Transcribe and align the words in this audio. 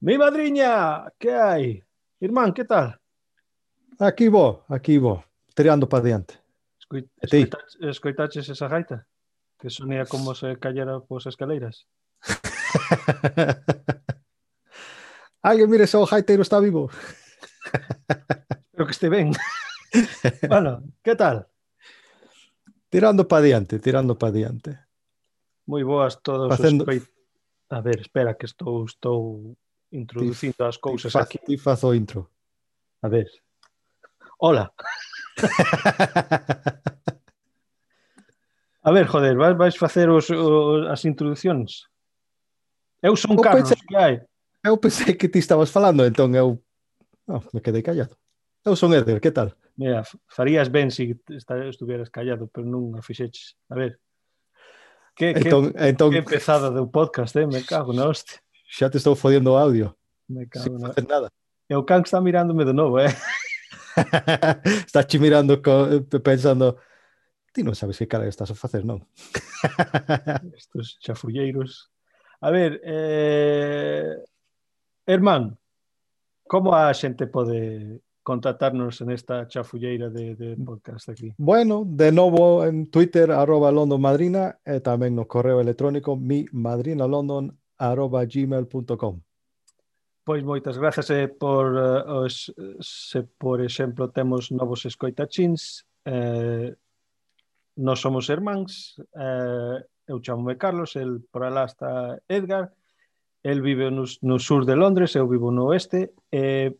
Mi 0.00 0.16
madriña, 0.16 1.10
que 1.18 1.34
hai? 1.34 1.82
Irmán, 2.20 2.54
que 2.54 2.64
tal? 2.64 3.00
Aquí 3.98 4.28
vou, 4.28 4.62
aquí 4.68 4.96
vou, 4.96 5.24
tirando 5.56 5.88
para 5.88 6.04
diante. 6.04 6.38
Escoit, 6.78 7.10
escoitaches, 7.20 7.78
escoitaches 7.82 8.48
esa 8.48 8.68
gaita? 8.68 9.08
Que 9.58 9.70
sonía 9.70 10.06
como 10.06 10.36
se 10.36 10.56
callara 10.56 11.00
pos 11.00 11.26
escaleiras. 11.26 11.88
Alguén 15.42 15.70
mire 15.70 15.88
se 15.88 15.96
o 15.96 16.06
gaiteiro 16.06 16.42
está 16.42 16.60
vivo. 16.60 16.90
Espero 18.70 18.86
que 18.86 18.94
este 18.94 19.08
ben. 19.08 19.34
bueno, 20.48 20.84
que 21.02 21.16
tal? 21.16 21.48
Tirando 22.88 23.26
para 23.26 23.42
diante, 23.42 23.80
tirando 23.80 24.14
para 24.14 24.30
diante. 24.30 24.78
Moi 25.66 25.82
boas 25.82 26.22
todos 26.22 26.54
Facendo... 26.54 26.84
os 26.84 26.86
peit... 26.86 27.02
A 27.68 27.82
ver, 27.82 28.00
espera 28.00 28.38
que 28.38 28.46
estou 28.46 28.86
estou 28.86 29.58
introducindo 29.92 30.64
as 30.64 30.76
cousas 30.76 31.12
ti 31.12 31.18
faz, 31.18 31.26
aquí. 31.26 31.38
Ti 31.38 31.58
faz 31.58 31.84
o 31.84 31.94
intro. 31.94 32.30
A 33.02 33.08
ver. 33.08 33.30
Hola. 34.38 34.72
a 38.82 38.90
ver, 38.92 39.06
joder, 39.06 39.36
vais, 39.36 39.56
vais 39.56 39.76
facer 39.76 40.08
os, 40.10 40.30
os, 40.30 40.86
as 40.88 41.04
introduccións? 41.04 41.88
Eu 43.02 43.16
son 43.16 43.34
eu 43.34 43.40
Carlos, 43.40 43.68
pensei, 43.70 43.86
que 43.86 43.96
hai? 43.96 44.20
Eu 44.64 44.76
pensei 44.78 45.14
que 45.14 45.28
ti 45.28 45.38
estabas 45.38 45.70
falando, 45.70 46.04
entón 46.04 46.34
eu... 46.34 46.62
Oh, 47.28 47.42
me 47.52 47.60
quedei 47.60 47.82
callado. 47.82 48.16
Eu 48.64 48.74
son 48.74 48.92
Eder, 48.94 49.20
que 49.20 49.30
tal? 49.30 49.54
Mira, 49.78 50.02
farías 50.26 50.68
ben 50.68 50.90
se 50.90 51.14
si 51.14 51.38
estuvieras 51.70 52.10
callado, 52.10 52.48
pero 52.50 52.66
non 52.66 52.98
a 52.98 53.02
fixeches. 53.02 53.54
A 53.70 53.78
ver. 53.78 54.02
Que, 55.14 55.30
entón, 55.30 55.70
que, 55.70 55.88
entón... 55.88 56.10
que 56.10 56.22
pesada 56.26 56.70
do 56.74 56.90
podcast, 56.90 57.38
eh? 57.38 57.46
Me 57.46 57.62
cago 57.62 57.94
na 57.94 58.10
hostia 58.10 58.42
xa 58.68 58.92
te 58.92 59.00
estou 59.00 59.16
fodendo 59.16 59.56
o 59.56 59.58
áudio. 59.58 59.96
Me 60.28 60.44
cago 60.44 60.76
Sem 60.76 60.78
fazer 60.78 61.08
nada. 61.08 61.32
E 61.68 61.74
o 61.74 61.84
can 61.84 62.04
está 62.04 62.20
mirándome 62.20 62.68
de 62.68 62.76
novo, 62.76 63.00
eh? 63.00 63.08
estás 64.86 65.06
te 65.08 65.18
mirando 65.18 65.60
pensando 66.22 66.76
ti 67.52 67.64
non 67.64 67.74
sabes 67.74 67.98
que 67.98 68.06
cara 68.06 68.28
estás 68.28 68.52
a 68.52 68.54
facer, 68.54 68.84
non? 68.84 69.02
Estos 70.54 71.00
chafulleiros. 71.00 71.90
A 72.44 72.52
ver, 72.52 72.78
eh... 72.84 74.14
Herman, 75.08 75.56
como 76.46 76.76
a 76.76 76.92
xente 76.92 77.26
pode 77.26 77.98
contactarnos 78.22 79.00
en 79.00 79.10
esta 79.10 79.48
chafulleira 79.48 80.12
de, 80.12 80.36
de 80.36 80.54
podcast 80.60 81.08
aquí? 81.08 81.32
Bueno, 81.40 81.82
de 81.88 82.12
novo 82.12 82.62
en 82.62 82.92
Twitter, 82.92 83.32
arroba 83.32 83.72
London 83.72 83.98
Madrina, 83.98 84.60
e 84.62 84.84
tamén 84.84 85.16
no 85.16 85.24
correo 85.24 85.64
electrónico 85.64 86.14
mimadrinalondon 86.14 87.56
arroba 87.78 88.24
gmail.com 88.24 89.20
Pois 90.24 90.44
moitas 90.44 90.76
grazas 90.76 91.08
eh, 91.10 91.28
por 91.28 91.72
eh, 91.72 92.04
os, 92.10 92.52
se 92.80 93.22
por 93.38 93.60
exemplo 93.60 94.10
temos 94.10 94.50
novos 94.50 94.84
escoitachins 94.84 95.86
eh, 96.04 96.74
nos 97.76 98.00
somos 98.00 98.28
irmáns 98.28 99.00
eh, 99.16 99.78
eu 100.06 100.20
chamome 100.20 100.58
Carlos 100.58 100.96
el 100.96 101.24
por 101.30 101.44
alá 101.44 101.64
está 101.64 102.18
Edgar 102.28 102.74
el 103.42 103.62
vive 103.62 103.90
no, 103.90 104.04
no 104.22 104.36
sur 104.38 104.66
de 104.66 104.76
Londres 104.76 105.16
eu 105.16 105.28
vivo 105.28 105.50
no 105.50 105.72
oeste 105.72 106.12
e 106.28 106.42
eh, 106.42 106.70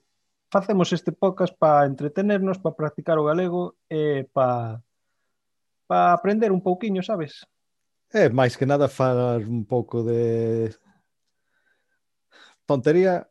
facemos 0.50 0.92
este 0.92 1.12
podcast 1.12 1.54
para 1.56 1.86
entretenernos 1.86 2.58
para 2.58 2.74
practicar 2.74 3.19
o 3.19 3.24
galego 3.24 3.76
e 3.88 4.20
eh, 4.20 4.22
para 4.32 4.82
pa 5.88 6.12
aprender 6.12 6.52
un 6.52 6.60
pouquiño, 6.60 7.02
sabes? 7.02 7.44
É, 8.12 8.26
eh, 8.26 8.28
máis 8.28 8.56
que 8.56 8.69
nada 8.69 8.88
falar 8.88 9.41
un 9.44 9.64
pouco 9.64 10.04
de 10.04 10.72
tontería 12.69 13.30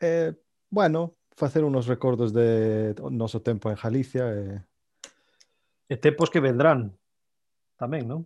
eh, 0.00 0.32
bueno, 0.70 1.14
facer 1.36 1.62
unos 1.62 1.86
recordos 1.86 2.32
de 2.32 2.94
noso 3.10 3.42
tempo 3.42 3.68
en 3.68 3.76
Galicia 3.76 4.32
eh... 4.32 4.64
e 5.92 5.94
tempos 6.00 6.32
que 6.32 6.40
vendrán 6.40 6.96
tamén, 7.76 8.08
non? 8.08 8.24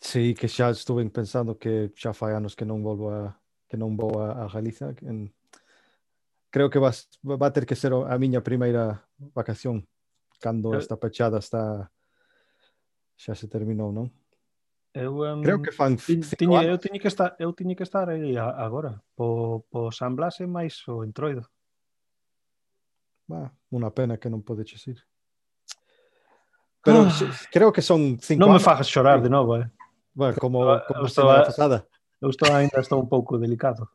Sí, 0.00 0.32
que 0.32 0.48
xa 0.48 0.72
estuve 0.72 1.04
pensando 1.12 1.60
que 1.60 1.92
xa 1.92 2.16
fai 2.16 2.32
anos 2.32 2.56
que 2.56 2.64
non 2.64 2.80
volvo 2.80 3.12
a 3.12 3.36
que 3.68 3.76
non 3.76 3.92
vou 4.00 4.16
a, 4.24 4.40
a 4.40 4.44
Galicia 4.48 4.96
en... 5.04 5.28
creo 6.48 6.72
que 6.72 6.80
vas, 6.80 7.12
va 7.20 7.52
ter 7.52 7.68
que 7.68 7.76
ser 7.76 7.92
a 7.92 8.16
miña 8.16 8.40
primeira 8.40 9.04
vacación 9.36 9.84
cando 10.40 10.72
esta 10.72 10.96
pechada 10.96 11.44
está 11.44 11.92
xa 13.20 13.36
se 13.36 13.52
terminou, 13.52 13.92
non? 13.92 14.08
Eu, 14.96 15.20
um, 15.20 15.42
Creo 15.42 15.60
que 15.60 15.72
fan 15.72 16.00
tiña, 16.00 16.64
anos. 16.64 16.72
eu 16.72 16.78
tiña 16.80 16.98
que 16.98 17.08
estar, 17.08 17.36
eu 17.38 17.52
tiña 17.52 17.76
que 17.76 17.84
estar 17.84 18.08
aí 18.08 18.32
agora, 18.40 18.96
po, 19.12 19.60
po 19.68 19.92
San 19.92 20.16
Blas 20.16 20.40
e 20.40 20.48
máis 20.48 20.80
o 20.88 21.04
Entroido. 21.04 21.44
Bah, 23.28 23.52
unha 23.68 23.92
pena 23.92 24.16
que 24.16 24.32
non 24.32 24.40
podeches 24.40 24.88
ir. 24.88 24.96
Pero 26.80 27.04
ah, 27.04 27.12
creo 27.52 27.68
que 27.76 27.84
son 27.84 28.16
cinco 28.24 28.40
Non 28.40 28.56
me 28.56 28.62
fagas 28.64 28.88
chorar 28.88 29.20
de 29.20 29.28
novo, 29.28 29.60
eh. 29.60 29.68
Bueno, 30.16 30.32
como, 30.40 30.64
como 30.88 31.04
eu 31.04 31.12
estou, 31.12 31.28
a, 31.28 31.44
pasada. 31.44 31.84
Eu 32.16 32.32
estou 32.32 32.48
ainda 32.56 32.80
estou 32.80 32.96
un 32.96 33.12
pouco 33.12 33.36
delicado. 33.36 33.92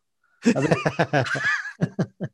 A 0.53 0.61
ver, 0.61 0.78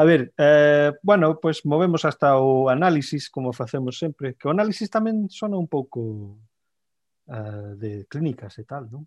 a 0.00 0.02
ver 0.08 0.20
eh, 0.40 0.96
bueno, 1.04 1.36
pois 1.36 1.60
pues 1.60 1.68
movemos 1.68 2.08
hasta 2.08 2.40
o 2.40 2.72
análisis, 2.72 3.28
como 3.28 3.52
facemos 3.52 4.00
sempre, 4.00 4.32
que 4.32 4.48
o 4.48 4.54
análisis 4.56 4.88
tamén 4.88 5.28
sona 5.28 5.60
un 5.60 5.68
pouco 5.68 6.40
uh, 7.28 7.76
de 7.76 8.06
clínicas 8.06 8.58
e 8.58 8.64
tal, 8.64 8.88
non? 8.90 9.06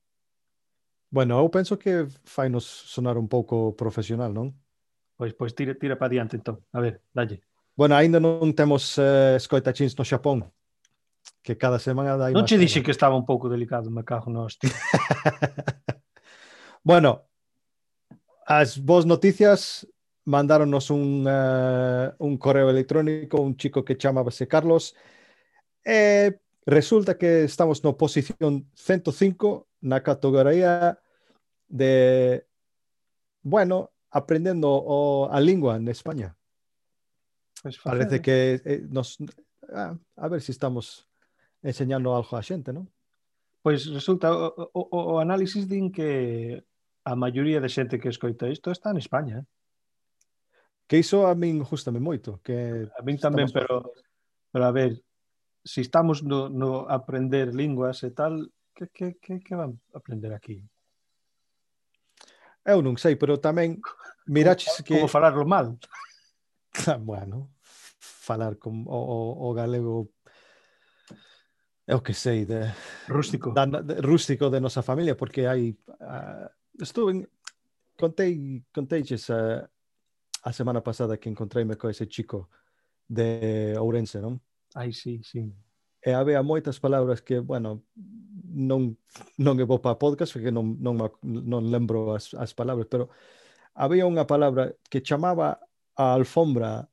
Bueno, 1.09 1.39
eu 1.39 1.49
penso 1.49 1.77
que 1.77 2.07
fainos 2.23 2.65
sonar 2.65 3.17
un 3.17 3.27
pouco 3.27 3.73
profesional, 3.73 4.33
non? 4.33 4.51
Pois, 5.15 5.31
pois 5.33 5.55
tira, 5.55 5.75
tira 5.75 5.95
para 5.95 6.11
diante, 6.11 6.35
entón. 6.35 6.59
A 6.75 6.79
ver, 6.79 7.01
dalle. 7.15 7.39
Bueno, 7.75 7.95
aínda 7.95 8.19
non 8.19 8.51
temos 8.55 8.99
eh, 8.99 9.03
uh, 9.03 9.35
escoitachins 9.39 9.95
no 9.95 10.03
Xapón, 10.03 10.47
que 11.43 11.55
cada 11.55 11.79
semana 11.79 12.15
dai 12.15 12.31
Non 12.31 12.47
che 12.47 12.59
dixe 12.59 12.83
que 12.83 12.91
estaba 12.91 13.15
un 13.15 13.23
pouco 13.23 13.47
delicado, 13.47 13.91
me 13.91 14.03
cago 14.03 14.31
no 14.31 14.47
hostia. 14.47 14.71
bueno, 16.83 17.27
as 18.45 18.77
vos 18.77 19.05
noticias 19.05 19.87
mandáronos 20.25 20.89
un, 20.89 21.25
uh, 21.27 22.13
un 22.19 22.37
correo 22.37 22.69
electrónico 22.69 23.41
un 23.41 23.55
chico 23.55 23.85
que 23.85 23.95
chamábase 23.95 24.47
Carlos 24.47 24.95
eh, 25.85 26.39
Resulta 26.65 27.17
que 27.17 27.45
estamos 27.45 27.85
na 27.85 27.93
posición 27.93 28.65
105 28.73 29.69
na 29.85 30.01
categoría 30.01 30.97
de, 31.69 32.41
bueno, 33.45 33.93
aprendendo 34.09 34.73
o, 34.73 35.29
a 35.29 35.37
lingua 35.37 35.77
en 35.77 35.85
España. 35.93 36.33
Pues 37.61 37.77
Parece 37.77 38.17
¿eh? 38.17 38.21
que 38.21 38.61
eh, 38.65 38.81
nos... 38.89 39.21
Ah, 39.69 39.93
a 40.17 40.27
ver 40.27 40.41
se 40.41 40.47
si 40.47 40.51
estamos 40.53 41.05
enseñando 41.61 42.17
algo 42.17 42.33
a 42.33 42.41
xente, 42.41 42.73
non? 42.73 42.89
Pois 43.61 43.85
resulta, 43.89 44.33
o, 44.33 44.49
o, 44.73 44.81
o 44.89 45.13
análisis 45.21 45.69
din 45.69 45.93
que 45.93 46.65
a 47.05 47.13
maioría 47.13 47.61
de 47.61 47.69
xente 47.69 48.01
que 48.01 48.09
escoita 48.09 48.49
isto 48.49 48.73
está 48.73 48.89
en 48.89 48.97
España. 48.97 49.37
Eh. 49.41 49.45
Que 50.89 50.97
iso 50.97 51.29
a 51.29 51.37
min 51.37 51.61
justame 51.61 52.01
moito. 52.01 52.41
Que 52.41 52.89
a 52.89 53.01
min 53.05 53.21
tamén, 53.21 53.45
estamos... 53.45 53.53
pero, 53.53 53.93
pero 54.49 54.63
a 54.65 54.73
ver, 54.73 55.04
si 55.65 55.81
estamos 55.81 56.21
no, 56.21 56.47
no 56.47 56.85
aprender 56.85 57.53
linguas 57.53 58.05
e 58.05 58.13
tal, 58.13 58.53
que, 58.77 58.87
que, 58.93 59.17
que, 59.17 59.41
que 59.41 59.55
van 59.57 59.81
a 59.93 59.97
aprender 59.97 60.31
aquí? 60.31 60.61
Eu 62.61 62.85
non 62.85 62.95
sei, 63.01 63.17
pero 63.17 63.41
tamén 63.41 63.81
miraches 64.29 64.85
que... 64.85 64.95
Como 64.95 65.09
falarlo 65.09 65.43
mal. 65.43 65.75
Ah, 66.91 66.99
bueno, 66.99 67.55
falar 67.97 68.59
con 68.59 68.83
o, 68.83 68.99
o, 68.99 69.47
o 69.47 69.53
galego 69.55 70.11
eu 71.87 72.01
que 72.01 72.13
sei, 72.13 72.45
de... 72.45 72.73
Rústico. 73.07 73.53
Da, 73.53 73.65
de, 73.65 74.01
rústico 74.01 74.49
de 74.49 74.59
nosa 74.59 74.81
familia, 74.81 75.15
porque 75.15 75.45
hai... 75.45 75.77
Uh, 75.87 76.49
estuve 76.81 77.11
en... 77.13 77.19
Contei, 77.95 78.61
conteiches 78.73 79.29
a, 79.29 79.69
a 80.43 80.51
semana 80.51 80.81
pasada 80.81 81.17
que 81.17 81.29
encontreime 81.29 81.77
co 81.77 81.87
ese 81.87 82.07
chico 82.07 82.49
de 83.07 83.77
Ourense, 83.79 84.19
non? 84.19 84.41
Ai, 84.75 84.91
sí, 84.91 85.23
sí. 85.23 85.47
E 86.05 86.11
había 86.13 86.43
moitas 86.43 86.77
palabras 86.77 87.23
que, 87.23 87.39
bueno, 87.39 87.81
non 88.53 88.93
non 89.41 89.55
é 89.57 89.65
bo 89.65 89.79
para 89.81 89.97
podcast 89.97 90.35
porque 90.35 90.51
non 90.53 90.77
non 90.83 90.99
non 91.23 91.63
lembro 91.71 92.13
as, 92.13 92.35
as 92.37 92.53
palabras, 92.53 92.85
pero 92.91 93.09
había 93.73 94.05
unha 94.05 94.27
palabra 94.29 94.69
que 94.91 95.01
chamaba 95.01 95.57
a 95.97 96.05
alfombra 96.13 96.85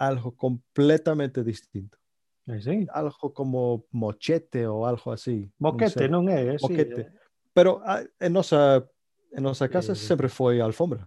algo 0.00 0.32
completamente 0.34 1.44
distinto. 1.44 2.00
Ai, 2.48 2.58
sí. 2.64 2.88
Algo 2.90 3.30
como 3.36 3.84
mochete 3.94 4.66
ou 4.66 4.82
algo 4.88 5.12
así. 5.14 5.46
Moquete, 5.62 6.08
non 6.10 6.26
non 6.26 6.34
é? 6.34 6.56
eh, 6.56 6.58
Sí, 6.58 6.64
Moquete. 6.66 7.02
eh. 7.06 7.10
Pero 7.54 7.84
a, 7.86 8.02
en 8.02 8.32
nosa 8.34 8.82
en 9.30 9.42
nosa 9.46 9.70
casa 9.70 9.92
Eh, 9.94 10.00
sempre 10.00 10.26
foi 10.26 10.58
alfombra, 10.58 11.06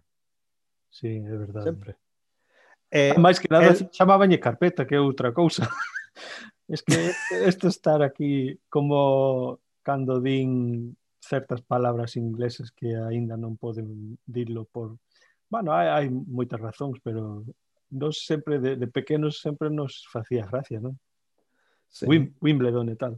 Sí, 0.93 1.19
é 1.19 1.35
verdade. 1.35 1.65
sempre. 1.73 1.91
Eh, 2.93 3.17
máis 3.19 3.41
que 3.41 3.49
nada 3.51 3.73
el- 3.73 3.89
chamabañe 3.91 4.37
carpeta, 4.39 4.85
que 4.87 4.95
é 4.95 5.01
outra 5.03 5.33
cousa. 5.35 5.65
Es 6.67 6.81
que 6.83 7.11
esto 7.45 7.67
estar 7.67 8.01
aquí 8.01 8.59
como 8.69 9.59
cando 9.83 10.19
din 10.19 10.95
certas 11.19 11.61
palabras 11.61 12.15
inglesas 12.15 12.71
que 12.71 12.95
aínda 12.95 13.35
non 13.39 13.55
poden 13.55 14.19
dilo 14.25 14.67
por... 14.67 14.99
Bueno, 15.47 15.71
hai, 15.71 15.87
hai 15.87 16.05
moitas 16.09 16.59
razóns, 16.59 16.99
pero 17.03 17.43
nos 17.93 18.25
sempre, 18.25 18.59
de, 18.59 18.75
de 18.75 18.87
pequenos, 18.87 19.39
sempre 19.39 19.69
nos 19.69 20.03
facía 20.09 20.47
gracia, 20.49 20.81
non? 20.81 20.97
Sí. 21.87 22.09
Wim, 22.09 22.33
Wimbledon 22.41 22.89
e 22.89 22.97
tal. 22.97 23.13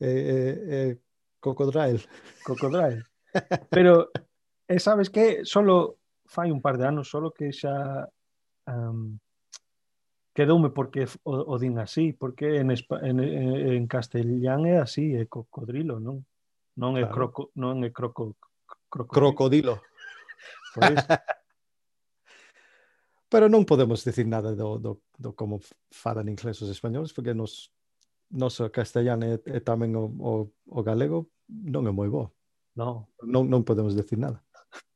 Eh, 0.00 0.06
eh, 0.06 0.56
eh, 0.68 0.92
Cocodrile. 1.40 2.00
Cocodrile. 2.44 3.04
Pero, 3.70 4.10
eh, 4.68 4.78
sabes 4.78 5.10
que? 5.10 5.44
Solo 5.44 5.98
fai 6.24 6.50
un 6.50 6.62
par 6.62 6.78
de 6.78 6.86
anos, 6.86 7.10
solo 7.10 7.32
que 7.32 7.52
xa 7.52 8.06
um, 8.66 9.18
quedoume 10.38 10.70
porque 10.70 11.10
o, 11.26 11.34
o 11.50 11.58
din 11.58 11.82
así, 11.82 12.14
porque 12.14 12.62
en, 12.62 12.70
en, 12.70 13.18
en 13.18 13.84
castellán 13.90 14.70
é 14.70 14.78
así, 14.78 15.18
é 15.18 15.26
cocodrilo, 15.26 15.98
non? 15.98 16.22
Non 16.78 16.94
é 16.94 17.02
claro. 17.10 17.34
croco, 17.34 17.42
non 17.58 17.82
é 17.82 17.90
croco, 17.90 18.38
crocodilo. 18.86 19.82
crocodilo. 19.82 19.82
Pois. 20.78 21.02
Pero 23.26 23.50
non 23.50 23.66
podemos 23.66 24.06
decir 24.06 24.30
nada 24.30 24.54
do, 24.54 24.78
do, 24.78 25.02
do 25.18 25.34
como 25.34 25.58
falan 25.90 26.30
inglés 26.30 26.62
os 26.62 26.70
españoles, 26.70 27.10
porque 27.10 27.34
nos, 27.34 27.74
noso 28.30 28.70
castellano 28.70 29.26
e, 29.26 29.42
e 29.42 29.58
tamén 29.58 29.98
o, 29.98 30.06
o, 30.22 30.32
o 30.70 30.80
galego 30.86 31.34
non 31.50 31.82
é 31.90 31.90
moi 31.90 32.06
bo. 32.06 32.30
No. 32.78 33.10
Non, 33.26 33.50
non 33.50 33.66
podemos 33.66 33.98
decir 33.98 34.22
nada. 34.22 34.46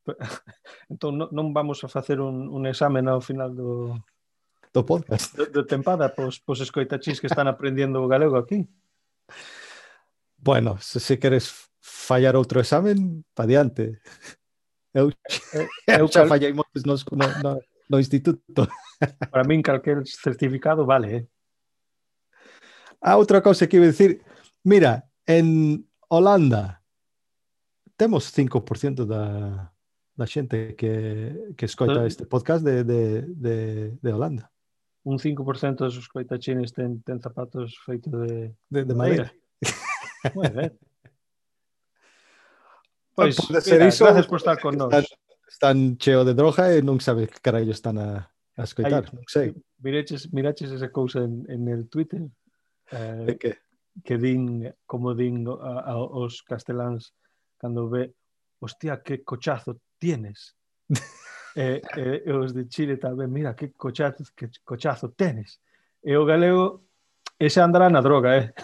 entón 0.92 1.18
non, 1.18 1.34
non 1.34 1.50
vamos 1.50 1.82
a 1.82 1.90
facer 1.90 2.22
un, 2.22 2.46
un 2.46 2.62
examen 2.70 3.10
ao 3.10 3.18
final 3.18 3.50
do, 3.58 3.98
do 4.72 4.84
podcast. 4.84 5.36
Do, 5.36 5.46
do 5.46 5.66
tempada, 5.66 6.08
pos, 6.08 6.40
pos 6.40 6.60
escoitachis 6.60 7.20
que 7.20 7.26
están 7.26 7.46
aprendendo 7.48 8.02
o 8.02 8.08
galego 8.08 8.36
aquí. 8.36 8.68
Bueno, 10.36 10.78
se, 10.80 10.98
se 10.98 11.18
queres 11.18 11.52
fallar 11.80 12.36
outro 12.36 12.60
examen, 12.60 13.24
pa 13.34 13.46
diante. 13.46 14.00
Eu, 14.94 15.10
eh, 15.10 15.14
eh, 15.54 15.68
eu, 16.00 16.04
eu 16.04 16.08
xa 16.08 16.24
cal... 16.24 16.28
fallei 16.28 16.52
moitos 16.52 16.84
nos, 16.84 17.04
no, 17.12 17.26
no, 17.42 17.60
no 17.88 17.98
instituto. 18.00 18.68
Para 19.30 19.44
min, 19.44 19.62
calquer 19.62 20.02
certificado 20.06 20.86
vale, 20.86 21.08
eh? 21.16 21.24
A 23.02 23.16
outra 23.16 23.42
cousa 23.42 23.66
que 23.66 23.76
iba 23.76 23.86
a 23.86 23.90
dicir, 23.90 24.22
mira, 24.62 25.10
en 25.26 25.84
Holanda 26.08 26.82
temos 27.96 28.30
5% 28.32 29.04
da, 29.06 29.74
da 30.14 30.26
xente 30.26 30.74
que, 30.76 31.54
que 31.56 31.66
escoita 31.66 32.04
eh. 32.04 32.06
este 32.06 32.26
podcast 32.26 32.62
de, 32.64 32.84
de, 32.84 33.22
de, 33.26 33.56
de 33.98 34.12
Holanda 34.12 34.51
un 35.04 35.18
5% 35.18 35.76
dos 35.76 36.08
coitachines 36.08 36.72
ten, 36.72 37.02
ten 37.02 37.18
zapatos 37.20 37.74
feitos 37.82 38.12
de, 38.12 38.54
de, 38.70 38.84
de 38.84 38.94
madeira. 38.94 39.32
Moi 40.34 40.48
ben. 40.48 40.70
Pois, 43.14 43.36
pode 43.42 43.58
pois, 43.58 43.64
ser 43.64 43.82
mira, 43.82 43.88
iso, 43.88 44.04
gracias 44.04 44.26
por 44.26 44.38
estar 44.38 44.60
con 44.60 44.78
nós. 44.78 44.92
Están, 44.94 45.04
están 45.48 45.98
cheo 45.98 46.24
de 46.24 46.34
droga 46.34 46.70
e 46.70 46.82
non 46.82 47.02
sabes 47.02 47.26
que 47.28 47.42
carallo 47.42 47.74
están 47.74 47.98
a, 47.98 48.30
a 48.54 48.62
escoitar, 48.62 49.10
Aí, 49.10 49.14
non 49.18 49.26
sei. 49.26 49.50
Miraches, 49.82 50.30
miraches 50.30 50.70
esa 50.70 50.94
cousa 50.94 51.26
en, 51.26 51.42
en 51.50 51.66
el 51.66 51.90
Twitter? 51.90 52.22
Eh, 52.94 53.26
de 53.26 53.34
que? 53.34 53.52
Que 54.06 54.16
din, 54.16 54.70
como 54.86 55.12
din 55.18 55.44
a, 55.50 55.92
a, 55.92 55.94
os 55.98 56.40
casteláns 56.46 57.12
cando 57.58 57.90
ve, 57.90 58.14
hostia, 58.62 59.02
que 59.02 59.26
cochazo 59.26 59.82
tienes. 59.98 60.54
Eh, 61.54 61.82
eh, 61.96 62.22
e, 62.24 62.28
e, 62.28 62.30
e 62.30 62.32
os 62.32 62.52
de 62.52 62.64
Chile 62.68 62.96
tamén, 62.96 63.28
mira 63.28 63.54
que 63.54 63.72
cochazo, 63.76 64.24
que 64.32 64.48
cochazo 64.64 65.12
tenes. 65.12 65.60
E 66.02 66.16
o 66.16 66.24
galego 66.24 66.88
ese 67.38 67.60
andará 67.60 67.90
na 67.90 68.00
droga, 68.00 68.36
eh. 68.38 68.54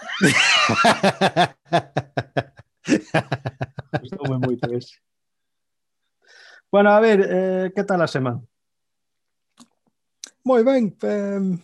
Gustoume 4.00 4.38
moito 4.38 4.72
ese. 4.72 5.02
Bueno, 6.70 6.90
a 6.90 7.00
ver, 7.00 7.18
eh, 7.28 7.72
que 7.74 7.84
tal 7.84 8.00
a 8.02 8.06
semana? 8.08 8.40
Moi 10.44 10.62
ben, 10.64 10.96
eh, 11.02 11.58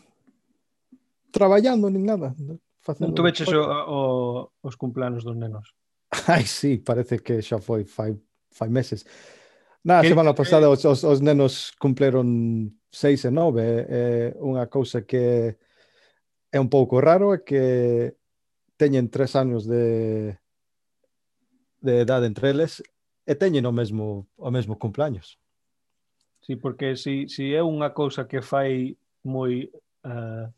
traballando 1.32 1.88
nin 1.88 2.04
nada. 2.04 2.34
Facendo... 2.84 3.14
Tu 3.16 3.22
veches 3.22 3.48
o, 3.48 3.62
o, 3.64 4.52
os 4.60 4.76
cumplanos 4.76 5.24
dos 5.24 5.36
nenos? 5.36 5.72
Ai, 6.28 6.44
sí, 6.44 6.78
parece 6.78 7.18
que 7.24 7.40
xa 7.40 7.58
foi 7.58 7.84
fai, 7.84 8.18
fai 8.50 8.68
meses. 8.68 9.06
Na 9.84 10.00
que, 10.00 10.08
semana 10.08 10.32
pasada 10.32 10.72
os, 10.72 10.80
os, 10.84 11.04
os 11.04 11.20
nenos 11.20 11.76
cumpleron 11.76 12.72
seis 12.88 13.28
e 13.28 13.30
nove. 13.30 13.84
É 13.84 14.32
unha 14.40 14.64
cousa 14.72 15.04
que 15.04 15.52
é 16.48 16.58
un 16.58 16.72
pouco 16.72 17.04
raro 17.04 17.36
é 17.36 17.44
que 17.44 17.62
teñen 18.80 19.12
tres 19.12 19.36
anos 19.36 19.68
de 19.68 20.40
de 21.84 22.00
edade 22.00 22.24
entre 22.24 22.48
eles 22.48 22.80
e 23.28 23.36
teñen 23.36 23.68
o 23.68 23.72
mesmo 23.76 24.24
o 24.40 24.48
mesmo 24.48 24.80
cumpleaños. 24.80 25.36
Sí, 26.40 26.56
porque 26.56 26.96
si, 26.96 27.28
si 27.28 27.52
é 27.52 27.60
unha 27.60 27.92
cousa 27.92 28.24
que 28.24 28.40
fai 28.40 28.96
moi 29.20 29.68
uh, 30.04 30.48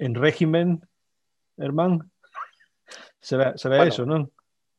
en 0.00 0.12
régimen, 0.16 0.80
irmán, 1.60 2.08
será, 3.20 3.56
será 3.60 3.84
bueno, 3.84 3.92
eso, 3.92 4.02
non? 4.08 4.32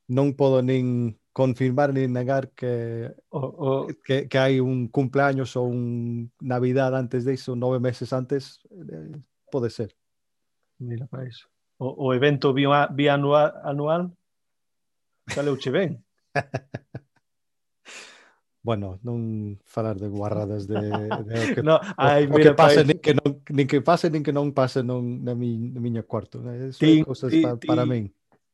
Non 0.09 0.33
podo 0.33 0.65
nin 0.65 1.13
confirmar 1.35 1.91
ni 1.91 2.07
negar 2.07 2.47
que, 2.55 3.11
o, 3.27 3.39
o, 3.39 3.87
que, 4.07 4.29
que, 4.31 4.37
hai 4.39 4.63
un 4.63 4.87
cumpleaños 4.87 5.59
ou 5.59 5.67
un 5.67 6.31
Navidad 6.39 6.95
antes 6.95 7.27
de 7.27 7.35
iso, 7.35 7.59
nove 7.59 7.75
meses 7.83 8.15
antes, 8.15 8.63
eh, 8.71 9.19
pode 9.51 9.67
ser. 9.67 9.91
Mira, 10.79 11.11
para 11.11 11.27
iso. 11.27 11.51
O, 11.75 12.07
o 12.07 12.13
evento 12.15 12.55
bianual 12.55 13.51
anual 13.67 14.15
saleu 15.27 15.59
che 15.59 15.75
ben. 15.75 15.99
bueno, 18.63 18.95
non 19.03 19.59
falar 19.67 19.99
de 19.99 20.07
guarradas 20.07 20.71
de, 20.71 20.79
de 20.79 21.35
o 21.35 21.47
que, 21.51 21.59
no, 21.67 21.83
ai, 21.99 22.31
o, 22.31 22.39
mira, 22.39 22.55
que 22.55 22.63
pase, 22.63 22.87
nin 22.87 23.03
que, 23.03 23.11
non, 23.11 23.43
nin 23.51 23.67
que 23.67 23.83
pase, 23.83 24.07
nin 24.07 24.23
que 24.23 24.31
non 24.31 24.55
pase 24.55 24.87
non, 24.87 25.19
na, 25.19 25.35
mi, 25.35 25.59
na 25.59 25.83
miña 25.83 26.07
cuarto. 26.07 26.39
Né? 26.39 26.71
Eso 26.71 26.79
ti, 26.79 27.03
é 27.03 27.03
cousas 27.03 27.27
ti, 27.27 27.43
pa, 27.43 27.59
ti, 27.59 27.67
para 27.67 27.83
min. 27.83 28.07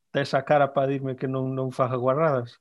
Tes 0.09 0.33
a 0.33 0.41
cara 0.41 0.73
para 0.73 0.89
dirme 0.89 1.13
que 1.13 1.29
non, 1.29 1.53
non 1.53 1.69
faga 1.69 1.93
guarradas? 1.93 2.57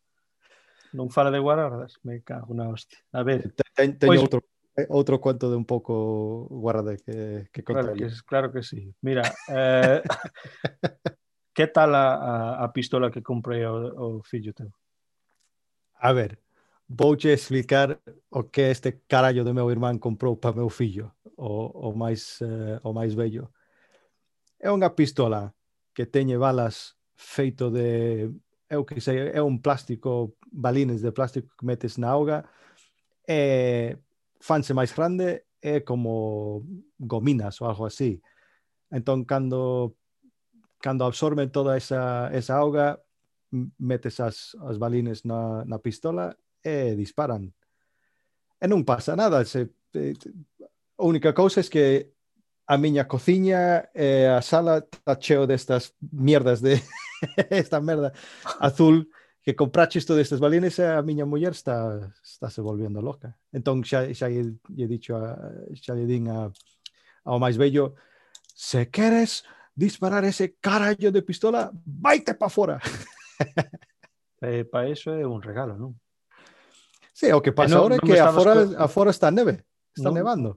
non 0.93 1.11
fala 1.11 1.31
de 1.31 1.39
Guarardas, 1.39 1.99
me 2.03 2.23
cago 2.23 2.55
na 2.55 2.71
hostia. 2.71 2.99
A 3.15 3.23
ver, 3.23 3.53
ten, 3.75 3.99
teño 3.99 4.19
pois... 4.19 4.23
outro 4.23 4.41
eh, 4.77 4.87
outro 4.91 5.21
cuento 5.21 5.51
de 5.51 5.57
un 5.57 5.67
pouco 5.67 6.47
guarda 6.51 6.97
que, 6.97 7.49
que 7.53 7.63
contar. 7.63 7.95
Claro 7.95 7.99
que, 7.99 8.09
claro 8.27 8.49
que 8.53 8.63
sí. 8.63 8.95
Mira, 9.03 9.23
eh, 9.49 10.03
que 11.55 11.67
tal 11.67 11.95
a, 11.95 12.07
a, 12.15 12.65
a 12.65 12.67
pistola 12.73 13.11
que 13.11 13.23
comprei 13.23 13.64
o, 13.67 14.19
o 14.19 14.23
fillo 14.23 14.55
teu? 14.55 14.71
A 16.00 16.12
ver, 16.12 16.38
vouche 16.88 17.33
explicar 17.33 18.00
o 18.31 18.45
que 18.50 18.71
este 18.71 19.03
carallo 19.07 19.45
do 19.45 19.55
meu 19.55 19.71
irmán 19.71 19.99
comprou 19.99 20.37
para 20.37 20.57
meu 20.57 20.71
fillo, 20.71 21.12
o, 21.37 21.91
o 21.91 21.95
máis 21.95 22.41
eh, 22.43 22.81
o 22.83 22.93
máis 22.93 23.14
bello. 23.14 23.53
É 24.59 24.73
unha 24.73 24.93
pistola 24.93 25.55
que 25.95 26.07
teñe 26.07 26.37
balas 26.37 26.97
feito 27.17 27.71
de 27.71 28.33
é 28.71 28.79
o 28.79 28.87
que 28.87 29.03
sei, 29.03 29.35
é 29.35 29.43
un 29.43 29.59
um 29.59 29.59
plástico, 29.59 30.39
balines 30.47 31.03
de 31.03 31.11
plástico 31.11 31.50
que 31.59 31.67
metes 31.67 31.99
na 31.99 32.09
auga, 32.09 32.47
e 33.27 33.99
fanse 34.39 34.73
máis 34.73 34.95
grande, 34.95 35.43
é 35.61 35.83
como 35.83 36.62
gominas 36.97 37.61
ou 37.61 37.67
algo 37.67 37.85
así. 37.85 38.23
Entón, 38.91 39.27
cando, 39.27 39.99
cando 40.79 41.05
absorben 41.05 41.50
toda 41.50 41.77
esa, 41.77 42.31
esa 42.33 42.62
auga, 42.62 43.03
metes 43.79 44.23
as, 44.23 44.55
as 44.62 44.79
balines 44.79 45.27
na, 45.27 45.67
na 45.67 45.83
pistola 45.83 46.39
e 46.62 46.95
disparan. 46.95 47.50
E 48.62 48.67
non 48.71 48.87
pasa 48.87 49.19
nada. 49.19 49.43
Se, 49.45 49.67
e, 49.99 50.15
a 50.95 51.03
única 51.03 51.35
cousa 51.35 51.61
é 51.61 51.67
que 51.67 52.15
a 52.71 52.79
miña 52.79 53.11
cociña 53.11 53.91
e 53.91 54.31
a 54.31 54.39
sala 54.47 54.87
está 54.87 55.19
cheo 55.19 55.43
destas 55.50 55.99
mierdas 55.99 56.62
de, 56.62 56.79
esta 57.50 57.81
merda 57.81 58.12
azul 58.61 59.11
que 59.43 59.57
compraches 59.57 60.05
todas 60.05 60.23
estas 60.29 60.41
balines 60.41 60.79
a 60.81 61.00
miña 61.03 61.25
muller 61.25 61.53
está 61.53 62.12
está 62.23 62.50
se 62.50 62.61
volvendo 62.61 63.00
loca. 63.00 63.37
Entón 63.53 63.81
xa, 63.85 64.05
xa 64.12 64.29
lle, 64.29 64.61
lle 64.69 64.87
dicho 64.89 65.17
a, 65.17 65.37
xa 65.77 65.97
lle 65.97 66.05
din 66.05 66.29
a, 66.29 66.53
ao 67.25 67.39
máis 67.41 67.57
bello 67.57 67.97
se 68.53 68.89
queres 68.93 69.45
disparar 69.73 70.25
ese 70.29 70.61
carallo 70.61 71.09
de 71.09 71.23
pistola, 71.25 71.73
vaite 71.73 72.35
pa 72.37 72.49
fora. 72.53 72.77
Eh, 74.41 74.65
para 74.65 74.89
eso 74.89 75.12
é 75.12 75.27
un 75.29 75.45
regalo, 75.45 75.77
non? 75.77 75.93
Sí, 77.12 77.29
o 77.29 77.45
que 77.45 77.53
pasa 77.53 77.77
non- 77.77 77.85
ahora 77.85 77.97
é 77.97 78.00
que 78.00 78.17
afora, 78.17 78.53
co- 78.57 78.73
afora 78.81 79.12
está 79.12 79.29
neve, 79.29 79.69
está 79.93 80.09
Non- 80.09 80.17
nevando. 80.17 80.57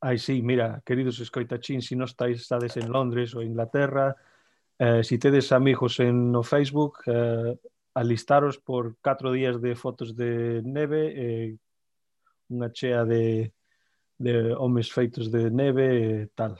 Ai, 0.00 0.16
sí, 0.16 0.40
mira, 0.40 0.80
queridos 0.88 1.20
escoitachín, 1.20 1.84
si 1.84 1.92
non 2.00 2.08
estáis 2.08 2.40
estades 2.40 2.80
en 2.80 2.88
Londres 2.88 3.36
ou 3.36 3.44
Inglaterra, 3.44 4.16
Eh, 4.80 5.04
si 5.04 5.18
tedes 5.18 5.52
amigos 5.52 6.00
en 6.00 6.32
no 6.32 6.42
Facebook, 6.42 7.04
eh, 7.04 7.52
alistaros 7.92 8.56
por 8.56 8.96
4 9.02 9.30
días 9.30 9.60
de 9.60 9.76
fotos 9.76 10.16
de 10.16 10.62
neve, 10.64 11.12
eh, 11.12 11.56
unha 12.48 12.72
chea 12.72 13.04
de, 13.04 13.52
de 14.16 14.56
homes 14.56 14.88
feitos 14.88 15.28
de 15.28 15.52
neve 15.52 15.86
e 16.24 16.26
tal. 16.32 16.56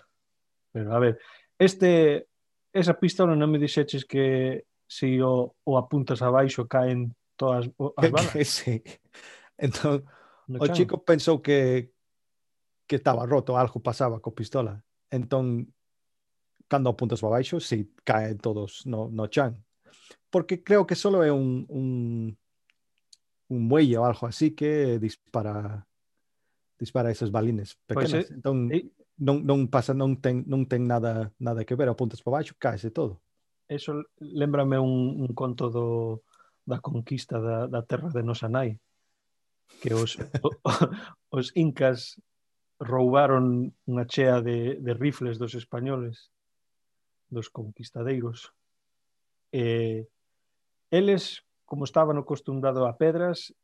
Pero 0.68 0.92
a 0.92 1.00
ver, 1.00 1.16
este, 1.56 2.28
esa 2.76 2.92
pistola 3.00 3.32
non 3.32 3.48
me 3.48 3.56
dixeches 3.56 4.04
que 4.04 4.68
se 4.84 5.16
si 5.16 5.24
o, 5.24 5.56
o 5.64 5.80
apuntas 5.80 6.20
abaixo 6.20 6.68
caen 6.68 7.16
todas 7.40 7.72
as 7.72 8.10
balas? 8.12 8.36
sí. 8.44 8.84
Entón, 9.56 10.04
no 10.44 10.60
o 10.60 10.68
chan. 10.68 10.76
chico 10.76 11.00
pensou 11.00 11.40
que 11.40 11.88
que 12.84 13.00
estaba 13.00 13.24
roto, 13.24 13.56
algo 13.56 13.80
pasaba 13.80 14.20
co 14.20 14.36
pistola. 14.36 14.84
Entón, 15.08 15.72
cando 16.70 16.88
apuntas 16.90 17.18
para 17.20 17.42
baixo, 17.42 17.58
si 17.58 17.90
caen 18.06 18.38
todos 18.38 18.86
no, 18.86 19.10
no 19.10 19.26
chan. 19.26 19.58
Porque 20.30 20.62
creo 20.62 20.86
que 20.86 20.94
solo 20.94 21.26
é 21.26 21.32
un, 21.34 21.66
un, 21.66 22.30
un 23.50 23.60
muelle 23.66 23.98
ou 23.98 24.06
algo 24.06 24.30
así 24.30 24.54
que 24.54 25.02
dispara 25.02 25.82
dispara 26.78 27.10
esas 27.10 27.28
balines 27.34 27.76
é- 27.90 28.30
entón, 28.32 28.70
é- 28.70 28.86
non, 29.20 29.44
non 29.44 29.68
pasa, 29.68 29.92
non 29.92 30.16
ten, 30.22 30.46
ten 30.64 30.82
nada 30.86 31.34
nada 31.36 31.66
que 31.66 31.76
ver, 31.76 31.90
apuntas 31.90 32.22
para 32.22 32.40
baixo, 32.40 32.56
caese 32.56 32.88
todo. 32.88 33.20
Eso 33.68 34.06
lembrame 34.16 34.78
un, 34.80 35.20
un 35.20 35.30
conto 35.34 35.68
do, 35.68 36.24
da 36.64 36.80
conquista 36.80 37.36
da, 37.42 37.66
da 37.66 37.82
terra 37.82 38.08
de 38.08 38.22
nosa 38.22 38.48
nai 38.48 38.78
que 39.82 39.92
os, 39.94 40.16
o, 40.40 40.48
os 41.36 41.52
incas 41.58 42.16
roubaron 42.80 43.74
unha 43.84 44.08
chea 44.08 44.40
de, 44.40 44.80
de 44.80 44.92
rifles 44.96 45.36
dos 45.36 45.52
españoles 45.52 46.32
dos 47.30 47.48
conquistadeiros. 47.48 48.52
E, 49.54 50.06
eles, 50.90 51.46
como 51.64 51.86
estaban 51.86 52.18
acostumbrado 52.18 52.86
a 52.86 52.98
pedras, 52.98 53.54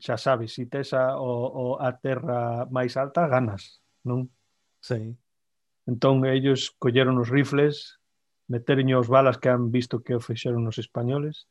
xa 0.00 0.16
sabes, 0.16 0.56
se 0.56 0.64
tes 0.66 0.96
a, 0.96 1.20
o, 1.20 1.28
o, 1.52 1.64
a 1.80 1.92
terra 1.92 2.64
máis 2.72 2.96
alta, 2.96 3.28
ganas, 3.28 3.84
non? 4.02 4.32
Sí. 4.80 5.12
Entón, 5.84 6.24
ellos 6.24 6.72
colleron 6.80 7.20
os 7.20 7.28
rifles, 7.28 8.00
meteron 8.48 8.88
os 8.96 9.08
balas 9.08 9.36
que 9.36 9.52
han 9.52 9.68
visto 9.68 10.00
que 10.00 10.16
o 10.16 10.24
fixeron 10.24 10.64
os 10.64 10.80
españoles, 10.80 11.46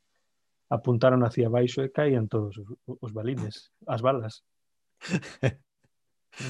apuntaron 0.72 1.22
hacia 1.28 1.52
baixo 1.52 1.84
e 1.84 1.94
caían 1.94 2.32
todos 2.32 2.58
os, 2.58 2.68
os 2.88 3.12
balines, 3.14 3.70
as 3.86 4.02
balas. 4.02 4.42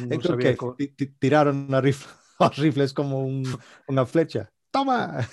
non 0.08 0.22
que, 0.40 0.56
co... 0.56 0.78
tiraron 1.20 1.68
a 1.74 1.82
rifle, 1.82 2.08
os 2.48 2.56
rifles 2.56 2.94
como 2.94 3.26
un, 3.26 3.44
unha 3.90 4.06
flecha 4.06 4.48
toma! 4.72 5.28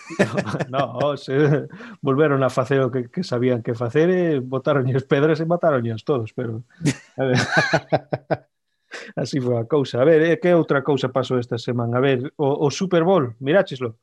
no, 0.68 0.98
no 1.00 1.16
se 1.16 1.68
volveron 2.02 2.42
a 2.42 2.50
facer 2.50 2.80
o 2.80 2.90
que, 2.90 3.08
que 3.08 3.22
sabían 3.22 3.62
que 3.62 3.74
facer 3.74 4.10
eh, 4.10 4.36
e 4.36 4.40
botaronlles 4.40 5.06
pedras 5.06 5.40
e 5.40 5.46
mataronlles 5.46 6.04
todos, 6.04 6.34
pero... 6.34 6.66
A 7.16 7.24
ver, 7.24 7.38
así 9.16 9.40
foi 9.40 9.56
a 9.56 9.64
cousa. 9.64 10.02
A 10.02 10.04
ver, 10.04 10.20
eh, 10.22 10.36
que 10.36 10.52
outra 10.52 10.82
cousa 10.82 11.08
pasou 11.08 11.38
esta 11.38 11.56
semana? 11.56 11.98
A 11.98 12.02
ver, 12.02 12.34
o, 12.36 12.66
o 12.66 12.68
Super 12.70 13.06
Bowl, 13.06 13.38
mirácheslo. 13.40 13.96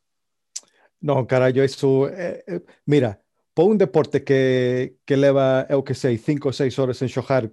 Non, 1.03 1.27
carallo, 1.27 1.61
iso... 1.61 2.07
Eh, 2.09 2.41
eh, 2.47 2.63
mira, 2.87 3.19
por 3.53 3.69
un 3.69 3.77
deporte 3.77 4.23
que, 4.23 4.97
que 5.05 5.15
leva, 5.19 5.67
eu 5.69 5.83
que 5.83 5.93
sei, 5.93 6.17
cinco 6.17 6.49
ou 6.49 6.55
seis 6.55 6.79
horas 6.79 7.03
en 7.03 7.11
xojar, 7.11 7.51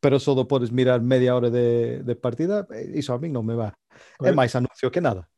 pero 0.00 0.18
só 0.18 0.34
do 0.34 0.48
podes 0.48 0.70
mirar 0.70 1.00
media 1.00 1.34
hora 1.34 1.50
de, 1.50 2.02
de 2.02 2.14
partida, 2.16 2.66
eh, 2.70 2.98
iso 2.98 3.14
a 3.14 3.18
mí 3.18 3.28
non 3.32 3.46
me 3.46 3.56
va. 3.56 3.72
Pois, 4.18 4.28
é 4.28 4.36
máis 4.36 4.52
anuncio 4.56 4.92
que 4.92 5.00
nada. 5.00 5.28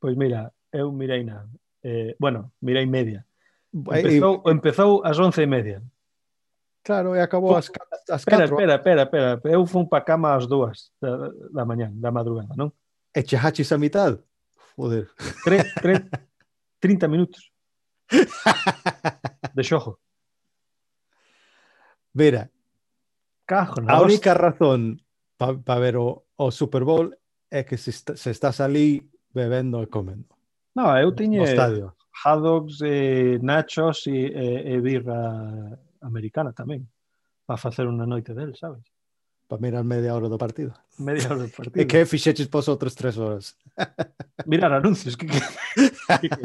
Pois 0.00 0.16
mira, 0.16 0.52
eu 0.74 0.90
mirei 0.90 1.22
na... 1.22 1.46
Eh, 1.82 2.16
bueno, 2.18 2.50
mirei 2.60 2.86
media. 2.86 3.24
Empezou, 3.72 4.42
e... 4.46 4.50
empezou 4.50 5.06
ás 5.06 5.18
once 5.18 5.42
e 5.42 5.46
media. 5.46 5.82
Claro, 6.82 7.14
e 7.14 7.20
acabou 7.20 7.56
as, 7.56 7.70
as 8.10 8.20
espera, 8.20 8.48
4. 8.48 8.54
Espera, 8.54 8.74
espera, 8.76 9.02
espera. 9.02 9.40
Eu 9.54 9.64
fun 9.66 9.86
pa 9.86 10.02
cama 10.02 10.34
ás 10.34 10.46
dúas 10.46 10.92
da, 11.00 11.30
da 11.54 11.64
mañán, 11.64 11.94
da 11.96 12.10
madrugada, 12.10 12.52
non? 12.58 12.74
E 13.14 13.22
chejaches 13.22 13.72
a 13.72 13.78
mitad? 13.78 14.18
Joder. 14.76 15.08
Tre, 15.46 15.64
tre, 15.80 15.94
30 16.82 17.08
minutos. 17.08 17.52
De 19.54 19.62
xojo. 19.62 19.96
Vera, 22.12 22.50
Cajo, 23.46 23.80
a 23.88 24.00
única 24.00 24.32
hostia. 24.32 24.34
razón 24.34 25.02
para 25.36 25.58
pa 25.58 25.78
ver 25.78 25.96
o, 25.96 26.26
o 26.36 26.50
Super 26.50 26.84
Bowl 26.84 27.12
é 27.50 27.64
que 27.64 27.76
se, 27.76 27.90
está, 27.90 28.16
se 28.16 28.30
estás 28.30 28.60
ali 28.60 29.10
bebendo 29.32 29.82
e 29.82 29.86
comendo. 29.86 30.33
No, 30.74 30.90
eu 30.98 31.14
tiñe 31.14 31.40
hot 32.24 32.40
dogs, 32.40 32.80
eh, 32.82 33.38
nachos 33.42 34.06
e, 34.06 34.10
e, 34.10 34.74
e 34.74 34.80
birra 34.80 35.78
americana 36.00 36.52
tamén 36.54 36.86
para 37.46 37.58
facer 37.58 37.84
unha 37.90 38.06
noite 38.06 38.32
del, 38.32 38.54
sabes? 38.54 38.86
Para 39.44 39.60
mirar 39.60 39.84
media 39.84 40.14
hora 40.16 40.30
do 40.30 40.38
partido. 40.38 40.72
Media 40.96 41.28
hora 41.28 41.44
do 41.44 41.52
partido. 41.56 41.80
E 41.80 41.84
que 41.84 42.06
fixeches 42.06 42.48
pos 42.48 42.70
outros 42.70 42.94
tres 42.94 43.18
horas? 43.18 43.58
Mirar 44.46 44.72
anuncios. 44.72 45.16
Que, 45.16 45.26
que... 45.26 45.40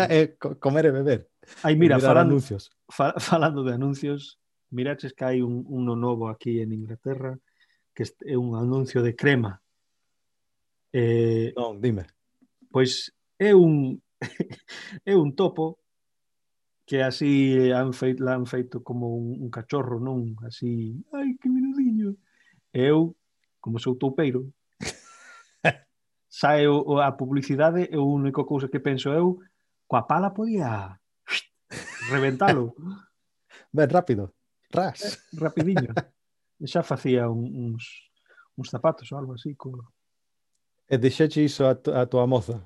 e 0.09 0.19
comer 0.59 0.89
e 0.89 0.91
beber. 0.91 1.19
Ai, 1.63 1.75
mira, 1.75 1.95
mirar 1.95 2.11
falando, 2.11 2.35
anuncios. 2.35 2.69
Fa, 2.89 3.15
falando 3.19 3.63
de 3.63 3.73
anuncios, 3.73 4.37
miraches 4.71 5.13
que 5.13 5.23
hai 5.23 5.41
un, 5.41 5.63
uno 5.69 5.95
novo 5.95 6.27
aquí 6.27 6.59
en 6.59 6.73
Inglaterra 6.73 7.37
que 7.95 8.03
é 8.25 8.37
un 8.37 8.55
anuncio 8.55 9.03
de 9.03 9.15
crema. 9.15 9.59
Eh, 10.91 11.53
non, 11.55 11.79
dime. 11.79 12.07
Pois 12.71 13.11
é 13.37 13.55
un 13.55 13.99
é 15.05 15.15
un 15.15 15.35
topo 15.35 15.79
que 16.85 17.03
así 17.03 17.71
han 17.71 17.93
feito, 17.93 18.27
han 18.27 18.45
feito 18.45 18.81
como 18.81 19.13
un, 19.13 19.37
un 19.37 19.49
cachorro, 19.53 19.99
non? 19.99 20.33
Así, 20.41 20.97
ai, 21.13 21.37
que 21.37 21.45
menudiño. 21.45 22.17
Eu, 22.73 23.13
como 23.61 23.77
sou 23.77 23.93
toupeiro, 23.93 24.49
sae 26.27 26.65
o, 26.65 26.97
a 26.97 27.13
publicidade 27.13 27.85
é 27.93 27.95
a 27.95 28.01
única 28.01 28.41
cousa 28.41 28.69
que 28.69 28.81
penso 28.81 29.13
eu, 29.13 29.37
coa 29.85 30.09
pala 30.09 30.33
podía 30.33 30.97
reventalo. 32.09 32.73
Ben 33.69 33.89
rápido. 33.89 34.33
Ras. 34.73 35.01
Eh, 35.05 35.13
rapidiño. 35.37 35.93
rapidinho. 35.93 36.17
E 36.57 36.65
xa 36.65 36.81
facía 36.81 37.29
un, 37.29 37.45
uns, 37.53 38.09
uns 38.57 38.69
zapatos 38.73 39.05
ou 39.13 39.21
algo 39.21 39.33
así. 39.37 39.53
Co... 39.53 39.77
E 40.89 40.97
deixaxe 40.97 41.45
iso 41.45 41.69
a, 41.69 41.77
a 41.77 42.09
tua 42.09 42.25
moza? 42.25 42.65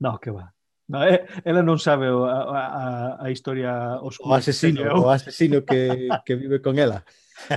Non, 0.00 0.16
que 0.16 0.32
va. 0.32 0.48
No, 0.92 1.00
eh, 1.08 1.24
ela 1.48 1.64
non 1.64 1.80
sabe 1.80 2.12
o, 2.12 2.28
a, 2.28 2.44
a, 2.52 2.84
a 3.16 3.26
historia 3.32 3.96
oscura. 4.04 4.28
O 4.28 4.36
asesino, 4.36 4.84
o 5.00 5.08
asesino 5.08 5.64
que, 5.64 5.88
que 6.28 6.36
vive 6.36 6.60
con 6.60 6.76
ela. 6.76 7.00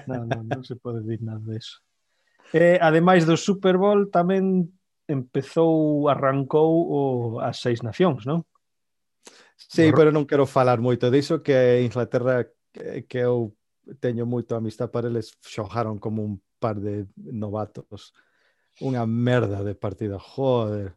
Non, 0.07 0.23
non, 0.31 0.47
non 0.47 0.63
se 0.63 0.79
pode 0.79 1.03
dir 1.03 1.19
nada 1.19 1.43
deso. 1.43 1.83
Eh, 2.55 2.79
ademais 2.79 3.27
do 3.27 3.35
Super 3.35 3.75
Bowl 3.75 4.07
tamén 4.07 4.71
empezou, 5.03 6.07
arrancou 6.07 6.71
o, 6.87 6.99
as 7.43 7.59
seis 7.59 7.83
nacións, 7.83 8.23
non? 8.23 8.47
Sí, 9.59 9.91
pero 9.91 10.15
non 10.15 10.23
quero 10.23 10.47
falar 10.47 10.79
moito 10.79 11.11
diso 11.11 11.43
que 11.43 11.83
Inglaterra 11.83 12.47
que, 12.71 13.03
que 13.03 13.19
eu 13.19 13.51
teño 13.99 14.23
moito 14.23 14.55
amistad 14.55 14.87
para 14.87 15.11
eles 15.11 15.35
xojaron 15.43 15.99
como 15.99 16.23
un 16.23 16.39
par 16.63 16.79
de 16.79 17.03
novatos. 17.19 18.15
Unha 18.79 19.03
merda 19.03 19.59
de 19.59 19.75
partida, 19.75 20.15
joder. 20.15 20.95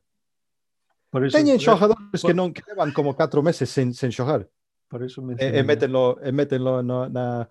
Por 1.10 1.28
Teñen 1.30 1.58
xogadores 1.58 2.20
por... 2.20 2.28
que 2.28 2.36
non 2.36 2.52
que 2.52 2.60
levan 2.68 2.92
como 2.92 3.16
4 3.16 3.40
meses 3.40 3.72
sen, 3.72 3.96
sen 3.96 4.12
xogar. 4.12 4.44
Por 4.88 5.04
eso 5.04 5.20
e, 5.36 5.60
e 5.60 5.62
métenlo, 5.64 6.16
e 6.20 6.32
métenlo 6.32 6.82
no, 6.82 7.04
eh, 7.04 7.04
eh, 7.04 7.08
eh, 7.08 7.12
na 7.12 7.48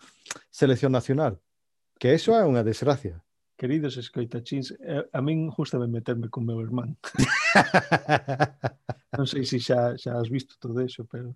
selección 0.50 0.92
nacional. 0.94 1.42
Que 1.98 2.14
eso 2.14 2.38
é 2.38 2.46
unha 2.46 2.62
desgracia. 2.62 3.18
Queridos 3.58 3.98
escoitachins, 3.98 4.78
a 5.10 5.22
min 5.22 5.50
gustame 5.50 5.90
meterme 5.90 6.30
con 6.30 6.46
meu 6.46 6.62
irmán. 6.62 6.94
non 9.18 9.26
sei 9.26 9.46
se 9.50 9.58
xa, 9.58 9.98
xa 9.98 10.22
has 10.22 10.30
visto 10.30 10.54
todo 10.62 10.78
eso, 10.82 11.06
pero 11.10 11.34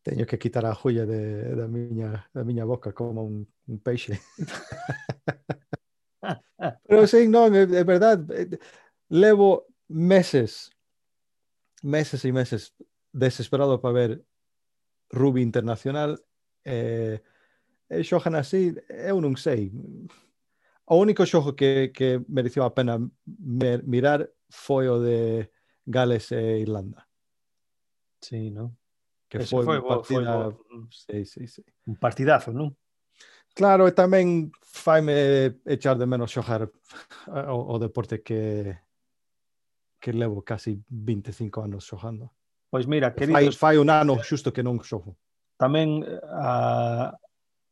teño 0.00 0.24
que 0.24 0.40
quitar 0.40 0.64
a 0.64 0.72
joia 0.72 1.04
de, 1.04 1.52
da, 1.52 1.68
miña, 1.68 2.24
da 2.32 2.40
miña 2.44 2.64
boca 2.64 2.96
como 2.96 3.24
un, 3.24 3.44
un 3.68 3.78
peixe. 3.80 4.20
Pero 6.88 7.04
sí, 7.04 7.28
non, 7.28 7.52
é, 7.52 7.68
é 7.68 7.84
verdad, 7.84 8.24
levo 9.12 9.68
meses 9.88 10.73
meses 11.84 12.24
e 12.24 12.32
meses 12.32 12.72
desesperado 13.12 13.78
para 13.80 13.92
ver 13.92 14.10
rugby 15.12 15.44
Internacional 15.44 16.18
eh, 16.64 17.20
e 17.88 18.02
xogan 18.02 18.34
así, 18.40 18.72
eu 18.88 19.20
non 19.20 19.36
sei. 19.36 19.68
O 20.88 20.96
único 20.96 21.28
xogo 21.28 21.52
que, 21.52 21.92
que 21.92 22.24
mereceu 22.28 22.64
a 22.64 22.72
pena 22.72 22.96
mer, 23.28 23.84
mirar 23.84 24.24
foi 24.48 24.88
o 24.88 24.98
de 24.98 25.52
Gales 25.84 26.32
e 26.32 26.64
Irlanda. 26.64 27.04
Sí, 28.24 28.48
non? 28.48 28.72
Que 29.28 29.44
Ese 29.44 29.52
foi, 29.52 29.64
foi, 29.68 29.78
bo, 29.84 30.00
partida... 30.00 30.32
foi 30.48 30.56
bo. 30.56 30.88
sí, 30.88 31.28
sí, 31.28 31.44
sí. 31.46 31.62
un 31.86 32.00
partidazo, 32.00 32.56
non? 32.56 32.72
Claro, 33.54 33.86
e 33.86 33.92
tamén 33.94 34.50
faime 34.64 35.60
echar 35.68 36.00
de 36.00 36.08
menos 36.08 36.32
xogar 36.32 36.66
o, 37.28 37.58
o 37.70 37.76
deporte 37.78 38.24
que 38.24 38.72
que 40.04 40.12
levo 40.12 40.44
casi 40.44 40.84
25 40.90 41.64
anos 41.64 41.88
xogando. 41.88 42.28
Pois 42.68 42.84
mira, 42.84 43.14
queridos... 43.14 43.56
Fai, 43.56 43.72
fai 43.72 43.76
un 43.80 43.88
ano 43.88 44.20
xusto 44.20 44.52
que 44.52 44.60
non 44.60 44.76
xogo. 44.84 45.16
Tamén 45.56 46.04
a, 46.28 47.08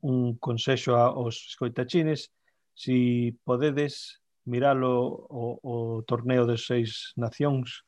un 0.00 0.40
consello 0.40 0.96
aos 0.96 1.52
escoitachines, 1.52 2.32
si 2.72 3.36
podedes 3.44 4.24
miralo 4.48 5.28
o, 5.28 5.60
o 5.60 5.74
torneo 6.08 6.48
de 6.48 6.56
seis 6.56 7.12
nacións, 7.20 7.84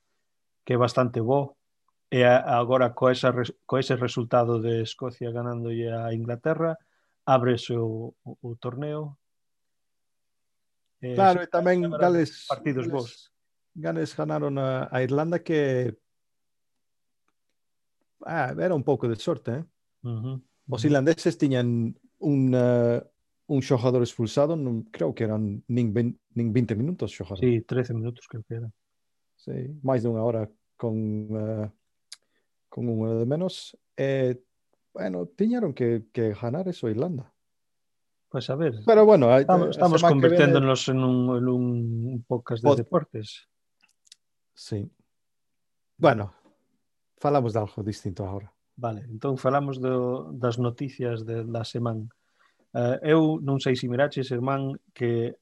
que 0.60 0.76
é 0.76 0.78
bastante 0.78 1.24
bo, 1.24 1.56
e 2.12 2.20
a, 2.20 2.44
agora 2.60 2.92
co, 2.92 3.08
esa, 3.08 3.32
co 3.64 3.80
ese 3.80 3.96
resultado 3.96 4.60
de 4.60 4.84
Escocia 4.84 5.32
ganándolle 5.32 5.88
a 5.88 6.12
Inglaterra, 6.12 6.76
ábrese 7.24 7.80
o, 7.80 8.12
o, 8.20 8.36
o 8.44 8.50
torneo. 8.60 9.16
Claro, 11.00 11.40
e 11.40 11.48
tamén 11.48 11.88
dales 11.88 12.44
partidos 12.44 12.84
dales, 12.84 12.92
vos. 12.92 13.33
Gales 13.74 14.16
ganaron 14.16 14.58
a, 14.58 14.88
a 14.90 15.02
Irlanda 15.02 15.42
que 15.42 15.98
ah, 18.24 18.54
era 18.58 18.74
un 18.74 18.82
pouco 18.82 19.08
de 19.08 19.16
sorte. 19.16 19.50
Eh? 19.52 19.64
Uh 20.02 20.08
-huh. 20.08 20.42
Os 20.70 20.84
irlandeses 20.84 21.36
tiñan 21.36 21.94
un, 22.18 22.54
uh, 22.54 23.00
un 23.46 23.60
xogador 23.60 24.00
expulsado, 24.00 24.56
non 24.56 24.88
creo 24.88 25.12
que 25.12 25.24
eran 25.28 25.60
nin 25.68 25.92
20, 25.92 26.16
nin 26.38 26.48
20 26.52 26.74
minutos 26.74 27.12
xogador. 27.12 27.44
Sí, 27.44 27.60
13 27.60 27.92
minutos 27.92 28.24
creo 28.28 28.42
que 28.48 28.54
era. 28.64 28.70
Sí, 29.36 29.76
máis 29.84 30.00
dunha 30.00 30.24
hora 30.24 30.48
con 30.80 30.96
uh, 31.34 31.68
con 32.72 32.88
un 32.88 32.96
hora 33.04 33.20
de 33.20 33.26
menos. 33.26 33.76
Eh, 33.96 34.40
bueno, 34.94 35.26
tiñaron 35.26 35.74
que, 35.74 36.06
que 36.12 36.32
ganar 36.32 36.66
eso 36.68 36.88
Irlanda. 36.88 37.30
Pues 38.28 38.48
a 38.50 38.56
ver. 38.56 38.74
Pero 38.86 39.04
bueno, 39.04 39.30
estamos, 39.36 39.66
eh, 39.66 39.70
estamos 39.70 40.02
converténdonos 40.02 40.86
viene... 40.86 41.00
en 41.00 41.06
un, 41.06 41.36
en 41.38 41.48
un 41.48 42.24
podcast 42.26 42.64
de 42.64 42.68
pod... 42.68 42.76
deportes. 42.78 43.46
Sí. 44.54 44.90
Bueno, 45.96 46.34
falamos 47.18 47.52
de 47.52 47.58
algo 47.58 47.82
distinto 47.82 48.26
agora. 48.26 48.52
Vale, 48.76 49.02
entón 49.06 49.38
falamos 49.38 49.78
do, 49.78 50.32
das 50.34 50.58
noticias 50.58 51.22
de, 51.22 51.44
da 51.44 51.62
semana. 51.62 52.10
Uh, 52.74 52.98
eu 53.06 53.38
non 53.38 53.62
sei 53.62 53.78
se 53.78 53.86
miraches, 53.86 54.34
irmán, 54.34 54.74
que 54.90 55.38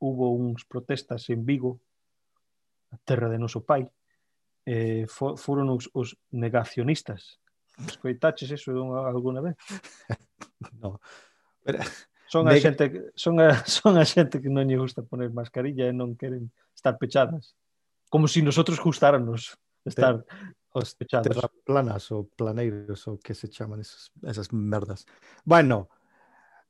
hubo 0.00 0.32
uns 0.32 0.64
protestas 0.64 1.28
en 1.28 1.44
Vigo, 1.44 1.80
a 2.88 2.96
terra 3.04 3.28
de 3.28 3.36
noso 3.36 3.60
pai, 3.60 3.84
eh, 4.64 5.04
fo, 5.04 5.36
foron 5.36 5.68
os, 5.68 5.92
os 5.92 6.16
negacionistas. 6.32 7.40
Escoitaches 7.76 8.50
eso 8.50 8.72
alguna 9.04 9.40
vez? 9.40 9.56
no. 10.80 11.00
Pero, 11.60 11.84
son 12.32 12.48
a 12.48 12.56
xente 12.56 13.12
son 13.14 13.36
a, 13.40 13.52
son 13.68 14.00
a 14.00 14.04
xente 14.08 14.40
que 14.40 14.48
non 14.48 14.64
lle 14.64 14.80
gusta 14.80 15.04
poner 15.04 15.28
mascarilla 15.28 15.84
e 15.88 15.92
non 15.92 16.16
queren 16.16 16.48
estar 16.72 16.96
pechadas 16.96 17.52
como 18.12 18.28
se 18.28 18.34
si 18.34 18.42
nosotros 18.42 18.78
gustáramos 18.78 19.56
estar 19.86 20.26
sí. 20.28 20.36
os 20.72 20.94
pechados. 20.94 21.32
Terraplanas 21.32 22.12
ou 22.12 22.28
planeiros 22.36 23.08
ou 23.08 23.16
que 23.16 23.32
se 23.32 23.48
chaman 23.48 23.80
esas, 23.80 24.12
esas 24.20 24.52
merdas. 24.52 25.08
Bueno, 25.48 25.88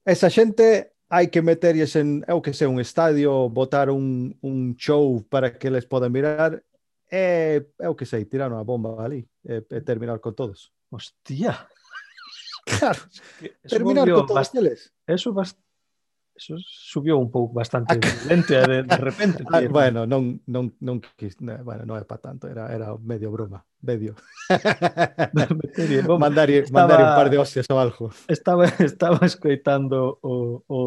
esa 0.06 0.30
xente 0.30 0.94
hai 1.10 1.34
que 1.34 1.42
meterlles 1.42 1.98
en, 1.98 2.22
eu 2.30 2.38
que 2.38 2.54
sei, 2.54 2.70
un 2.70 2.78
estadio, 2.78 3.50
botar 3.50 3.90
un, 3.90 4.38
un 4.38 4.78
show 4.78 5.18
para 5.26 5.58
que 5.58 5.66
les 5.66 5.82
podan 5.82 6.14
mirar 6.14 6.62
eh, 7.10 7.58
e, 7.58 7.82
eu 7.82 7.98
que 7.98 8.06
sei, 8.06 8.22
tirar 8.30 8.54
unha 8.54 8.62
bomba 8.62 9.02
ali 9.02 9.26
e, 9.42 9.66
e 9.66 9.66
eh, 9.66 9.66
eh, 9.66 9.82
terminar 9.82 10.22
con 10.22 10.38
todos. 10.38 10.70
Hostia. 10.94 11.58
Claro, 12.62 13.02
terminar 13.66 14.06
con 14.06 14.22
todos 14.22 14.38
bast... 14.38 14.54
eles. 14.54 14.94
Eso 15.02 15.34
bast 15.34 15.58
eso 16.42 16.58
subiu 16.58 17.18
un 17.18 17.30
pouco 17.30 17.54
bastante 17.54 17.94
ah, 17.94 17.98
lente 18.28 18.58
de, 18.58 18.82
de 18.82 18.96
repente. 18.96 19.44
ah, 19.46 19.62
bueno, 19.70 20.06
non, 20.06 20.42
non, 20.46 20.74
non, 20.82 20.98
quis, 21.14 21.38
bueno, 21.38 21.86
non 21.86 21.94
é 21.94 22.02
para 22.02 22.18
tanto, 22.18 22.50
era, 22.50 22.66
era 22.74 22.90
medio 22.98 23.30
broma, 23.30 23.62
medio. 23.78 24.18
mandar, 26.18 26.50
mandar 26.74 26.98
un 26.98 27.12
par 27.14 27.30
de 27.30 27.38
hostias 27.38 27.70
ou 27.70 27.78
algo. 27.78 28.10
Estaba, 28.26 28.66
estaba 28.82 29.22
escoitando 29.22 30.18
o, 30.22 30.66
o, 30.66 30.78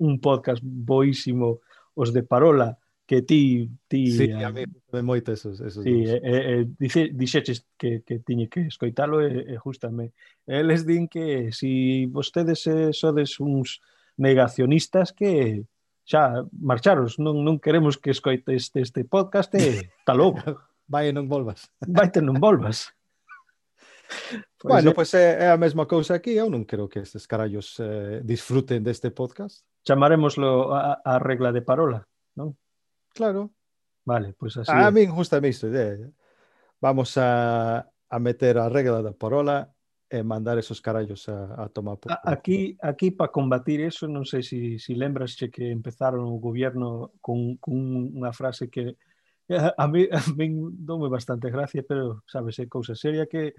un 0.00 0.16
podcast 0.20 0.64
boísimo, 0.64 1.60
os 1.92 2.16
de 2.16 2.24
Parola, 2.24 2.78
que 3.04 3.22
ti... 3.22 3.68
ti 3.88 4.12
sí, 4.12 4.32
a, 4.32 4.48
a 4.48 4.52
mí 4.52 4.64
me 4.92 5.02
moito 5.02 5.32
esos, 5.32 5.60
esos 5.60 5.84
sí, 5.84 6.04
eh, 6.04 6.20
eh, 6.22 6.64
dice, 6.78 7.08
dixeches 7.12 7.64
que, 7.76 8.04
que 8.04 8.20
tiñe 8.20 8.48
que 8.48 8.68
escoitalo 8.68 9.20
e, 9.20 9.52
e 9.52 9.56
justame. 9.56 10.12
Eles 10.44 10.84
din 10.84 11.08
que 11.08 11.52
si 11.52 12.04
vostedes 12.08 12.64
eh, 12.68 12.92
sodes 12.92 13.40
uns 13.40 13.80
negacionistas 14.18 15.14
que 15.14 15.64
xa 16.04 16.44
marcharos, 16.52 17.16
non, 17.16 17.44
non 17.44 17.62
queremos 17.62 17.96
que 17.96 18.10
escoites 18.12 18.68
este, 18.68 18.80
este 18.84 19.02
podcast 19.04 19.52
e 19.54 19.92
tal 20.04 20.20
logo. 20.20 20.40
Vai 20.92 21.08
e 21.08 21.12
non 21.12 21.28
volvas. 21.28 21.68
Vai 21.84 22.08
e 22.08 22.20
non 22.20 22.36
volvas. 22.36 22.88
Pois 24.58 24.72
bueno, 24.72 24.90
é... 24.90 24.94
pois 24.94 25.12
é, 25.12 25.44
é 25.44 25.48
a 25.52 25.60
mesma 25.60 25.84
cousa 25.84 26.16
aquí, 26.16 26.32
eu 26.32 26.48
non 26.48 26.64
quero 26.64 26.88
que 26.88 27.04
estes 27.04 27.28
carallos 27.28 27.76
eh, 27.76 28.24
disfruten 28.24 28.80
deste 28.80 29.12
podcast. 29.12 29.68
Chamaremoslo 29.84 30.72
a, 30.72 31.04
a 31.04 31.20
regla 31.20 31.52
de 31.52 31.60
parola, 31.60 32.08
non? 32.32 32.56
Claro. 33.12 33.52
Vale, 34.08 34.32
pois 34.32 34.56
así. 34.56 34.72
A 34.72 34.88
min 34.90 35.12
justa 35.12 35.44
mi 35.44 35.52
eh. 35.52 36.08
Vamos 36.80 37.20
a, 37.20 37.84
a 37.84 38.18
meter 38.18 38.56
a 38.56 38.72
regla 38.72 39.04
da 39.04 39.12
parola 39.12 39.68
e 40.10 40.22
mandar 40.24 40.56
esos 40.56 40.80
carallos 40.80 41.28
a, 41.28 41.64
a 41.64 41.68
tomar 41.68 41.98
por... 41.98 42.12
Aquí, 42.24 42.76
aquí 42.80 43.10
para 43.10 43.30
combatir 43.30 43.84
eso, 43.84 44.08
non 44.08 44.24
sei 44.24 44.40
se 44.40 44.80
si, 44.80 44.80
si 44.80 44.92
lembras 44.96 45.36
que 45.36 45.68
empezaron 45.68 46.24
o 46.24 46.40
gobierno 46.40 47.12
con, 47.20 47.60
con 47.60 47.76
unha 48.16 48.32
frase 48.32 48.72
que 48.72 48.96
a 49.76 49.84
mí, 49.88 50.08
a 50.08 50.20
mí 50.32 50.46
dome 50.72 51.08
bastante 51.08 51.50
gracia, 51.50 51.84
pero 51.84 52.24
sabes, 52.24 52.58
é 52.58 52.66
cousa 52.66 52.96
seria 52.96 53.28
que 53.28 53.52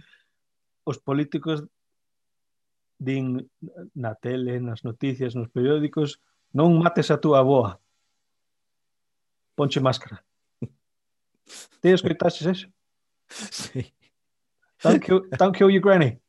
os 0.85 0.97
políticos 0.97 1.65
din 2.97 3.45
na 3.95 4.17
tele, 4.17 4.59
nas 4.59 4.83
noticias, 4.83 5.37
nos 5.37 5.53
periódicos, 5.53 6.19
non 6.51 6.75
mates 6.81 7.13
a 7.13 7.21
túa 7.21 7.45
boa, 7.45 7.77
ponche 9.53 9.79
máscara. 9.79 10.25
Ti 11.81 11.93
escoitaxes 11.93 12.45
eso? 12.49 12.67
Sí. 13.29 13.93
Kill, 14.81 15.29
don't 15.37 15.55
kill 15.55 15.69
your 15.69 15.83
granny. 15.83 16.19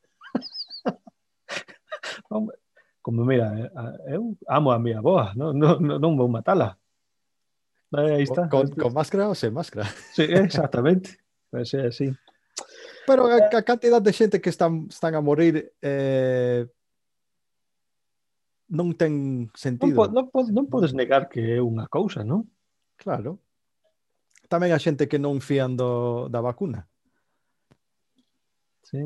como 3.02 3.24
mira, 3.24 3.50
eh, 3.58 4.14
eu 4.14 4.32
eh, 4.32 4.44
amo 4.46 4.70
a 4.70 4.78
mi 4.78 4.94
boa, 4.94 5.34
non, 5.34 5.56
non, 5.58 5.80
non 5.80 6.16
vou 6.16 6.28
matala. 6.28 6.78
Aí 7.92 8.22
está. 8.22 8.48
Con, 8.48 8.70
con 8.70 8.92
máscara 8.94 9.26
ou 9.26 9.34
sen 9.34 9.52
máscara. 9.52 9.88
Sí, 10.14 10.22
exactamente. 10.22 11.18
Pois 11.50 11.74
é 11.74 11.90
así. 11.90 12.14
Pero 13.06 13.26
a, 13.26 13.50
a 13.50 13.62
cantidad 13.66 14.00
de 14.00 14.12
xente 14.12 14.40
que 14.40 14.50
están, 14.50 14.86
están 14.86 15.18
a 15.18 15.20
morir 15.20 15.74
eh, 15.82 16.70
non 18.70 18.94
ten 18.94 19.50
sentido. 19.58 20.06
Non, 20.06 20.30
non, 20.30 20.44
non 20.54 20.70
podes 20.70 20.94
negar 20.94 21.26
que 21.26 21.58
é 21.58 21.58
unha 21.58 21.90
cousa, 21.90 22.22
non? 22.22 22.46
Claro. 22.94 23.42
Tamén 24.46 24.70
a 24.70 24.78
xente 24.78 25.10
que 25.10 25.18
non 25.18 25.42
fían 25.42 25.74
do, 25.74 26.30
da 26.30 26.38
vacuna. 26.38 26.86
Sí. 28.86 29.02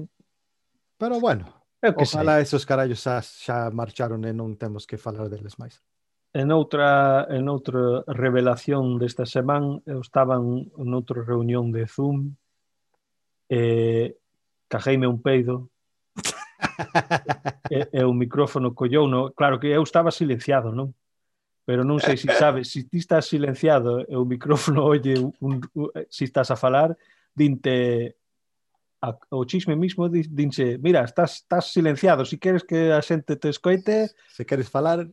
Pero 1.00 1.16
bueno, 1.20 1.63
Que 1.92 2.00
Ojalá 2.00 2.40
sei. 2.40 2.48
esos 2.48 2.64
carallos 2.64 3.04
xa, 3.04 3.20
xa 3.20 3.68
marcharon 3.68 4.24
e 4.24 4.32
non 4.32 4.56
temos 4.56 4.88
que 4.88 4.96
falar 4.96 5.28
deles 5.28 5.60
máis. 5.60 5.84
En 6.32 6.48
outra, 6.48 7.28
en 7.28 7.44
outra 7.52 8.00
revelación 8.08 8.96
desta 8.96 9.28
semana, 9.28 9.84
eu 9.84 10.00
estaba 10.00 10.40
en 10.40 10.90
outra 10.96 11.20
reunión 11.20 11.68
de 11.68 11.84
Zoom 11.84 12.32
e 13.52 14.16
cajeime 14.66 15.04
un 15.04 15.20
peido 15.20 15.68
e, 17.70 17.86
e 17.92 18.00
o 18.00 18.16
micrófono 18.16 18.72
collou 18.72 19.04
no, 19.04 19.36
claro 19.36 19.60
que 19.60 19.68
eu 19.68 19.84
estaba 19.84 20.08
silenciado, 20.08 20.72
non? 20.72 20.96
Pero 21.68 21.84
non 21.84 22.00
sei 22.00 22.16
se 22.16 22.32
sabes, 22.32 22.72
se 22.72 22.88
ti 22.88 22.96
estás 22.96 23.28
silenciado 23.28 24.00
e 24.08 24.16
o 24.16 24.24
micrófono 24.24 24.88
oye 24.88 25.20
un, 25.20 25.36
un, 25.44 25.60
un, 25.76 25.88
estás 26.08 26.48
a 26.48 26.56
falar, 26.56 26.96
dinte 27.36 28.16
a, 29.04 29.18
o 29.30 29.44
chisme 29.44 29.76
mismo 29.76 30.08
dinche, 30.08 30.78
mira, 30.78 31.04
estás, 31.04 31.44
estás 31.44 31.72
silenciado, 31.72 32.24
si 32.24 32.38
queres 32.38 32.64
que 32.64 32.92
a 32.92 33.02
xente 33.02 33.36
te 33.36 33.48
escoite... 33.48 34.10
Se 34.32 34.46
queres 34.46 34.68
falar... 34.70 35.06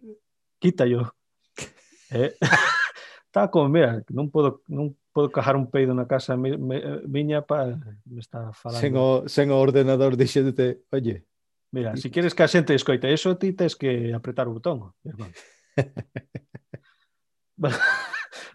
Quítallo. 0.60 1.16
eh, 2.12 2.36
está 3.28 3.50
como, 3.50 3.68
mira, 3.70 4.04
non 4.12 4.32
podo, 4.32 4.64
non 4.68 4.96
podo 5.12 5.32
cajar 5.32 5.56
un 5.56 5.68
peido 5.72 5.96
na 5.96 6.08
casa 6.08 6.36
mi, 6.36 6.56
mi, 6.56 6.80
miña 7.08 7.44
para 7.44 7.80
me 8.04 8.20
está 8.20 8.52
falando. 8.52 8.84
Sen 8.84 8.94
o, 8.96 9.28
sen 9.28 9.52
o 9.52 9.58
ordenador 9.60 10.16
dixéndote, 10.16 10.84
oye. 10.92 11.24
Mira, 11.72 11.96
se 11.96 12.04
si 12.04 12.12
queres 12.12 12.36
que 12.36 12.44
a 12.44 12.52
xente 12.52 12.76
escoite 12.76 13.08
eso, 13.08 13.40
ti 13.40 13.56
tes 13.56 13.76
que 13.80 14.12
apretar 14.12 14.48
o 14.48 14.56
botón, 14.60 14.92
hermano. 15.08 15.32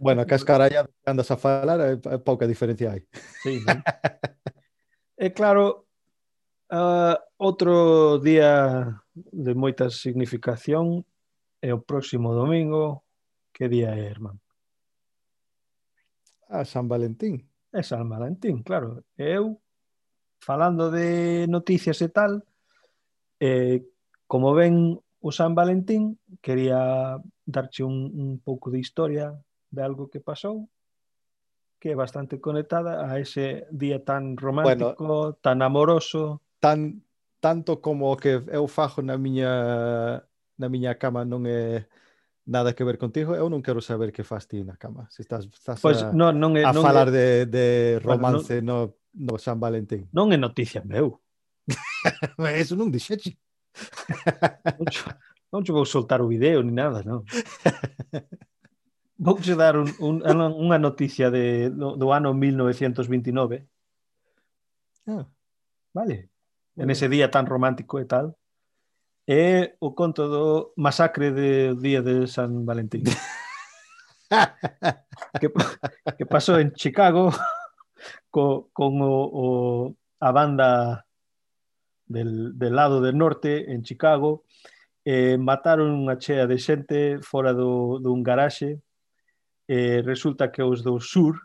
bueno, 0.01 0.27
que 0.29 0.37
as 0.37 0.44
carallas 0.44 0.87
andas 1.09 1.31
a 1.33 1.40
falar, 1.40 1.81
eh, 1.81 2.20
pouca 2.20 2.44
diferencia 2.46 2.92
hai. 2.92 3.09
Sí, 3.40 3.64
¿no? 3.64 3.81
E 5.16 5.33
claro, 5.33 5.88
ah, 6.68 7.16
uh, 7.16 7.16
outro 7.40 8.20
día 8.20 8.85
de 9.16 9.52
moita 9.57 9.88
significación 9.88 11.09
é 11.64 11.72
o 11.72 11.81
próximo 11.81 12.37
domingo. 12.37 13.09
Que 13.48 13.64
día 13.72 13.96
é, 13.96 14.12
irmán? 14.12 14.37
A 16.52 16.68
San 16.68 16.85
Valentín. 16.85 17.48
É 17.72 17.81
San 17.81 18.05
Valentín, 18.12 18.61
claro. 18.61 19.09
Eu, 19.16 19.57
falando 20.37 20.92
de 20.92 21.48
noticias 21.48 21.96
e 22.05 22.12
tal, 22.12 22.44
eh, 23.40 23.88
como 24.29 24.52
ven 24.52 25.00
o 25.00 25.31
San 25.33 25.57
Valentín, 25.57 26.20
quería 26.44 27.16
darche 27.48 27.81
un, 27.88 28.12
un 28.12 28.31
pouco 28.44 28.68
de 28.68 28.85
historia 28.85 29.33
de 29.72 29.81
algo 29.81 30.12
que 30.12 30.20
pasou 30.20 30.68
que 31.79 31.91
é 31.91 31.95
bastante 31.95 32.41
conectada 32.41 33.11
a 33.11 33.19
ese 33.21 33.67
día 33.71 34.05
tan 34.05 34.37
romántico, 34.37 34.97
bueno, 34.99 35.33
tan 35.41 35.62
amoroso. 35.62 36.41
Tan, 36.61 37.05
tanto 37.41 37.81
como 37.81 38.12
o 38.12 38.17
que 38.17 38.43
eu 38.49 38.67
fajo 38.67 39.03
na 39.03 39.17
miña, 39.19 40.25
na 40.57 40.69
miña 40.69 40.97
cama 40.97 41.25
non 41.25 41.45
é 41.45 41.87
nada 42.47 42.73
que 42.73 42.87
ver 42.87 42.97
contigo, 42.97 43.35
eu 43.35 43.51
non 43.51 43.61
quero 43.61 43.83
saber 43.83 44.15
que 44.15 44.25
faz 44.25 44.47
ti 44.49 44.62
na 44.65 44.79
cama. 44.79 45.11
Se 45.11 45.21
estás, 45.21 45.45
estás 45.51 45.83
pois, 45.83 46.01
a, 46.01 46.15
non, 46.15 46.39
non 46.39 46.57
é, 46.57 46.65
a 46.65 46.73
non 46.73 46.81
falar 46.81 47.12
é, 47.12 47.12
de, 47.12 47.27
de 47.51 47.67
romance 48.01 48.62
bueno, 48.62 48.89
non, 48.89 48.95
no, 49.12 49.35
no 49.35 49.35
San 49.37 49.61
Valentín. 49.61 50.09
Non 50.15 50.33
é 50.33 50.39
noticia 50.41 50.81
meu. 50.87 51.21
Eso 52.57 52.79
non 52.79 52.89
dixeche. 52.89 53.37
non, 55.53 55.61
non, 55.61 55.61
vou 55.67 55.85
soltar 55.85 56.23
o 56.25 56.31
video 56.31 56.62
ni 56.62 56.73
nada, 56.73 57.05
non. 57.05 57.27
Vouche 59.18 59.57
dar 59.57 59.81
un, 59.81 59.88
un, 59.98 60.20
unha 60.24 60.76
noticia 60.76 61.33
de, 61.33 61.72
do, 61.72 61.96
do 61.96 62.12
ano 62.12 62.37
1929. 62.37 63.64
Ah. 65.09 65.24
Vale. 65.96 66.29
En 66.76 66.92
ese 66.92 67.09
día 67.09 67.33
tan 67.33 67.48
romántico 67.48 67.96
e 67.96 68.05
tal. 68.05 68.37
É 69.26 69.74
o 69.81 69.96
conto 69.96 70.29
do 70.29 70.76
masacre 70.76 71.33
de 71.33 71.72
día 71.81 72.05
de 72.05 72.29
San 72.29 72.68
Valentín. 72.68 73.09
que, 75.40 75.48
que 76.18 76.26
pasou 76.26 76.61
en 76.61 76.76
Chicago 76.76 77.33
co, 78.31 78.68
con 78.72 79.00
o, 79.00 79.31
o, 79.33 79.96
a 80.20 80.31
banda 80.31 81.07
del, 82.07 82.59
del 82.59 82.76
lado 82.76 83.00
del 83.00 83.16
norte 83.16 83.72
en 83.72 83.83
Chicago 83.83 84.44
eh, 85.05 85.38
mataron 85.38 85.94
unha 85.94 86.18
chea 86.18 86.44
de 86.44 86.59
xente 86.59 87.22
fora 87.22 87.55
do, 87.55 88.02
dun 88.02 88.26
garaxe 88.26 88.83
eh, 89.68 90.02
resulta 90.02 90.50
que 90.50 90.62
os 90.62 90.83
do 90.83 91.00
sur 91.00 91.37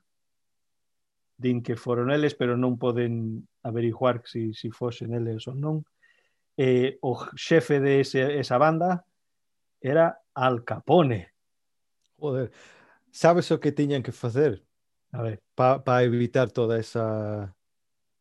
din 1.41 1.65
que 1.65 1.75
foron 1.75 2.13
eles, 2.13 2.37
pero 2.37 2.53
non 2.53 2.77
poden 2.77 3.41
averiguar 3.65 4.21
se 4.29 4.53
si, 4.53 4.69
si 4.69 4.69
fosen 4.69 5.17
eles 5.17 5.49
ou 5.49 5.57
non. 5.57 5.81
Eh, 6.53 7.01
o 7.01 7.17
xefe 7.33 7.81
de 7.81 8.05
ese, 8.05 8.37
esa 8.37 8.61
banda 8.61 9.01
era 9.81 10.21
Al 10.37 10.61
Capone. 10.61 11.33
Joder, 12.21 12.53
sabes 13.09 13.49
o 13.49 13.57
que 13.57 13.73
tiñan 13.73 14.05
que 14.05 14.13
facer? 14.13 14.61
A 15.11 15.25
ver. 15.25 15.41
Para 15.57 15.81
pa 15.81 16.03
evitar 16.05 16.53
toda 16.53 16.77
esa 16.77 17.49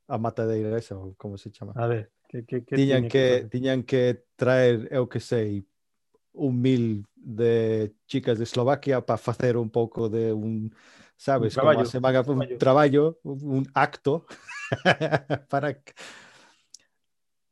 a 0.08 0.18
matadeira 0.18 0.76
esa, 0.80 0.96
ou 0.96 1.14
como 1.14 1.36
se 1.36 1.52
chama. 1.52 1.72
A 1.76 1.86
ver, 1.86 2.10
que, 2.26 2.42
que, 2.42 2.64
que 2.64 2.74
tiñan 2.74 3.04
que, 3.04 3.44
que 3.44 3.48
tiñan 3.52 3.82
que 3.84 4.24
traer, 4.34 4.88
eu 4.90 5.06
que 5.06 5.20
sei, 5.20 5.62
un 6.32 6.60
mil 6.60 7.06
de 7.16 7.92
chicas 8.06 8.38
de 8.38 8.44
Eslovaquia 8.44 9.04
para 9.04 9.18
facer 9.18 9.56
un 9.56 9.70
pouco 9.70 10.08
de 10.08 10.32
un, 10.32 10.74
sabes, 11.16 11.56
un 11.56 11.62
como 11.62 11.80
a 11.80 11.84
semana 11.84 12.22
un 12.26 12.58
traballo, 12.58 13.18
un 13.24 13.66
acto 13.74 14.26
para 15.50 15.76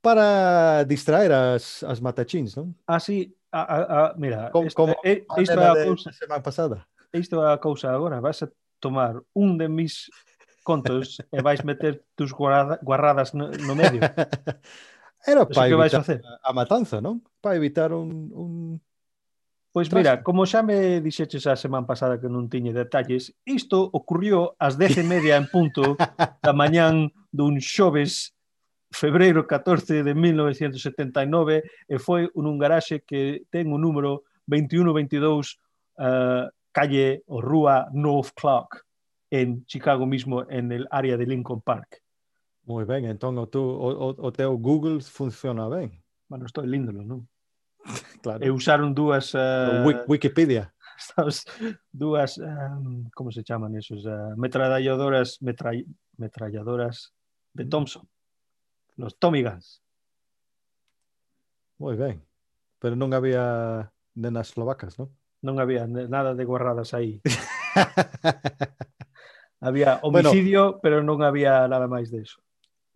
para 0.00 0.84
distraer 0.84 1.32
as, 1.32 1.82
as 1.82 2.00
matachins, 2.00 2.56
non? 2.56 2.72
Ah, 2.86 3.00
sí, 3.00 3.34
a, 3.50 3.60
a, 3.60 3.78
a, 3.82 4.14
mira, 4.16 4.50
como, 4.50 4.66
esta, 4.66 4.76
como 4.76 4.94
a 4.94 5.42
isto 5.42 5.58
é 5.60 5.66
a 5.66 5.84
cousa 5.84 6.12
semana 6.12 6.42
pasada. 6.42 6.86
Isto 7.12 7.44
é 7.44 7.52
a 7.52 7.58
cousa 7.58 7.92
agora, 7.92 8.20
vas 8.20 8.42
a 8.42 8.48
tomar 8.80 9.20
un 9.34 9.58
de 9.58 9.68
mis 9.68 10.08
contos 10.62 11.18
e 11.32 11.42
vais 11.42 11.64
meter 11.64 12.04
tus 12.14 12.32
guarada, 12.32 12.78
guarradas 12.82 13.34
no, 13.34 13.50
no 13.50 13.74
medio. 13.74 14.00
Era 15.26 15.46
para 15.46 15.68
que 15.68 15.74
evitar 15.74 16.00
facer? 16.04 16.22
a 16.22 16.52
matanza, 16.52 17.00
non? 17.00 17.22
Para 17.40 17.56
evitar 17.56 17.92
un, 17.92 18.30
un... 18.32 18.50
Pois 19.72 19.92
mira, 19.92 20.22
como 20.22 20.46
xa 20.46 20.62
me 20.62 21.00
dixeches 21.00 21.46
a 21.46 21.54
semana 21.54 21.86
pasada 21.86 22.18
que 22.18 22.30
non 22.30 22.48
tiñe 22.48 22.72
detalles, 22.72 23.34
isto 23.44 23.84
ocurrió 23.92 24.56
ás 24.58 24.78
dez 24.78 24.96
e 24.96 25.04
media 25.04 25.36
en 25.36 25.46
punto 25.50 25.94
da 26.44 26.52
mañán 26.56 27.12
dun 27.30 27.60
xoves 27.60 28.32
febreiro 28.90 29.46
14 29.46 30.02
de 30.02 30.14
1979 30.14 31.62
e 31.86 31.96
foi 32.00 32.26
un, 32.32 32.48
un 32.48 32.56
garaxe 32.56 33.04
que 33.04 33.44
ten 33.52 33.68
o 33.68 33.78
número 33.78 34.24
2122 34.48 35.60
uh, 36.00 36.02
eh, 36.02 36.44
calle 36.72 37.22
ou 37.28 37.44
rúa 37.44 37.92
North 37.92 38.32
Clark 38.32 38.88
en 39.30 39.64
Chicago 39.68 40.06
mismo 40.06 40.48
en 40.48 40.72
el 40.72 40.88
área 40.90 41.16
de 41.16 41.26
Lincoln 41.26 41.60
Park. 41.60 42.00
Moi 42.68 42.84
ben, 42.84 43.08
entón 43.08 43.40
o, 43.40 43.48
tú, 43.48 43.64
o, 43.64 43.88
o 43.88 44.06
o 44.12 44.28
teu 44.28 44.52
Google 44.60 45.00
funciona 45.00 45.72
ben. 45.72 45.88
Bueno, 46.28 46.44
estou 46.44 46.68
líndolo, 46.68 47.00
non? 47.00 47.24
Claro. 48.20 48.44
Eh, 48.44 48.48
e 48.48 48.52
usaron 48.52 48.92
dúas... 48.92 49.32
Uh... 49.32 49.88
Eh, 49.88 50.04
Wikipedia. 50.04 50.68
Estas 50.98 51.48
dúas, 51.88 52.36
um, 52.36 53.08
como 53.14 53.32
se 53.32 53.40
chaman 53.40 53.72
esos? 53.72 54.04
Eh, 54.04 54.12
uh, 54.12 54.36
metralladoras, 54.36 55.40
metra... 55.40 55.72
metralladoras 56.20 57.16
de 57.56 57.64
Thompson. 57.64 58.04
Los 59.00 59.16
Tommy 59.16 59.40
Guns. 59.40 59.80
Moi 61.80 61.96
ben. 61.96 62.20
Pero 62.82 63.00
non 63.00 63.16
había 63.16 63.88
nenas 64.12 64.52
eslovacas, 64.52 65.00
non? 65.00 65.08
Non 65.40 65.56
había 65.56 65.88
nada 65.88 66.36
de 66.36 66.44
guarradas 66.44 66.92
aí. 66.92 67.24
había 69.64 70.04
homicidio, 70.04 70.76
bueno, 70.76 70.80
pero 70.84 70.96
non 71.00 71.24
había 71.24 71.64
nada 71.64 71.88
máis 71.88 72.12
de 72.12 72.26
eso. 72.26 72.44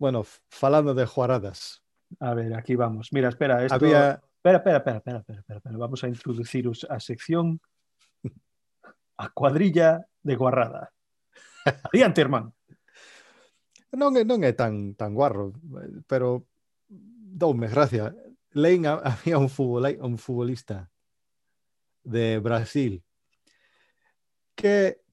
Bueno, 0.03 0.25
falando 0.51 0.91
de 0.93 1.05
juaradas. 1.05 1.79
a 2.19 2.33
ver, 2.35 2.51
aquí 2.59 2.75
vamos 2.75 3.07
mira, 3.15 3.29
espera, 3.29 3.63
esto... 3.63 3.75
Había 3.75 4.19
espera, 4.35 4.57
espera, 4.59 4.77
espera, 4.83 4.97
espera, 4.99 5.17
espera, 5.23 5.39
espera, 5.39 5.57
espera. 5.63 5.77
vamos 5.77 6.03
a 6.03 6.09
introduciros 6.11 6.85
a 6.89 6.99
sección 6.99 7.61
a 9.15 9.29
cuadrilla 9.31 10.03
de 10.21 10.35
guarrada 10.35 10.91
adiante, 11.87 12.19
hermano 12.19 12.51
non 13.95 14.11
non 14.27 14.43
é 14.43 14.51
tan 14.51 14.91
tan 14.99 15.13
guarro, 15.13 15.53
pero 16.09 16.49
doume 16.89 17.69
gracia. 17.69 18.09
Lein 18.57 18.89
a- 18.89 18.99
había 19.05 19.37
un 19.37 19.53
futbol, 19.53 19.85
un 20.01 20.17
futbolista 20.17 20.89
de 22.01 22.41
Brasil 22.41 23.05
que 24.57 25.05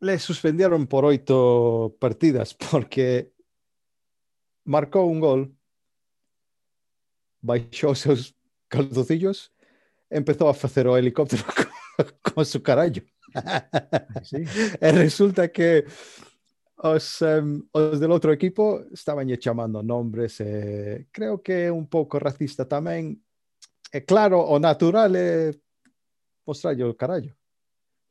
le 0.00 0.16
suspendieron 0.18 0.88
por 0.88 1.04
oito 1.04 1.92
partidas 2.00 2.56
porque 2.56 3.35
marcou 4.66 5.10
un 5.10 5.20
gol, 5.20 5.42
baixou 7.40 7.94
os 7.94 8.00
seus 8.02 8.34
calzocillos, 8.68 9.50
empezou 10.10 10.48
a 10.48 10.54
facer 10.54 10.86
o 10.86 10.98
helicóptero 10.98 11.44
con 12.22 12.44
su 12.44 12.60
carallo. 12.62 13.02
Ah, 13.34 13.64
sí. 14.22 14.42
e 14.80 14.92
resulta 14.92 15.48
que 15.48 15.86
os, 16.76 17.22
um, 17.22 17.62
os 17.72 18.00
del 18.00 18.12
outro 18.12 18.32
equipo 18.32 18.84
estaban 18.92 19.26
lle 19.26 19.40
chamando 19.40 19.82
nombres, 19.82 20.40
e 20.40 21.08
creo 21.10 21.40
que 21.40 21.68
é 21.68 21.72
un 21.72 21.86
pouco 21.86 22.18
racista 22.18 22.66
tamén. 22.66 23.16
E 23.94 24.02
claro, 24.02 24.42
o 24.42 24.58
natural 24.58 25.14
é 25.16 25.54
mostrarlle 26.44 26.84
o 26.84 26.98
carallo. 26.98 27.32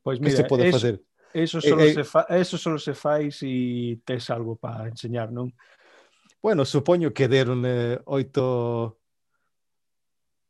Pois 0.01 0.19
mira, 0.19 0.31
que 0.31 0.37
se 0.37 0.47
pode 0.47 0.63
eso, 0.65 0.77
facer? 0.79 0.95
Eso 1.35 1.59
solo, 1.59 1.83
eh, 1.83 1.93
se 1.93 2.03
fa, 2.03 2.25
eso 2.29 2.57
solo 2.57 2.79
se 2.79 2.93
fai 2.93 3.29
se 3.29 3.45
si 3.45 4.01
tes 4.05 4.29
algo 4.29 4.55
para 4.55 4.87
enseñar, 4.87 5.31
non? 5.31 5.51
bueno, 6.41 6.65
supoño 6.65 7.13
que 7.13 7.27
deronle 7.27 7.93
eh, 7.93 7.99
oito 8.05 8.99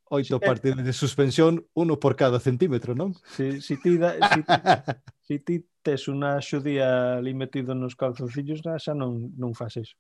oito 0.09 0.37
sí, 0.37 0.43
eh, 0.43 0.47
partidos 0.47 0.83
de 0.83 0.93
suspensión, 0.93 1.65
uno 1.73 1.99
por 1.99 2.15
cada 2.15 2.39
centímetro, 2.39 2.93
non? 2.95 3.13
Si, 3.35 3.61
si 3.61 3.77
ti, 3.81 3.97
da, 3.97 4.15
si, 4.15 4.41
si 5.27 5.35
ti 5.39 5.65
tes 5.81 6.07
unha 6.07 6.41
xudía 6.41 7.21
ali 7.21 7.33
metido 7.33 7.73
nos 7.73 7.97
calzoncillos, 7.97 8.61
xa 8.61 8.93
non, 8.93 9.33
non 9.37 9.53
fas 9.53 9.77
eso. 9.77 9.97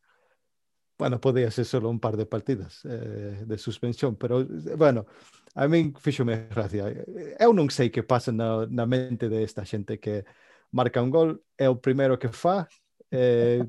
Bueno, 0.97 1.19
podía 1.19 1.51
ser 1.51 1.65
solo 1.65 1.89
un 1.89 1.99
par 1.99 2.15
de 2.15 2.25
partidas 2.25 2.79
eh, 2.85 3.43
de 3.45 3.57
suspensión, 3.57 4.15
pero, 4.15 4.45
bueno, 4.77 5.05
a 5.53 5.67
min 5.67 5.93
fixome 5.95 6.47
gracia. 6.47 6.87
Eu 7.35 7.51
non 7.51 7.67
sei 7.67 7.91
que 7.91 8.03
pasa 8.03 8.31
na, 8.31 8.63
na 8.69 8.87
mente 8.87 9.27
de 9.27 9.43
esta 9.43 9.67
xente 9.67 9.99
que 9.99 10.23
marca 10.71 11.03
un 11.03 11.11
gol, 11.11 11.43
é 11.59 11.67
o 11.67 11.75
primeiro 11.75 12.15
que 12.15 12.31
fa, 12.31 12.67
eh, 13.11 13.63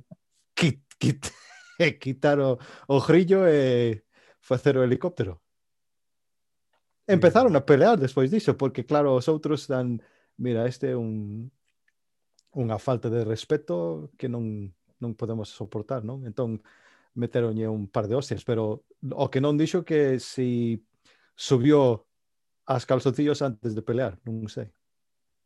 quit, 0.55 0.87
quit, 0.99 1.27
é 1.79 1.89
eh, 1.89 1.99
quitar 1.99 2.39
o, 2.41 2.59
o 2.89 3.01
grillo 3.01 3.47
e 3.47 3.53
eh, 3.53 4.03
facer 4.41 4.77
o 4.77 4.85
helicóptero. 4.85 5.41
Empezaron 7.07 7.53
mm. 7.53 7.57
a 7.57 7.67
pelear 7.67 7.97
despois 7.99 8.31
diso, 8.31 8.57
porque 8.57 8.85
claro, 8.85 9.15
os 9.15 9.29
outros 9.29 9.67
dan, 9.67 10.03
mira, 10.37 10.67
este 10.67 10.91
é 10.93 10.97
un 10.97 11.51
unha 12.57 12.81
falta 12.81 13.13
de 13.13 13.21
respeto 13.21 14.09
que 14.17 14.33
non 14.33 14.73
non 14.97 15.13
podemos 15.13 15.53
soportar, 15.53 16.03
non? 16.03 16.25
Entón 16.25 16.65
meteronlle 17.17 17.69
un 17.69 17.89
par 17.89 18.09
de 18.09 18.17
hostias, 18.17 18.45
pero 18.45 18.85
o 19.13 19.27
que 19.29 19.41
non 19.45 19.57
dixo 19.61 19.85
que 19.85 20.21
si 20.21 20.81
subió 21.37 22.09
as 22.65 22.85
calzoncillos 22.89 23.45
antes 23.45 23.77
de 23.77 23.83
pelear, 23.85 24.17
non 24.25 24.49
sei. 24.49 24.73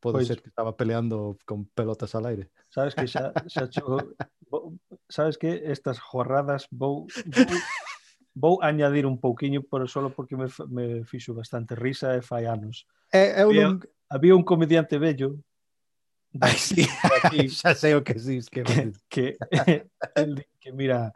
Puede 0.00 0.14
pois, 0.14 0.26
ser 0.28 0.40
que 0.40 0.48
estaba 0.48 0.76
peleando 0.76 1.36
con 1.44 1.66
pelotas 1.66 2.14
al 2.14 2.26
aire. 2.26 2.50
Sabes 2.70 2.94
que 2.94 3.06
xa, 3.06 3.32
xa 3.46 3.68
cho, 3.68 4.00
vou, 4.48 4.80
sabes 5.08 5.36
que 5.36 5.60
estas 5.68 6.00
jorradas 6.00 6.66
vou, 6.70 7.06
vou, 7.06 7.60
vou 8.34 8.54
añadir 8.62 9.04
un 9.04 9.20
pouquiño 9.20 9.62
pero 9.68 9.86
solo 9.86 10.08
porque 10.08 10.36
me, 10.36 10.48
me 10.68 11.04
fixo 11.04 11.34
bastante 11.34 11.76
risa 11.76 12.16
e 12.16 12.22
fai 12.24 12.48
anos. 12.48 12.88
É, 13.12 13.36
eh, 13.36 13.42
eu 13.44 13.52
había, 13.52 13.68
non... 13.68 13.80
había 14.08 14.34
un 14.34 14.44
comediante 14.44 14.96
bello 14.96 15.36
de, 16.32 16.48
Ay, 16.48 16.56
sí. 16.56 16.86
aquí, 17.20 17.50
xa 17.52 17.76
sei 17.76 17.92
o 17.92 18.00
que 18.00 18.16
sí, 18.16 18.40
que, 18.48 18.64
que, 19.08 19.36
el, 20.16 20.46
que 20.60 20.72
mira 20.72 21.12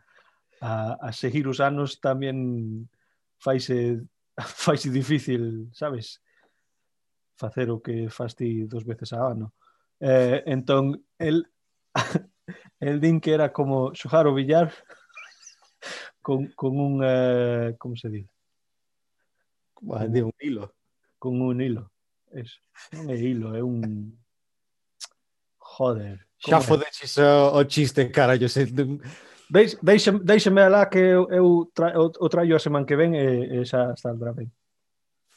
a, 0.61 0.99
a 1.01 1.13
seguir 1.13 1.49
os 1.49 1.61
anos 1.65 2.05
tamén 2.05 2.85
faise 3.41 4.05
faise 4.65 4.91
difícil, 4.91 5.71
sabes? 5.73 6.21
facer 7.37 7.71
o 7.71 7.81
que 7.83 8.09
fas 8.11 8.35
ti 8.35 8.65
dos 8.65 8.85
veces 8.85 9.13
a 9.13 9.27
ano. 9.31 9.55
Eh, 10.01 10.43
entón, 10.47 11.05
el, 11.19 11.47
el 12.81 13.01
din 13.01 13.21
que 13.21 13.33
era 13.33 13.53
como 13.53 13.95
xojar 13.95 14.27
o 14.27 14.35
billar 14.35 14.73
con, 16.23 16.49
con 16.55 16.79
un, 16.79 17.01
eh, 17.05 17.75
como 17.79 17.97
se 17.97 18.09
diz? 18.09 18.29
De 20.09 20.23
un 20.23 20.33
hilo. 20.41 20.75
Con 21.19 21.41
un 21.41 21.61
hilo. 21.61 21.91
Eso. 22.33 22.59
Non 22.93 23.07
é 23.13 23.17
hilo, 23.17 23.55
é 23.55 23.63
un... 23.63 24.11
Joder. 25.59 26.27
Xa 26.43 26.61
fodeches 26.61 27.15
o, 27.19 27.59
o 27.59 27.65
chiste, 27.65 28.11
carallo. 28.11 28.49
Se... 28.49 28.67
sei... 28.67 28.99
Deixame, 29.49 30.61
alá 30.63 30.87
que 30.91 30.99
eu, 30.99 31.31
eu, 31.31 31.71
tra, 31.75 31.95
o, 32.01 32.11
o 32.11 32.29
traio 32.29 32.57
a 32.57 32.59
semana 32.59 32.87
que 32.87 32.97
ven 32.97 33.15
e, 33.15 33.61
e 33.61 33.65
xa 33.65 33.95
saldrá 33.95 34.33
ben 34.33 34.51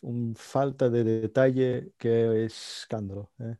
un 0.01 0.35
falta 0.35 0.89
de 0.89 1.03
detalle 1.03 1.91
que 1.97 2.45
es 2.45 2.79
escándalo. 2.79 3.31
¿eh? 3.39 3.55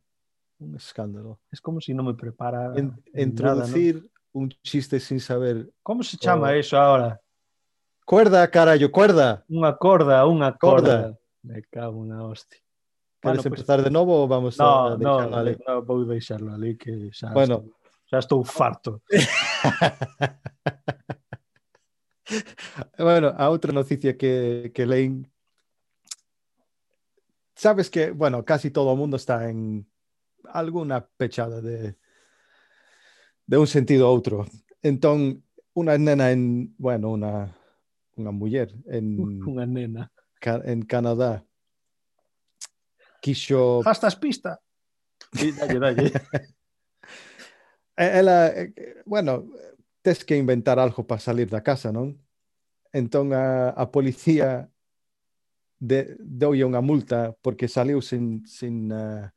Un 0.58 0.76
escándalo. 0.76 1.40
Es 1.50 1.60
como 1.60 1.80
si 1.80 1.94
no 1.94 2.02
me 2.02 2.14
prepara. 2.14 2.72
En, 2.76 3.02
en 3.12 3.30
introducir 3.30 3.96
nada, 3.96 4.06
¿no? 4.06 4.40
un 4.40 4.48
chiste 4.62 5.00
sin 5.00 5.20
saber. 5.20 5.70
¿Cómo 5.82 6.02
se 6.02 6.16
llama 6.16 6.48
o... 6.48 6.50
eso 6.50 6.78
ahora? 6.78 7.20
Cuerda, 8.04 8.50
carajo, 8.50 8.90
cuerda. 8.90 9.44
Una 9.48 9.76
corda, 9.76 10.26
una 10.26 10.56
corda. 10.56 11.02
corda. 11.02 11.18
Me 11.42 11.62
cago 11.62 11.98
una 11.98 12.24
hostia. 12.24 12.60
¿Queres 13.20 13.38
bueno, 13.38 13.56
empezar 13.56 13.78
pues, 13.78 13.84
de 13.84 13.90
novo 13.90 14.22
ou 14.22 14.28
vamos 14.28 14.56
no, 14.58 14.64
a 14.64 14.96
deixarlo 14.96 15.30
no, 15.30 15.36
ali? 15.36 15.56
No, 15.66 15.82
vou 15.82 16.04
deixarlo 16.06 16.54
ali 16.54 16.76
que 16.78 17.10
xa 17.10 17.32
bueno. 17.34 17.54
estou, 17.54 17.74
xa 18.06 18.18
estou 18.18 18.44
farto. 18.44 19.02
bueno, 22.98 23.34
a 23.36 23.50
outra 23.50 23.72
noticia 23.72 24.16
que, 24.16 24.70
que 24.72 24.86
leín 24.86 25.26
sabes 27.58 27.90
que, 27.90 28.10
bueno, 28.14 28.44
casi 28.46 28.70
todo 28.70 28.94
o 28.94 28.96
mundo 28.96 29.16
está 29.18 29.50
en 29.50 29.90
alguna 30.46 31.06
pechada 31.18 31.60
de 31.60 31.98
de 33.48 33.56
un 33.56 33.66
sentido 33.66 34.06
a 34.06 34.10
outro. 34.14 34.46
Entón, 34.84 35.42
unha 35.74 35.98
nena 35.98 36.30
en, 36.30 36.70
bueno, 36.78 37.10
unha 37.18 37.50
unha 38.14 38.30
muller 38.30 38.70
en, 38.86 39.18
Unha 39.50 39.66
nena. 39.66 40.14
Ca- 40.38 40.62
en 40.62 40.86
Canadá 40.86 41.42
quixo 43.18 43.82
Hastas 43.82 44.14
pista. 44.14 44.62
Sí, 45.34 45.50
dalle, 45.52 45.78
dalle. 45.82 46.06
E- 47.98 48.22
Ela, 48.22 48.46
eh, 48.54 49.02
bueno, 49.02 49.50
tes 50.02 50.22
que 50.22 50.38
inventar 50.38 50.78
algo 50.78 51.02
para 51.02 51.18
salir 51.18 51.50
da 51.50 51.66
casa, 51.66 51.90
non? 51.90 52.14
Entón 52.94 53.34
a, 53.34 53.74
a 53.74 53.90
policía 53.90 54.70
de, 55.78 56.18
doulle 56.18 56.66
unha 56.66 56.82
multa 56.82 57.34
porque 57.42 57.70
saliu 57.70 58.02
sin, 58.02 58.42
sin 58.46 58.90
uh, 58.90 59.30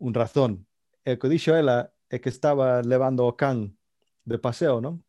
un 0.00 0.12
razón. 0.16 0.66
E 1.04 1.14
o 1.14 1.18
que 1.20 1.28
dixo 1.28 1.52
ela 1.52 1.92
é 2.08 2.18
que 2.18 2.32
estaba 2.32 2.80
levando 2.82 3.28
o 3.28 3.36
can 3.36 3.76
de 4.24 4.38
paseo, 4.40 4.80
non? 4.80 5.04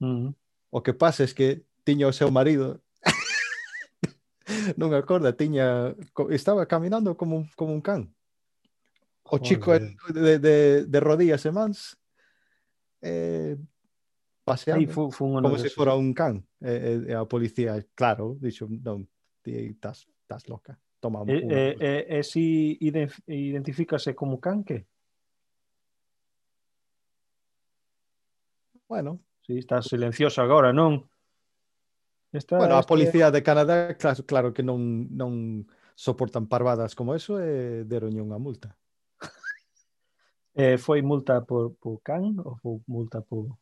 Uh 0.00 0.06
-huh. 0.06 0.30
O 0.74 0.82
que 0.82 0.96
pasa 0.96 1.24
é 1.24 1.30
que 1.30 1.64
tiña 1.84 2.08
o 2.08 2.16
seu 2.16 2.32
marido 2.32 2.82
non 4.80 4.90
acorda, 4.96 5.36
tiña 5.36 5.94
estaba 6.32 6.66
caminando 6.66 7.14
como 7.14 7.44
un, 7.44 7.44
como 7.54 7.72
un 7.76 7.84
can. 7.84 8.08
O 9.24 9.40
Joder. 9.40 9.44
chico 9.44 9.70
de, 10.12 10.38
de, 10.38 10.56
de 10.84 10.98
rodillas 11.00 11.44
e 11.48 11.52
mans 11.52 11.96
eh, 13.00 13.56
paseando 14.44 14.84
Aí, 14.84 14.86
fu, 14.86 15.10
fu 15.10 15.32
como 15.32 15.56
se 15.56 15.70
fora 15.70 15.94
un 15.94 16.12
can. 16.12 16.44
E, 16.60 16.68
eh, 16.68 17.12
eh, 17.12 17.14
a 17.14 17.24
policía, 17.24 17.80
claro, 17.94 18.36
dixo, 18.40 18.68
non, 18.68 19.08
estás, 19.52 20.08
estás 20.22 20.48
loca. 20.48 20.78
Toma 21.00 21.20
un, 21.20 21.28
E, 21.28 21.36
unha 21.44 21.52
e, 21.52 21.62
multa." 21.76 21.84
e, 21.84 21.92
e 22.16 22.18
si 22.24 22.78
iden- 22.80 23.12
identifícase 23.28 24.14
como 24.16 24.40
canque? 24.40 24.86
Bueno, 28.88 29.20
Si 29.44 29.58
está 29.58 29.82
silencioso 29.82 30.40
agora, 30.40 30.72
non? 30.72 31.04
Está, 32.32 32.56
bueno, 32.56 32.76
a 32.76 32.80
está- 32.80 32.88
policía 32.88 33.30
de 33.30 33.42
Canadá, 33.42 33.94
claro, 34.00 34.24
claro 34.24 34.48
que 34.56 34.62
non, 34.64 35.12
non 35.12 35.68
soportan 35.94 36.48
parvadas 36.48 36.96
como 36.96 37.12
eso 37.14 37.36
e 37.38 37.84
deronlle 37.84 38.24
unha 38.24 38.40
multa. 38.40 38.72
Eh, 40.56 40.78
foi 40.78 41.02
multa 41.02 41.42
por, 41.42 41.74
por 41.82 41.98
can 42.06 42.38
ou 42.40 42.54
foi 42.62 42.78
multa 42.86 43.18
por, 43.20 43.58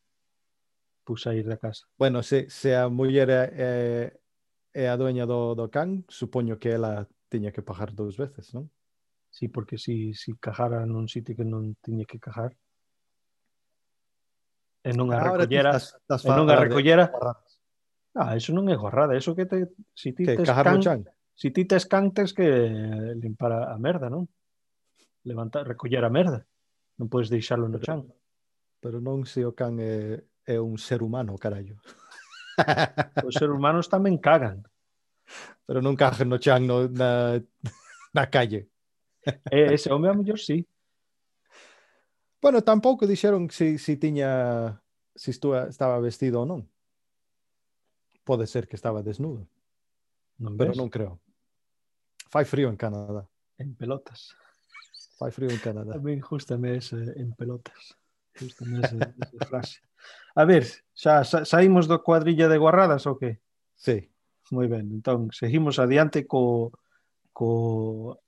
por 1.09 1.17
sair 1.19 1.43
da 1.49 1.57
casa? 1.57 1.89
Bueno, 1.97 2.23
se, 2.23 2.47
se 2.53 2.77
a 2.77 2.87
muller 2.93 3.27
é, 3.33 4.21
é 4.73 4.89
a 4.89 4.97
doña 4.97 5.29
do, 5.29 5.55
do 5.55 5.69
can, 5.69 6.05
supoño 6.09 6.57
que 6.57 6.73
ela 6.73 7.09
tiña 7.29 7.53
que 7.53 7.63
pagar 7.63 7.93
dous 7.93 8.17
veces, 8.17 8.53
non? 8.57 8.69
Sí, 9.33 9.49
porque 9.49 9.81
si, 9.81 10.13
si 10.13 10.37
cajara 10.37 10.85
nun 10.85 11.09
sitio 11.09 11.37
que 11.37 11.45
non 11.45 11.77
tiña 11.81 12.05
que 12.05 12.21
cajar 12.21 12.53
e 14.83 14.91
non 14.93 15.15
a 15.15 15.17
ah, 15.17 15.33
Ahora 15.33 15.47
recollera, 15.47 15.71
estás, 15.79 15.97
estás 15.97 16.21
e 16.27 16.29
non 16.29 16.51
a 16.51 16.57
recollera. 16.59 17.07
De... 17.09 17.33
Ah, 18.19 18.37
eso 18.37 18.53
non 18.53 18.69
é 18.69 18.77
gorrada, 18.77 19.17
eso 19.17 19.33
que 19.33 19.47
te 19.49 19.73
si 19.95 20.13
ti 20.13 20.29
te 20.29 20.37
can, 20.45 20.81
chan. 20.83 21.01
si 21.33 21.49
ti 21.55 21.65
te 21.65 21.81
escantes 21.81 22.35
que 22.37 22.45
limpar 23.17 23.73
a 23.73 23.77
merda, 23.79 24.11
non? 24.11 24.29
Levantar, 25.25 25.65
recoller 25.65 26.05
a 26.05 26.13
merda. 26.13 26.45
Non 26.99 27.09
podes 27.09 27.33
deixalo 27.33 27.71
no 27.71 27.81
chan. 27.81 28.05
Pero 28.83 29.01
non 29.01 29.25
se 29.25 29.47
o 29.47 29.55
can 29.55 29.79
é, 29.81 30.21
é 30.45 30.59
un 30.59 30.77
ser 30.77 31.01
humano, 31.01 31.39
carallo. 31.39 31.79
Os 33.27 33.35
seres 33.35 33.55
humanos 33.55 33.89
tamén 33.89 34.19
cagan 34.19 34.63
Pero 35.67 35.81
non 35.81 35.97
cajen 35.97 36.29
no 36.29 36.39
chan 36.43 36.67
no, 36.67 36.91
na, 36.91 37.39
na 38.17 38.25
calle. 38.29 38.69
e 39.49 39.73
ese 39.73 39.89
home 39.89 40.11
a 40.11 40.15
mellor 40.15 40.39
sí 40.39 40.67
Bueno, 42.43 42.59
tampouco 42.67 43.07
dixeron 43.07 43.47
si, 43.55 43.79
si 43.79 43.95
tiña 43.95 44.83
si 45.15 45.31
estaba 45.31 46.03
vestido 46.03 46.43
ou 46.43 46.47
non. 46.49 46.67
Pode 48.27 48.51
ser 48.51 48.67
que 48.67 48.75
estaba 48.75 48.99
desnudo, 48.99 49.47
non 50.43 50.59
pero 50.59 50.75
ves? 50.75 50.79
non 50.79 50.91
creo. 50.91 51.23
Fai 52.27 52.43
frío 52.43 52.67
en 52.67 52.75
Canadá. 52.75 53.23
en 53.63 53.79
pelotas 53.79 54.35
Fai 55.23 55.31
frío 55.31 55.55
en 55.55 55.63
Canadá. 55.63 55.95
Tamén 55.95 56.19
justame 56.19 56.83
ese 56.83 56.99
en 57.15 57.31
pelotas. 57.39 57.95
Justame 58.35 58.83
ese, 58.83 58.99
esa 58.99 59.39
frase. 59.47 59.79
A 60.35 60.45
ver, 60.45 60.65
xa, 60.95 61.25
sa, 61.25 61.45
saímos 61.45 61.87
do 61.89 62.01
cuadrilla 62.01 62.49
de 62.49 62.59
guarradas 62.59 63.05
ou 63.07 63.17
que? 63.17 63.41
Sí. 63.77 64.09
Moi 64.53 64.69
ben, 64.69 64.89
entón, 64.93 65.33
seguimos 65.33 65.81
adiante 65.81 66.29
co, 66.29 66.73
co 67.33 68.21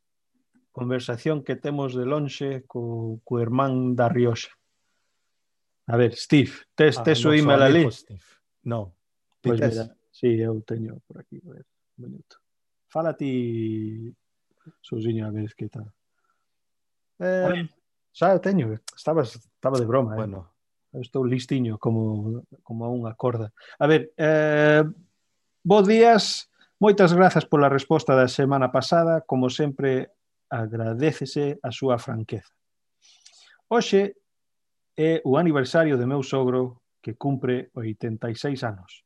conversación 0.73 1.45
que 1.45 1.57
temos 1.57 1.93
de 1.93 2.09
lonxe 2.09 2.65
co, 2.67 3.21
co 3.25 3.33
irmán 3.41 3.97
da 3.97 4.09
Rioxa. 4.09 4.53
A 5.87 5.97
ver, 6.01 6.17
Steve, 6.17 6.53
tes, 6.75 6.97
tes 7.05 7.21
ah, 7.25 7.29
o 7.29 7.33
email 7.37 7.61
ali? 7.61 7.85
Steve. 7.93 8.25
No, 8.65 8.97
pois 9.45 9.61
pues 9.61 9.77
mira, 9.77 9.85
sí, 10.09 10.41
eu 10.41 10.65
teño 10.65 11.01
por 11.05 11.21
aquí, 11.21 11.41
a 11.45 11.61
ver, 11.61 11.67
un 12.01 12.09
minuto. 12.09 12.41
Fala 12.89 13.13
ti, 13.13 14.09
Susiño, 14.81 15.27
a 15.27 15.31
ver 15.31 15.55
que 15.55 15.69
tal. 15.69 15.93
Eh, 17.21 17.69
xa 18.13 18.33
xa 18.33 18.41
teño, 18.41 18.73
estabas, 18.97 19.37
estaba 19.37 19.79
de 19.79 19.87
broma. 19.87 20.13
Eh. 20.15 20.25
Bueno, 20.25 20.49
eh. 20.49 20.54
Estou 21.01 21.25
listiño 21.25 21.79
como, 21.79 22.45
como 22.63 22.87
a 22.87 22.91
unha 22.91 23.15
corda. 23.19 23.51
A 23.79 23.87
ver, 23.91 24.15
eh, 24.15 24.83
bo 25.63 25.83
días, 25.83 26.51
moitas 26.79 27.11
grazas 27.13 27.49
pola 27.49 27.73
resposta 27.73 28.15
da 28.15 28.31
semana 28.31 28.71
pasada, 28.71 29.23
como 29.27 29.51
sempre 29.51 30.15
agradecese 30.47 31.59
a 31.63 31.75
súa 31.75 31.99
franqueza. 31.99 32.55
Hoxe 33.67 34.15
é 34.95 35.19
o 35.27 35.35
aniversario 35.35 35.99
de 35.99 36.07
meu 36.07 36.23
sogro 36.23 36.85
que 37.03 37.19
cumpre 37.19 37.75
86 37.75 38.63
anos. 38.63 39.03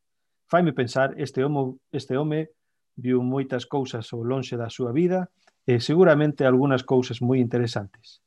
Faime 0.47 0.73
pensar, 0.73 1.17
este 1.17 1.45
homo, 1.45 1.81
este 1.93 2.17
home 2.17 2.49
viu 2.97 3.23
moitas 3.23 3.65
cousas 3.65 4.13
ao 4.13 4.27
lonxe 4.27 4.57
da 4.61 4.69
súa 4.69 4.93
vida 4.93 5.31
e 5.65 5.81
seguramente 5.81 6.45
algunhas 6.45 6.83
cousas 6.83 7.21
moi 7.21 7.39
interesantes. 7.39 8.21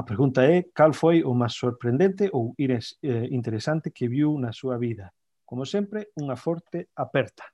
A 0.00 0.02
pregunta 0.02 0.40
é 0.48 0.64
cal 0.72 0.96
foi 0.96 1.20
o 1.20 1.36
máis 1.36 1.52
sorprendente 1.52 2.32
ou 2.32 2.56
eh, 2.56 3.28
interesante 3.36 3.92
que 3.92 4.08
viu 4.08 4.32
na 4.40 4.48
súa 4.48 4.80
vida. 4.80 5.12
Como 5.44 5.68
sempre, 5.68 6.08
unha 6.16 6.40
forte 6.40 6.88
aperta. 6.96 7.44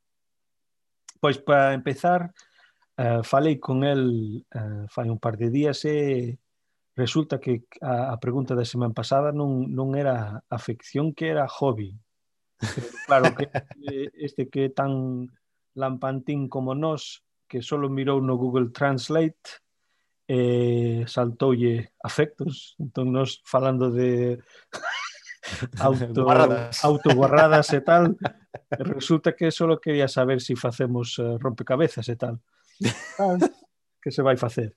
Pois 1.19 1.43
para 1.43 1.75
empezar, 1.75 2.31
eh, 3.03 3.19
falei 3.27 3.59
con 3.59 3.83
el 3.83 4.47
eh, 4.47 4.87
fai 4.87 5.11
un 5.11 5.19
par 5.19 5.35
de 5.35 5.51
días 5.51 5.83
e 5.91 6.39
resulta 6.95 7.43
que 7.43 7.67
a, 7.83 8.15
a 8.15 8.17
pregunta 8.23 8.55
da 8.55 8.63
semana 8.63 8.95
pasada 8.95 9.35
non, 9.35 9.67
non 9.67 9.99
era 9.99 10.39
afección, 10.47 11.11
que 11.19 11.27
era 11.35 11.51
hobby. 11.51 11.99
Pero, 12.63 12.87
claro, 13.11 13.25
que 13.35 13.51
este 14.15 14.47
que 14.47 14.71
é 14.71 14.71
tan 14.71 15.27
lampantín 15.75 16.47
como 16.47 16.79
nós, 16.79 17.27
que 17.51 17.59
solo 17.59 17.91
mirou 17.91 18.23
no 18.23 18.39
Google 18.39 18.71
Translate, 18.71 19.66
eh, 20.29 21.05
saltoulle 21.07 21.93
afectos. 22.03 22.75
Entón, 22.79 23.13
nos 23.13 23.43
falando 23.45 23.91
de 23.91 24.39
auto, 25.81 26.25
guarradas. 26.25 26.85
autoguarradas 26.85 27.73
e 27.73 27.81
tal, 27.81 28.17
resulta 28.71 29.35
que 29.35 29.51
só 29.51 29.67
quería 29.79 30.09
saber 30.09 30.41
se 30.41 30.55
si 30.55 30.57
facemos 30.57 31.19
eh, 31.19 31.39
rompecabezas 31.39 32.09
e 32.09 32.17
tal. 32.17 32.41
que 34.03 34.11
se 34.11 34.23
vai 34.23 34.37
facer? 34.37 34.77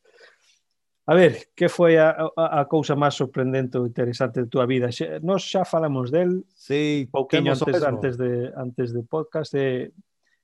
A 1.10 1.16
ver, 1.16 1.50
que 1.56 1.70
foi 1.70 1.98
a, 1.98 2.14
a, 2.38 2.62
a 2.62 2.66
cousa 2.70 2.94
máis 2.94 3.18
sorprendente 3.18 3.82
ou 3.82 3.90
interesante 3.90 4.46
de 4.46 4.50
túa 4.50 4.70
vida? 4.70 4.94
Xe, 4.94 5.18
nos 5.26 5.42
xa 5.42 5.66
falamos 5.66 6.14
del 6.14 6.46
sí, 6.54 7.10
pouquinho 7.10 7.58
antes, 7.58 7.82
antes, 7.82 8.14
de, 8.14 8.54
antes 8.54 8.94
de 8.94 9.02
podcast. 9.02 9.58
E, 9.58 9.90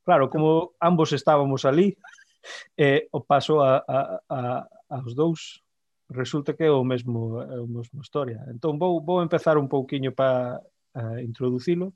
claro, 0.02 0.26
como 0.26 0.74
ambos 0.82 1.14
estábamos 1.14 1.70
ali, 1.70 1.94
eh, 2.82 3.06
o 3.14 3.22
paso 3.22 3.62
a, 3.62 3.86
a, 3.86 4.00
a, 4.26 4.66
aos 4.96 5.14
dous 5.16 5.66
resulta 6.10 6.54
que 6.54 6.64
é 6.64 6.72
o 6.72 6.84
mesmo 6.84 7.42
é 7.42 7.60
o 7.60 7.68
mesmo 7.68 8.02
historia. 8.02 8.46
Entón 8.48 8.78
vou 8.78 9.02
vou 9.02 9.22
empezar 9.22 9.58
un 9.58 9.68
pouquiño 9.68 10.12
para 10.14 10.62
uh, 10.96 11.20
introducilo 11.20 11.94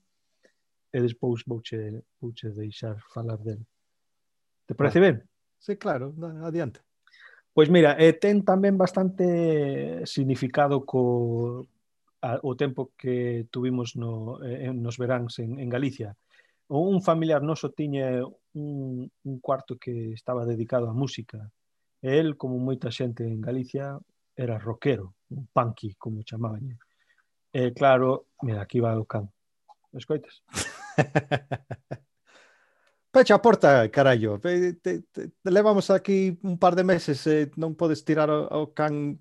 e 0.92 0.98
despois 1.02 1.44
vouche 1.46 2.04
vouche 2.20 2.50
deixar 2.50 2.98
falar 3.14 3.38
del. 3.40 3.62
Te 4.66 4.74
parece 4.74 5.00
ben? 5.00 5.24
Sí, 5.60 5.76
claro, 5.78 6.14
adiante. 6.44 6.82
Pois 7.54 7.70
mira, 7.70 7.98
eh, 8.00 8.14
ten 8.14 8.42
tamén 8.46 8.78
bastante 8.78 9.26
significado 10.06 10.86
co 10.86 11.68
a, 12.22 12.40
o 12.42 12.56
tempo 12.56 12.92
que 12.98 13.46
tuvimos 13.52 13.96
no, 13.96 14.42
eh, 14.42 14.74
nos 14.74 14.98
veráns 14.98 15.40
en, 15.40 15.60
en 15.60 15.70
Galicia. 15.70 16.16
Un 16.70 17.02
familiar 17.02 17.42
noso 17.42 17.74
tiña 17.74 18.22
un, 18.54 19.10
un 19.10 19.36
cuarto 19.42 19.78
que 19.78 20.14
estaba 20.14 20.46
dedicado 20.46 20.90
á 20.90 20.94
música 20.94 21.50
E 22.02 22.20
el, 22.20 22.38
como 22.38 22.60
moita 22.60 22.92
xente 22.92 23.28
en 23.28 23.42
Galicia, 23.44 24.00
era 24.36 24.58
rockero, 24.58 25.16
un 25.36 25.48
punky, 25.52 25.96
como 25.96 26.24
chamaban. 26.24 26.80
E 27.52 27.74
claro, 27.74 28.28
mira, 28.42 28.62
aquí 28.62 28.80
va 28.80 28.98
o 28.98 29.06
can. 29.06 29.30
Escoitas? 29.92 30.44
Pecha 33.12 33.36
a 33.36 33.42
porta, 33.42 33.90
carallo. 33.90 34.40
Te, 34.40 34.74
te, 34.74 35.02
te, 35.02 35.32
levamos 35.44 35.90
aquí 35.90 36.38
un 36.44 36.60
par 36.60 36.76
de 36.76 36.84
meses 36.84 37.26
e 37.28 37.52
non 37.58 37.76
podes 37.76 38.06
tirar 38.06 38.30
o, 38.30 38.48
o 38.48 38.72
can 38.72 39.18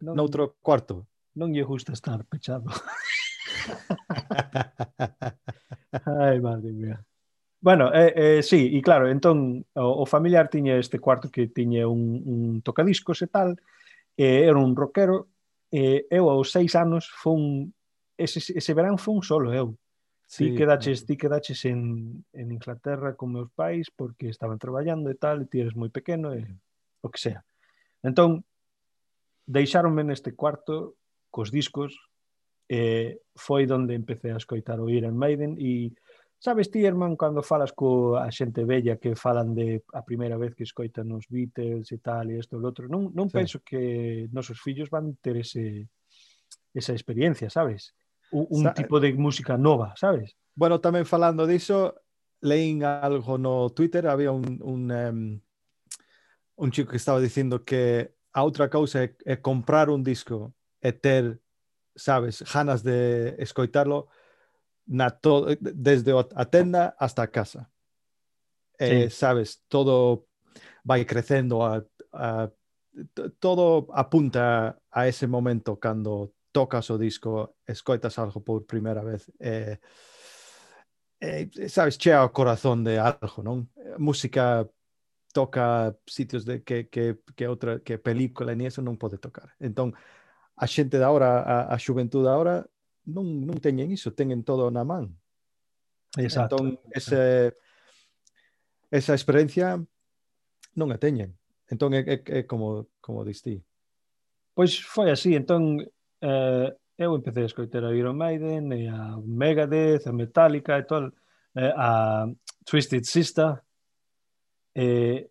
non, 0.00 0.16
noutro 0.16 0.56
cuarto. 0.64 1.06
Non 1.36 1.52
lle 1.52 1.62
gusta 1.62 1.92
estar 1.92 2.24
pechado. 2.24 2.72
Ai, 6.06 6.40
madre 6.40 6.72
mía. 6.72 7.04
Bueno, 7.60 7.92
eh, 7.92 8.12
eh, 8.14 8.42
sí, 8.42 8.70
e 8.76 8.80
claro, 8.84 9.08
entón 9.08 9.64
o, 9.74 10.02
o 10.02 10.04
familiar 10.06 10.46
tiña 10.52 10.76
este 10.76 11.00
cuarto 11.00 11.32
que 11.32 11.48
tiña 11.48 11.88
un, 11.88 12.22
un 12.22 12.40
tocadiscos 12.62 13.22
e 13.22 13.28
tal, 13.32 13.56
eh, 14.16 14.44
era 14.46 14.60
un 14.60 14.76
rockero, 14.76 15.28
eh, 15.72 16.06
eu 16.12 16.30
aos 16.30 16.52
seis 16.52 16.76
anos 16.76 17.08
fun, 17.10 17.72
ese, 18.16 18.38
ese 18.38 18.72
verán 18.76 19.00
fun 19.00 19.24
solo 19.24 19.50
eu. 19.50 19.74
Sí, 20.26 20.50
ti 20.50 20.58
quedaches, 20.58 21.06
ti 21.06 21.16
quedaches 21.16 21.64
en, 21.64 22.24
en 22.34 22.50
Inglaterra 22.50 23.14
con 23.14 23.32
meus 23.32 23.50
pais 23.54 23.90
porque 23.94 24.28
estaban 24.28 24.58
traballando 24.58 25.08
e 25.10 25.16
tal, 25.16 25.42
e 25.42 25.46
ti 25.46 25.62
eres 25.62 25.78
moi 25.78 25.88
pequeno 25.88 26.34
e 26.34 26.44
o 27.00 27.08
que 27.08 27.18
sea. 27.18 27.40
Entón, 28.02 28.42
deixáronme 29.46 30.02
neste 30.02 30.34
cuarto 30.34 30.98
cos 31.30 31.54
discos, 31.54 31.94
eh, 32.68 33.22
foi 33.38 33.66
onde 33.70 33.94
empecé 33.94 34.34
a 34.34 34.40
escoitar 34.42 34.82
o 34.82 34.90
Iron 34.90 35.14
Maiden 35.14 35.54
e 35.62 35.94
Sabes 36.38 36.70
ti, 36.70 36.84
Herman, 36.84 37.16
cando 37.16 37.42
falas 37.42 37.72
a 37.72 38.30
xente 38.30 38.64
bella 38.64 39.00
que 39.00 39.16
falan 39.16 39.54
de 39.56 39.82
a 39.92 40.04
primeira 40.04 40.36
vez 40.36 40.54
que 40.54 40.64
escoitan 40.64 41.10
os 41.16 41.26
Beatles 41.28 41.90
e 41.90 41.98
tal 41.98 42.28
e 42.30 42.38
isto 42.38 42.60
e 42.60 42.64
outro, 42.64 42.86
non, 42.92 43.08
non 43.16 43.32
sí. 43.32 43.40
penso 43.40 43.56
que 43.64 44.28
nosos 44.30 44.60
fillos 44.60 44.92
van 44.92 45.16
ter 45.24 45.40
ese, 45.40 45.88
esa 46.76 46.92
experiencia, 46.92 47.48
sabes? 47.48 47.96
Un, 48.30 48.46
un 48.50 48.62
Sa 48.68 48.74
tipo 48.76 49.00
de 49.00 49.16
música 49.16 49.56
nova, 49.56 49.96
sabes? 49.96 50.36
Bueno, 50.52 50.76
tamén 50.80 51.08
falando 51.08 51.48
diso, 51.48 52.04
leín 52.44 52.84
algo 52.84 53.40
no 53.40 53.72
Twitter, 53.72 54.06
había 54.06 54.32
un, 54.32 54.60
un, 54.60 54.92
um, 54.92 55.40
un 56.56 56.68
chico 56.70 56.90
que 56.92 57.00
estaba 57.00 57.20
dicindo 57.20 57.64
que 57.64 58.12
a 58.36 58.44
outra 58.44 58.68
cousa 58.68 59.04
é, 59.04 59.16
é 59.24 59.36
comprar 59.40 59.88
un 59.88 60.04
disco 60.04 60.52
e 60.84 60.92
ter, 60.92 61.40
sabes, 61.96 62.44
ganas 62.44 62.84
de 62.84 63.32
escoitarlo, 63.40 64.12
na 64.86 65.10
to 65.10 65.46
desde 65.60 66.12
o- 66.12 66.28
a 66.34 66.44
tenda 66.44 66.94
hasta 66.98 67.26
casa. 67.26 67.70
E, 68.78 69.10
sabes, 69.10 69.64
todo 69.68 70.28
vai 70.84 71.04
crecendo 71.04 71.62
a, 71.62 71.82
a 72.12 72.50
t- 73.14 73.30
todo 73.38 73.88
apunta 73.92 74.78
a 74.90 75.08
ese 75.08 75.26
momento 75.26 75.76
cando 75.78 76.32
tocas 76.52 76.88
o 76.90 76.96
disco, 76.98 77.56
escoitas 77.66 78.18
algo 78.18 78.40
por 78.40 78.64
primeira 78.64 79.02
vez. 79.04 79.30
E, 79.40 79.80
e, 81.20 81.68
sabes, 81.68 81.98
chea 81.98 82.24
o 82.24 82.32
corazón 82.32 82.84
de 82.84 82.98
algo, 82.98 83.42
non? 83.42 83.68
Música 83.98 84.68
toca 85.32 85.92
sitios 86.08 86.44
de 86.44 86.62
que, 86.64 86.88
que, 86.88 87.20
que 87.36 87.44
outra 87.48 87.80
que 87.80 87.98
película 87.98 88.54
ni 88.54 88.64
eso 88.68 88.80
non 88.80 88.96
pode 88.96 89.18
tocar. 89.20 89.52
Entón, 89.60 89.92
a 90.56 90.64
xente 90.68 90.96
da 90.96 91.12
hora, 91.12 91.44
a, 91.44 91.56
a 91.72 91.76
xuventude 91.76 92.28
da 92.28 92.36
hora 92.36 92.56
non, 93.06 93.46
non 93.46 93.56
teñen 93.62 93.90
iso, 93.94 94.12
teñen 94.12 94.42
todo 94.42 94.70
na 94.70 94.82
man. 94.82 95.14
Exacto. 96.18 96.56
Entón, 96.58 96.80
ese, 96.90 97.54
esa 98.90 99.14
experiencia 99.14 99.78
non 100.74 100.90
a 100.90 100.98
teñen. 100.98 101.38
Entón, 101.70 101.94
é, 101.94 102.02
é, 102.06 102.16
é 102.22 102.40
como, 102.44 102.90
como 103.00 103.26
distí. 103.26 103.62
Pois 104.54 104.78
foi 104.78 105.10
así, 105.10 105.34
entón, 105.34 105.82
eh, 106.22 106.68
eu 106.96 107.14
empecé 107.14 107.42
a 107.42 107.50
escoitar 107.50 107.84
a 107.84 107.94
Iron 107.94 108.16
Maiden, 108.16 108.72
e 108.72 108.88
a 108.88 109.20
Megadeth, 109.20 110.06
a 110.06 110.12
Metallica 110.12 110.78
e 110.78 110.84
tal, 110.84 111.12
eh, 111.54 111.74
a 111.76 112.24
Twisted 112.64 113.04
Sister, 113.04 113.60
e, 114.74 115.28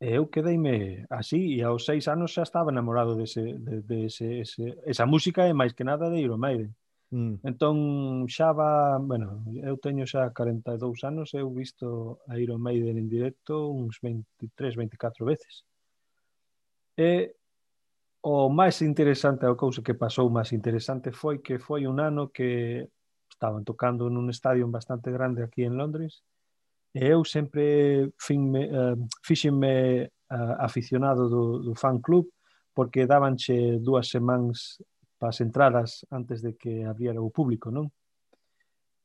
e 0.00 0.06
eu 0.12 0.28
quedeime 0.28 1.06
así, 1.08 1.56
e 1.56 1.62
aos 1.62 1.84
seis 1.84 2.08
anos 2.08 2.32
xa 2.32 2.42
estaba 2.42 2.70
enamorado 2.70 3.16
dese, 3.16 3.40
de, 3.40 3.80
de 3.82 4.06
ese, 4.06 4.40
ese, 4.40 4.76
esa 4.84 5.06
música 5.06 5.48
e 5.48 5.56
máis 5.56 5.72
que 5.72 5.84
nada 5.84 6.10
de 6.10 6.20
Iron 6.20 6.40
Maiden. 6.40 6.74
Mm. 7.10 7.42
Entón 7.42 7.76
xa 8.30 8.54
va, 8.54 8.98
bueno, 9.02 9.42
eu 9.66 9.76
teño 9.82 10.06
xa 10.06 10.30
42 10.30 11.02
anos, 11.02 11.34
eu 11.34 11.50
visto 11.50 12.22
a 12.30 12.38
Iron 12.38 12.62
Maiden 12.62 12.98
en 12.98 13.08
directo 13.10 13.66
uns 13.70 13.98
23, 13.98 14.76
24 14.78 15.26
veces. 15.26 15.66
E 16.94 17.34
o 18.22 18.48
máis 18.52 18.78
interesante, 18.82 19.42
a 19.46 19.58
cousa 19.58 19.82
que 19.82 19.98
pasou 19.98 20.30
máis 20.30 20.52
interesante 20.52 21.10
foi 21.10 21.42
que 21.42 21.58
foi 21.58 21.86
un 21.90 21.98
ano 21.98 22.30
que 22.30 22.86
estaban 23.30 23.64
tocando 23.64 24.06
nun 24.12 24.28
estadio 24.28 24.68
bastante 24.68 25.08
grande 25.10 25.40
aquí 25.42 25.64
en 25.64 25.74
Londres 25.80 26.22
e 26.92 27.06
eu 27.06 27.24
sempre 27.24 28.12
finme, 28.18 28.66
eh, 28.66 28.92
uh, 28.92 29.08
fixenme 29.22 30.04
uh, 30.04 30.34
eh, 30.34 30.54
aficionado 30.58 31.30
do, 31.30 31.44
do 31.62 31.72
fan 31.74 32.02
club 32.02 32.26
porque 32.74 33.06
dabanche 33.06 33.78
dúas 33.80 34.10
semanas 34.10 34.82
para 35.20 35.28
as 35.28 35.44
entradas 35.44 36.08
antes 36.08 36.40
de 36.40 36.56
que 36.56 36.88
abriera 36.88 37.20
o 37.20 37.28
público, 37.28 37.68
non? 37.68 37.92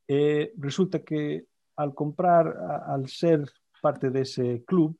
E 0.08 0.56
resulta 0.56 1.04
que 1.04 1.44
al 1.76 1.92
comprar, 1.92 2.48
a- 2.56 2.96
al 2.96 3.12
ser 3.12 3.44
parte 3.84 4.08
dese 4.10 4.64
club, 4.64 4.96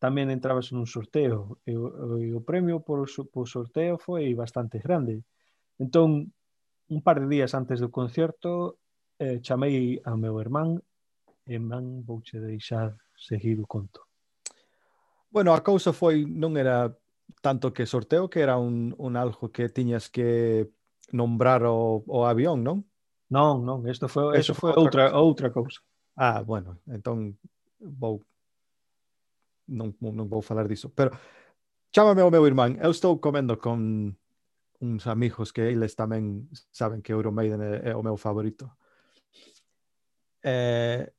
tamén 0.00 0.32
entrabas 0.32 0.72
nun 0.72 0.88
sorteo 0.88 1.60
e 1.68 1.76
o, 1.76 2.16
e 2.16 2.32
premio 2.40 2.80
por, 2.80 3.04
sorteo 3.50 3.98
foi 4.00 4.32
bastante 4.32 4.80
grande. 4.80 5.20
Entón, 5.76 6.30
un 6.88 7.00
par 7.04 7.20
de 7.20 7.28
días 7.28 7.52
antes 7.52 7.82
do 7.82 7.92
concerto, 7.92 8.80
eh, 9.20 9.42
ao 10.08 10.16
meu 10.16 10.38
irmán 10.40 10.80
e 11.44 11.58
man 11.58 12.06
vouche 12.06 12.38
deixar 12.40 12.94
seguir 13.18 13.58
o 13.60 13.66
conto. 13.66 14.06
Bueno, 15.28 15.52
a 15.52 15.60
cousa 15.60 15.92
foi, 15.92 16.24
non 16.24 16.56
era 16.56 16.88
tanto 17.40 17.72
que 17.72 17.86
sorteo, 17.86 18.28
que 18.30 18.40
era 18.40 18.56
un, 18.56 18.94
un 18.98 19.16
algo 19.16 19.50
que 19.52 19.68
tiñas 19.68 20.08
que 20.08 20.70
nombrar 21.12 21.64
o, 21.64 22.04
o 22.06 22.26
avión, 22.26 22.62
non? 22.62 22.84
Non, 23.28 23.60
non, 23.64 23.84
isto 23.84 24.08
foi, 24.08 24.36
eso, 24.40 24.52
eso 24.52 24.54
foi 24.56 24.72
outra, 24.76 25.12
outra 25.12 25.52
cousa. 25.52 25.80
Ah, 26.16 26.42
bueno, 26.42 26.80
entón 26.88 27.36
vou 27.78 28.24
non, 29.68 29.92
non 30.00 30.26
vou 30.26 30.40
falar 30.40 30.64
diso, 30.64 30.88
pero 30.88 31.12
chámame 31.92 32.24
o 32.24 32.32
meu 32.32 32.44
irmán, 32.48 32.80
eu 32.80 32.90
estou 32.90 33.20
comendo 33.20 33.60
con 33.60 34.16
uns 34.80 35.04
amigos 35.06 35.52
que 35.52 35.68
eles 35.68 35.92
tamén 35.92 36.48
saben 36.72 37.02
que 37.04 37.12
Euromaiden 37.12 37.60
é, 37.60 37.90
é 37.90 37.94
o 37.94 38.02
meu 38.02 38.16
favorito. 38.16 38.70
Eh, 40.40 41.10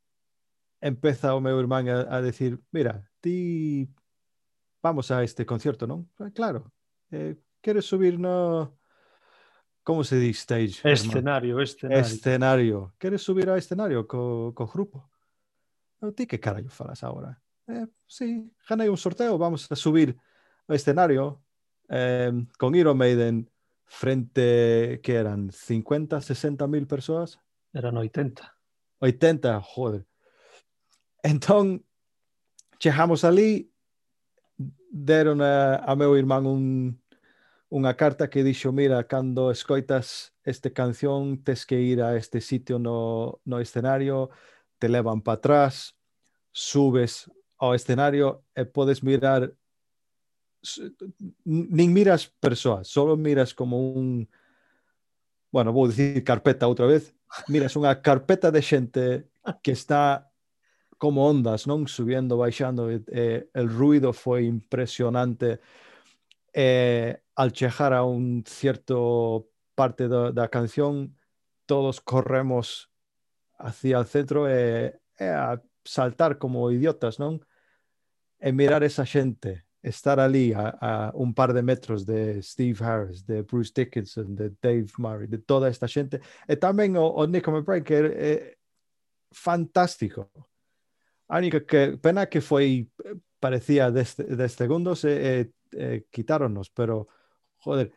empeza 0.81 1.35
o 1.35 1.43
meu 1.43 1.59
irmán 1.59 1.85
a, 1.89 2.07
a 2.09 2.21
decir, 2.21 2.57
mira, 2.71 3.05
ti 3.21 3.85
vamos 4.81 5.11
a 5.11 5.23
este 5.23 5.45
concierto, 5.45 5.85
non? 5.87 6.09
"Ah, 6.19 6.31
Claro. 6.33 6.71
Eh, 7.11 7.35
queres 7.61 7.85
subir 7.85 8.19
no 8.19 8.77
como 9.83 10.03
se 10.03 10.17
di 10.17 10.29
stage? 10.29 10.81
Escenario, 10.83 11.59
escenario. 11.59 11.99
escenario. 12.05 12.93
Queres 12.99 13.21
subir 13.23 13.49
ao 13.49 13.57
escenario 13.57 14.05
co, 14.07 14.53
co 14.53 14.67
grupo? 14.67 15.09
Eu, 16.01 16.13
ti 16.13 16.27
que 16.27 16.39
carallo 16.39 16.69
falas 16.69 17.03
agora? 17.03 17.41
Eh, 17.67 17.87
sí, 18.07 18.49
ganei 18.67 18.87
un 18.89 18.97
sorteo, 18.97 19.37
vamos 19.37 19.65
a 19.71 19.75
subir 19.75 20.15
o 20.67 20.73
escenario 20.73 21.41
eh, 21.89 22.31
con 22.57 22.75
Iron 22.75 22.97
Maiden 22.97 23.49
frente, 23.85 25.01
que 25.01 25.15
eran 25.15 25.51
50, 25.51 26.21
60 26.21 26.67
mil 26.67 26.85
persoas? 26.85 27.39
Eran 27.73 27.97
80. 27.97 28.55
80, 28.99 29.59
joder. 29.61 30.05
Entón, 31.23 31.83
chegamos 32.79 33.23
ali, 33.23 33.73
deron 34.91 35.41
a, 35.41 35.77
a 35.79 35.95
meu 35.95 36.17
irmán 36.19 36.45
un, 36.45 36.99
unha 37.69 37.93
carta 37.93 38.27
que 38.27 38.43
dixo, 38.43 38.73
mira, 38.73 39.05
cando 39.05 39.53
escoitas 39.53 40.33
este 40.43 40.73
canción, 40.73 41.39
tes 41.45 41.65
que 41.65 41.79
ir 41.79 42.01
a 42.01 42.17
este 42.17 42.41
sitio 42.41 42.79
no, 42.79 43.39
no 43.45 43.61
escenario, 43.61 44.29
te 44.81 44.89
levan 44.89 45.21
para 45.21 45.37
atrás, 45.37 45.95
subes 46.51 47.29
ao 47.59 47.75
escenario 47.75 48.43
e 48.55 48.65
podes 48.65 49.03
mirar 49.03 49.53
nin 51.45 51.93
miras 51.93 52.27
persoas, 52.27 52.87
solo 52.87 53.15
miras 53.15 53.53
como 53.53 53.93
un 53.95 54.27
bueno, 55.51 55.73
vou 55.73 55.87
dicir 55.87 56.23
carpeta 56.23 56.67
outra 56.67 56.85
vez, 56.85 57.15
miras 57.47 57.75
unha 57.75 57.93
carpeta 58.01 58.49
de 58.49 58.61
xente 58.61 59.29
que 59.61 59.73
está 59.73 60.28
como 60.99 61.25
ondas, 61.25 61.65
non? 61.65 61.87
Subiendo, 61.87 62.37
baixando, 62.37 62.91
e, 62.91 63.01
e 63.09 63.47
el 63.55 63.71
ruido 63.71 64.11
foi 64.13 64.45
impresionante. 64.45 65.63
E 66.53 67.23
al 67.33 67.49
chegar 67.55 67.95
a 67.95 68.03
un 68.03 68.43
cierto 68.45 69.49
parte 69.73 70.11
da, 70.11 70.29
da 70.35 70.51
canción, 70.51 71.15
todos 71.65 72.03
corremos 72.03 72.91
hacia 73.57 73.99
o 73.99 74.05
centro 74.05 74.45
a 74.45 75.61
saltar 75.87 76.37
como 76.37 76.69
idiotas, 76.69 77.17
non? 77.17 77.39
E 78.37 78.51
mirar 78.51 78.83
esa 78.83 79.07
xente 79.07 79.65
estar 79.81 80.19
ali 80.19 80.51
a, 80.53 81.11
un 81.15 81.33
par 81.33 81.53
de 81.53 81.63
metros 81.63 82.05
de 82.05 82.43
Steve 82.43 82.83
Harris, 82.83 83.25
de 83.25 83.43
Bruce 83.43 83.71
Dickinson, 83.73 84.35
de 84.35 84.51
Dave 84.61 84.91
Murray, 84.97 85.27
de 85.27 85.37
toda 85.37 85.69
esta 85.69 85.87
xente, 85.87 86.19
e 86.47 86.55
tamén 86.59 86.99
o, 86.99 87.07
o 87.07 87.23
Nico 87.23 87.51
McBride, 87.51 87.87
que 87.87 87.99
fantástico. 89.31 90.27
A 91.29 91.37
única 91.37 91.61
que 91.61 91.95
pena 92.01 92.25
que 92.25 92.41
foi 92.41 92.89
eh, 93.05 93.15
parecía 93.39 93.93
10 93.93 94.51
segundos 94.51 95.05
e, 95.05 95.13
e, 95.13 95.33
e 95.77 95.85
quitáronos, 96.09 96.73
pero 96.73 97.07
joder, 97.61 97.93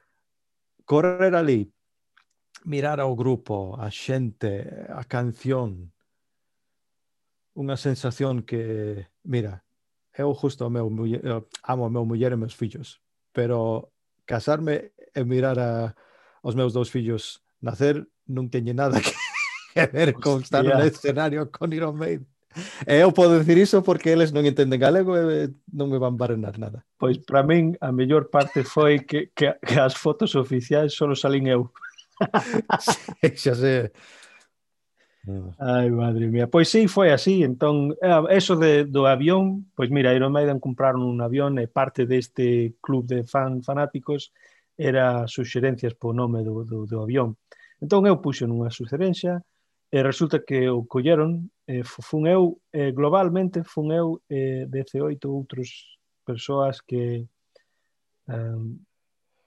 correr 0.84 1.34
ali, 1.34 1.72
mirar 2.64 3.00
ao 3.00 3.16
grupo, 3.16 3.74
a 3.80 3.90
xente, 3.90 4.68
a 4.92 5.02
canción, 5.08 5.90
unha 7.56 7.76
sensación 7.76 8.44
que, 8.44 9.08
mira, 9.24 9.64
eu 10.12 10.32
justo 10.36 10.68
meu 10.68 10.88
muller, 10.92 11.20
amo 11.64 11.88
a 11.88 11.90
meu 11.90 12.04
muller 12.04 12.32
e 12.32 12.40
meus 12.40 12.54
fillos, 12.54 13.00
pero 13.32 13.92
casarme 14.24 14.92
e 15.14 15.24
mirar 15.24 15.58
a, 15.58 15.96
os 16.42 16.54
meus 16.54 16.72
dous 16.72 16.88
fillos 16.88 17.40
nacer 17.60 18.04
non 18.28 18.48
teñe 18.48 18.72
nada 18.72 19.00
que, 19.00 19.12
que 19.72 19.84
ver 19.88 20.10
con 20.16 20.40
estar 20.44 20.64
no 20.64 20.80
escenario 20.84 21.48
con 21.50 21.72
Iron 21.72 21.96
Maiden. 21.96 22.31
E 22.86 23.00
eu 23.00 23.12
podo 23.12 23.38
dicir 23.38 23.58
iso 23.58 23.82
porque 23.82 24.12
eles 24.12 24.32
non 24.32 24.44
entenden 24.44 24.80
galego 24.80 25.16
e 25.16 25.50
non 25.72 25.88
me 25.88 25.98
van 25.98 26.16
barenar 26.16 26.56
nada. 26.60 26.84
Pois 27.00 27.18
para 27.20 27.42
min 27.42 27.76
a 27.80 27.90
mellor 27.92 28.28
parte 28.28 28.62
foi 28.64 29.04
que, 29.04 29.32
que, 29.32 29.56
que 29.60 29.76
as 29.80 29.96
fotos 29.96 30.36
oficiais 30.36 30.92
só 30.92 31.08
salín 31.14 31.48
eu. 31.48 31.72
sí, 33.20 33.28
xa 33.36 33.54
sei. 33.56 33.90
Ai, 35.58 35.88
madre 35.90 36.26
mía. 36.26 36.50
Pois 36.50 36.68
sí, 36.68 36.88
foi 36.88 37.14
así. 37.14 37.42
Entón, 37.46 37.94
eh, 38.02 38.22
eso 38.34 38.56
de, 38.56 38.84
do 38.84 39.06
avión, 39.06 39.70
pois 39.76 39.90
mira, 39.90 40.14
Iron 40.14 40.32
Maiden 40.32 40.58
compraron 40.58 41.06
un 41.06 41.22
avión 41.22 41.58
e 41.62 41.70
parte 41.70 42.06
deste 42.06 42.74
club 42.82 43.06
de 43.06 43.22
fan 43.22 43.62
fanáticos 43.62 44.34
era 44.74 45.28
suxerencias 45.30 45.94
po 45.94 46.10
nome 46.10 46.42
do, 46.42 46.66
do, 46.66 46.90
do 46.90 46.98
avión. 47.06 47.38
Entón 47.78 48.06
eu 48.10 48.18
puxo 48.18 48.50
nunha 48.50 48.70
suxerencia 48.74 49.46
E 49.92 50.00
resulta 50.00 50.40
que 50.40 50.72
o 50.72 50.88
colleron, 50.88 51.52
eh, 51.68 51.84
fun 51.84 52.24
eu, 52.24 52.56
eh, 52.72 52.96
globalmente, 52.96 53.60
fun 53.60 53.92
eu 53.92 54.24
e 54.24 54.64
eh, 54.64 54.88
18 54.88 55.28
outros 55.28 56.00
persoas 56.24 56.80
que 56.80 57.28
eh, 58.32 58.60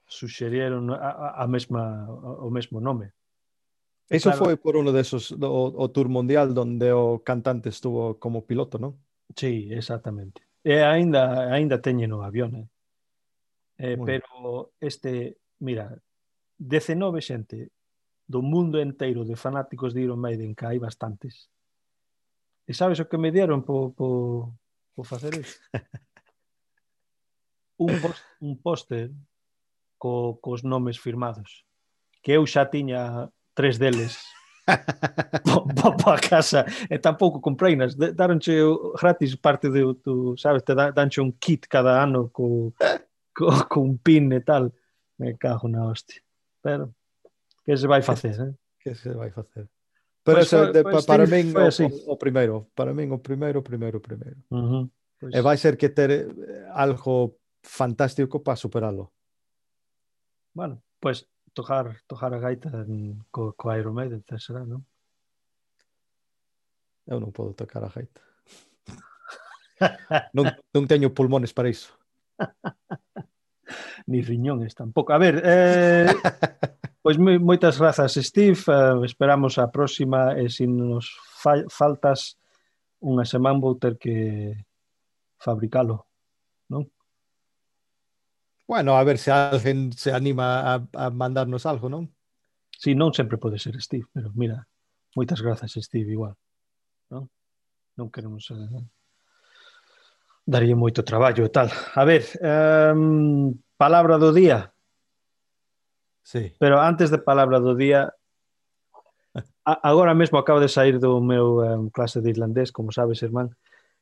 suxerieron 0.06 0.94
a, 0.94 1.42
a 1.42 1.46
mesma, 1.50 2.06
o 2.06 2.46
mesmo 2.54 2.78
nome. 2.78 3.10
Eso 4.06 4.30
claro. 4.30 4.44
foi 4.44 4.56
por 4.56 4.78
uno 4.78 4.94
de 4.94 5.02
esos, 5.02 5.34
o, 5.34 5.74
o 5.74 5.90
Tour 5.90 6.08
Mundial, 6.08 6.54
donde 6.54 6.94
o 6.94 7.26
cantante 7.26 7.68
estuvo 7.68 8.22
como 8.22 8.46
piloto, 8.46 8.78
non? 8.78 8.94
Sí, 9.34 9.66
exactamente. 9.74 10.46
E 10.62 10.78
aínda 10.78 11.50
aínda 11.50 11.82
teñen 11.82 12.14
o 12.14 12.22
avión, 12.22 12.54
eh? 12.54 12.68
Eh, 13.78 13.98
pero 13.98 14.70
este, 14.78 15.42
mira, 15.58 15.98
19 16.56 17.18
xente 17.18 17.74
do 18.26 18.42
mundo 18.42 18.78
enteiro 18.78 19.24
de 19.24 19.36
fanáticos 19.36 19.94
de 19.94 20.02
Iron 20.02 20.18
Maiden, 20.18 20.54
que 20.54 20.66
hai 20.66 20.78
bastantes. 20.78 21.48
E 22.66 22.74
sabes 22.74 22.98
o 22.98 23.06
que 23.06 23.18
me 23.18 23.30
deron 23.30 23.62
po, 23.62 23.94
po, 23.94 24.50
po 24.94 25.02
facer 25.06 25.34
iso? 25.38 25.58
un, 27.78 28.00
post, 28.00 28.24
un 28.40 28.56
póster 28.56 29.10
co, 29.98 30.38
cos 30.40 30.62
nomes 30.62 30.98
firmados 30.98 31.64
que 32.22 32.32
eu 32.32 32.46
xa 32.46 32.66
tiña 32.66 33.30
tres 33.54 33.78
deles 33.78 34.18
pa, 34.66 35.90
pa, 35.94 36.18
casa 36.18 36.66
e 36.90 36.98
tampouco 36.98 37.40
comprei 37.40 37.76
nas 37.76 37.94
daronche 37.94 38.52
gratis 38.98 39.36
parte 39.36 39.70
do 39.70 39.94
tu, 39.94 40.36
sabes, 40.36 40.64
te 40.64 40.74
danche 40.74 41.20
un 41.20 41.32
kit 41.38 41.68
cada 41.68 42.02
ano 42.02 42.28
co, 42.30 42.72
co, 43.32 43.46
co 43.68 43.80
un 43.80 43.98
pin 43.98 44.32
e 44.32 44.40
tal 44.40 44.72
me 45.18 45.36
cago 45.38 45.68
na 45.68 45.86
hostia 45.86 46.20
pero 46.62 46.90
que 47.66 47.76
se 47.76 47.86
vai 47.90 48.00
facer, 48.00 48.38
eh? 48.38 48.54
Que 48.78 48.94
se 48.94 49.10
vai 49.10 49.34
facer. 49.34 49.66
Pero 50.22 50.38
pois, 50.38 50.46
ese, 50.46 50.72
de, 50.72 50.82
pois, 50.86 51.04
para 51.06 51.26
min 51.26 51.50
o, 51.50 51.66
o, 51.66 52.14
o 52.14 52.16
primeiro, 52.16 52.70
para 52.78 52.94
min 52.94 53.10
o 53.10 53.18
primeiro, 53.18 53.58
o 53.58 53.66
primeiro, 53.66 53.98
o 53.98 54.02
primeiro. 54.02 54.38
Uh 54.50 54.62
-huh. 54.62 54.84
pois. 55.18 55.34
E 55.34 55.40
vai 55.42 55.58
ser 55.58 55.74
que 55.74 55.90
ter 55.90 56.10
eh, 56.10 56.26
algo 56.70 57.42
fantástico 57.62 58.38
para 58.42 58.54
superarlo. 58.54 59.10
Bueno, 60.54 60.82
pois 61.02 61.26
pues, 61.26 61.54
tocar 61.54 61.98
tocar 62.06 62.34
a 62.34 62.38
gaita 62.38 62.70
en, 62.86 63.18
co, 63.30 63.54
co 63.58 63.74
Iron 63.74 63.94
Maiden, 63.94 64.22
será, 64.38 64.62
non? 64.62 64.86
Eu 67.06 67.18
non 67.18 67.34
podo 67.34 67.54
tocar 67.54 67.82
a 67.82 67.90
gaita. 67.90 68.22
non, 70.36 70.54
non 70.74 70.86
teño 70.86 71.10
pulmones 71.10 71.50
para 71.50 71.70
iso. 71.70 71.94
Ni 74.06 74.22
riñones 74.22 74.74
tampouco. 74.74 75.12
A 75.12 75.18
ver, 75.18 75.42
eh, 75.42 76.06
Pois 77.06 77.22
moi, 77.22 77.38
moitas 77.38 77.78
grazas, 77.78 78.18
Steve. 78.18 78.58
Uh, 78.66 79.06
esperamos 79.06 79.62
a 79.62 79.70
próxima 79.70 80.34
e 80.42 80.50
se 80.50 80.66
nos 80.66 81.14
fa 81.38 81.62
faltas 81.70 82.34
unha 82.98 83.22
semana 83.22 83.62
vou 83.62 83.78
ter 83.78 83.94
que 83.94 84.58
fabricalo, 85.38 86.10
non? 86.66 86.90
Bueno, 88.66 88.98
a 88.98 89.06
ver 89.06 89.22
se 89.22 89.30
alguén 89.30 89.94
se 89.94 90.10
anima 90.10 90.66
a, 90.66 90.82
a 90.82 91.06
mandarnos 91.14 91.62
algo, 91.62 91.86
non? 91.86 92.10
Si, 92.74 92.90
sí, 92.90 92.98
non 92.98 93.14
sempre 93.14 93.38
pode 93.38 93.62
ser 93.62 93.78
Steve, 93.78 94.10
pero 94.10 94.34
mira, 94.34 94.66
moitas 95.14 95.38
grazas, 95.38 95.78
Steve, 95.78 96.10
igual. 96.10 96.34
Non, 97.14 97.30
non 97.94 98.10
queremos... 98.10 98.50
Eh, 98.50 98.82
daría 100.42 100.74
moito 100.74 101.06
traballo 101.06 101.46
e 101.46 101.54
tal. 101.54 101.70
A 101.70 102.02
ver, 102.02 102.26
um, 102.42 103.54
palabra 103.78 104.18
do 104.18 104.34
día. 104.34 104.74
Sí. 106.26 106.52
Pero 106.58 106.80
antes 106.80 107.14
de 107.14 107.22
palabra 107.22 107.62
do 107.62 107.78
día, 107.78 108.10
agora 109.62 110.10
mesmo 110.10 110.42
acabo 110.42 110.58
de 110.58 110.66
sair 110.66 110.98
do 110.98 111.22
meu 111.22 111.62
um, 111.62 111.86
clase 111.86 112.18
de 112.18 112.34
irlandés, 112.34 112.74
como 112.74 112.90
sabes, 112.90 113.22
irmán, 113.22 113.54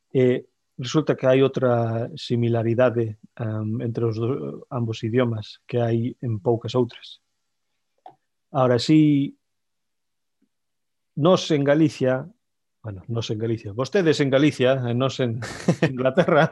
e 0.09 0.49
resulta 0.73 1.13
que 1.13 1.29
hai 1.29 1.45
outra 1.45 2.09
similaridade 2.17 3.21
um, 3.37 3.77
entre 3.77 4.09
os 4.09 4.17
do, 4.17 4.65
ambos 4.73 5.05
idiomas 5.05 5.61
que 5.69 5.77
hai 5.77 6.17
en 6.17 6.41
poucas 6.41 6.73
outras. 6.73 7.21
Ahora 8.49 8.81
sí, 8.81 9.37
nos 11.13 11.45
en 11.53 11.61
Galicia, 11.61 12.25
bueno, 12.81 13.05
nos 13.05 13.29
en 13.29 13.37
Galicia, 13.37 13.69
vostedes 13.69 14.17
en 14.17 14.33
Galicia, 14.33 14.81
nos 14.97 15.21
en 15.21 15.45
Inglaterra, 15.93 16.49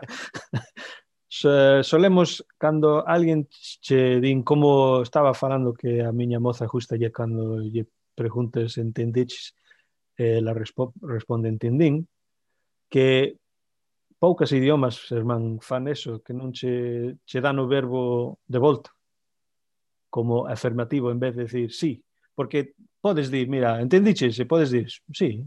Eh, 1.45 1.81
solemos, 1.83 2.45
cando 2.57 3.05
alguén 3.07 3.47
che 3.81 4.19
din 4.21 4.43
como 4.43 5.01
estaba 5.01 5.33
falando 5.33 5.73
que 5.73 6.01
a 6.01 6.11
miña 6.11 6.39
moza 6.39 6.67
justa 6.67 6.95
lle 6.95 7.11
cando 7.11 7.59
lle 7.59 7.83
preguntes 8.15 8.77
entendiches, 8.77 9.55
eh, 10.17 10.39
la 10.41 10.53
respo 10.53 10.93
responde 11.01 11.49
entendín, 11.49 12.07
que 12.89 13.37
poucas 14.19 14.51
idiomas, 14.51 15.11
irmán, 15.11 15.59
fan 15.61 15.87
eso, 15.87 16.21
que 16.23 16.33
non 16.33 16.51
che, 16.53 17.17
che 17.25 17.41
dan 17.41 17.59
o 17.59 17.67
verbo 17.67 18.39
de 18.47 18.59
volta 18.59 18.91
como 20.09 20.45
afirmativo 20.47 21.09
en 21.11 21.19
vez 21.19 21.35
de 21.35 21.43
decir 21.43 21.71
sí, 21.73 22.03
porque 22.35 22.75
podes 23.01 23.31
dir, 23.31 23.49
mira, 23.49 23.81
entendiches, 23.81 24.35
se 24.35 24.45
podes 24.45 24.69
dir 24.71 24.87
sí, 25.11 25.43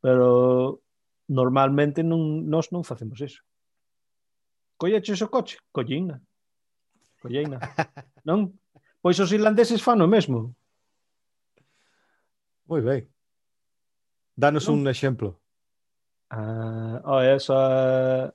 pero 0.00 0.80
normalmente 1.28 2.02
non, 2.02 2.48
nós 2.48 2.72
non 2.72 2.82
facemos 2.82 3.20
eso 3.20 3.44
colleches 4.80 5.20
o 5.20 5.28
coche, 5.28 5.60
colleina. 5.70 6.16
Colleina. 7.20 7.60
non? 8.28 8.48
Pois 9.04 9.20
os 9.20 9.32
irlandeses 9.32 9.84
fan 9.84 10.00
o 10.00 10.08
mesmo. 10.08 10.56
Moi 12.64 12.80
ben. 12.80 13.04
Danos 14.32 14.64
non? 14.64 14.80
un 14.80 14.88
exemplo. 14.88 15.36
Ah, 16.32 16.96
oh, 17.04 17.20
esa 17.20 17.60
eh, 17.60 18.26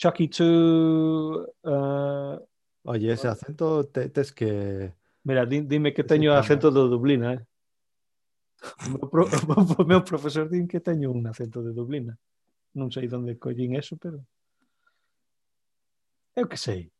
Chucky 0.00 0.26
2 0.26 0.42
uh, 0.42 1.46
eh, 1.62 2.36
Oye, 2.84 3.12
ese 3.12 3.28
oh. 3.28 3.32
acento 3.32 3.84
te, 3.84 4.08
tes 4.08 4.32
que 4.32 4.92
Mira, 5.24 5.46
di, 5.46 5.62
dime 5.62 5.94
que 5.94 6.04
teño 6.04 6.34
acento 6.34 6.70
do 6.70 6.88
Dublina, 6.88 7.32
eh. 7.32 7.42
O 8.84 8.90
meu, 8.90 9.08
pro, 9.08 9.24
o 9.80 9.84
meu 9.84 10.02
profesor 10.04 10.48
din 10.48 10.66
que 10.68 10.80
teño 10.80 11.12
un 11.12 11.24
acento 11.26 11.62
de 11.62 11.72
Dublina. 11.72 12.18
Non 12.76 12.90
sei 12.92 13.08
onde 13.08 13.40
collín 13.40 13.72
eso, 13.76 13.96
pero 13.96 14.20
Eu 16.36 16.48
que 16.48 16.56
sei. 16.56 16.90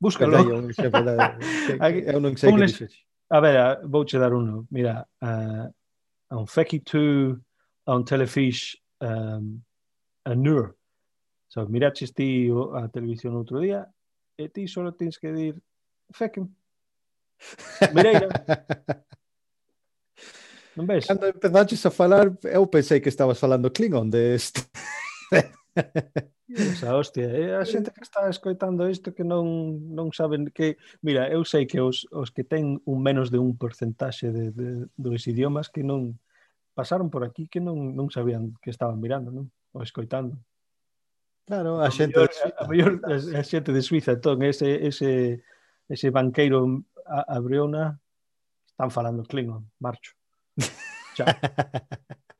Búscalo. 0.00 0.36
Aí 0.36 0.46
un 0.46 0.70
exemplo 0.70 1.02
da, 1.02 1.38
que, 1.92 2.06
eu 2.06 2.20
non 2.20 2.36
sei 2.36 2.50
Ponles, 2.50 2.78
que. 2.78 2.86
A 3.30 3.40
ver, 3.40 3.80
vouche 3.84 4.18
dar 4.18 4.32
uno. 4.32 4.66
Mira, 4.70 5.06
uh, 5.22 5.66
a 6.30 6.36
un 6.36 6.46
Fecky 6.46 6.80
2, 6.80 7.36
a 7.86 7.94
un 7.96 8.04
Telefish, 8.04 8.78
um, 9.00 9.60
a 10.24 10.34
Nur. 10.34 10.76
So, 11.48 11.66
miraches 11.66 12.12
ti 12.12 12.48
a 12.76 12.88
televisión 12.88 13.34
outro 13.34 13.60
día 13.60 13.88
e 14.36 14.48
ti 14.48 14.68
só 14.68 14.84
tens 14.92 15.16
que 15.18 15.32
dir 15.32 15.56
Feckin. 16.12 16.46
Mireira. 17.94 18.28
non 20.76 20.86
ves? 20.86 21.06
Cando 21.06 21.26
empezaches 21.26 21.84
a 21.86 21.90
falar, 21.90 22.30
eu 22.44 22.66
pensei 22.68 23.00
que 23.00 23.08
estabas 23.08 23.40
falando 23.40 23.72
Klingon 23.72 24.10
de 24.10 24.36
este. 24.36 24.62
Esa 26.48 26.96
hostia, 26.96 27.28
é 27.28 27.60
a 27.60 27.64
xente 27.64 27.92
que 27.92 28.00
está 28.00 28.24
escoitando 28.28 28.88
isto 28.88 29.12
que 29.12 29.20
non, 29.20 29.44
non 29.92 30.08
saben 30.16 30.48
que... 30.48 30.80
Mira, 31.04 31.28
eu 31.28 31.44
sei 31.44 31.68
que 31.68 31.76
os, 31.76 32.08
os 32.08 32.32
que 32.32 32.40
ten 32.40 32.80
un 32.88 32.98
menos 33.04 33.28
de 33.28 33.36
un 33.36 33.60
porcentaxe 33.60 34.32
de, 34.32 34.48
de, 34.56 34.88
dos 34.96 35.28
idiomas 35.28 35.68
que 35.68 35.84
non 35.84 36.16
pasaron 36.72 37.12
por 37.12 37.26
aquí 37.26 37.52
que 37.52 37.60
non, 37.60 37.92
non 37.92 38.08
sabían 38.08 38.56
que 38.64 38.72
estaban 38.72 38.96
mirando, 38.96 39.28
non? 39.28 39.52
Ou 39.76 39.84
escoitando. 39.84 40.40
Claro, 41.44 41.84
a, 41.84 41.88
a 41.88 41.92
xente 41.92 42.16
mellor, 42.16 42.32
de 42.32 42.36
Suiza. 42.40 42.56
A, 42.56 42.64
mellor, 42.64 42.92
a, 43.04 43.12
a 43.12 43.42
xente 43.44 43.70
de 43.72 43.82
Suiza, 43.84 44.10
entón, 44.16 44.40
ese, 44.40 44.88
ese, 44.88 45.44
ese 45.84 46.08
banqueiro 46.08 46.64
a, 47.04 47.28
a 47.28 47.36
Briona 47.44 48.00
están 48.64 48.88
falando 48.88 49.28
Klingon, 49.28 49.68
marcho. 49.80 50.16
Xa. 51.16 51.28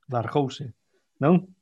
Largouse, 0.09 0.73
non? 1.21 1.58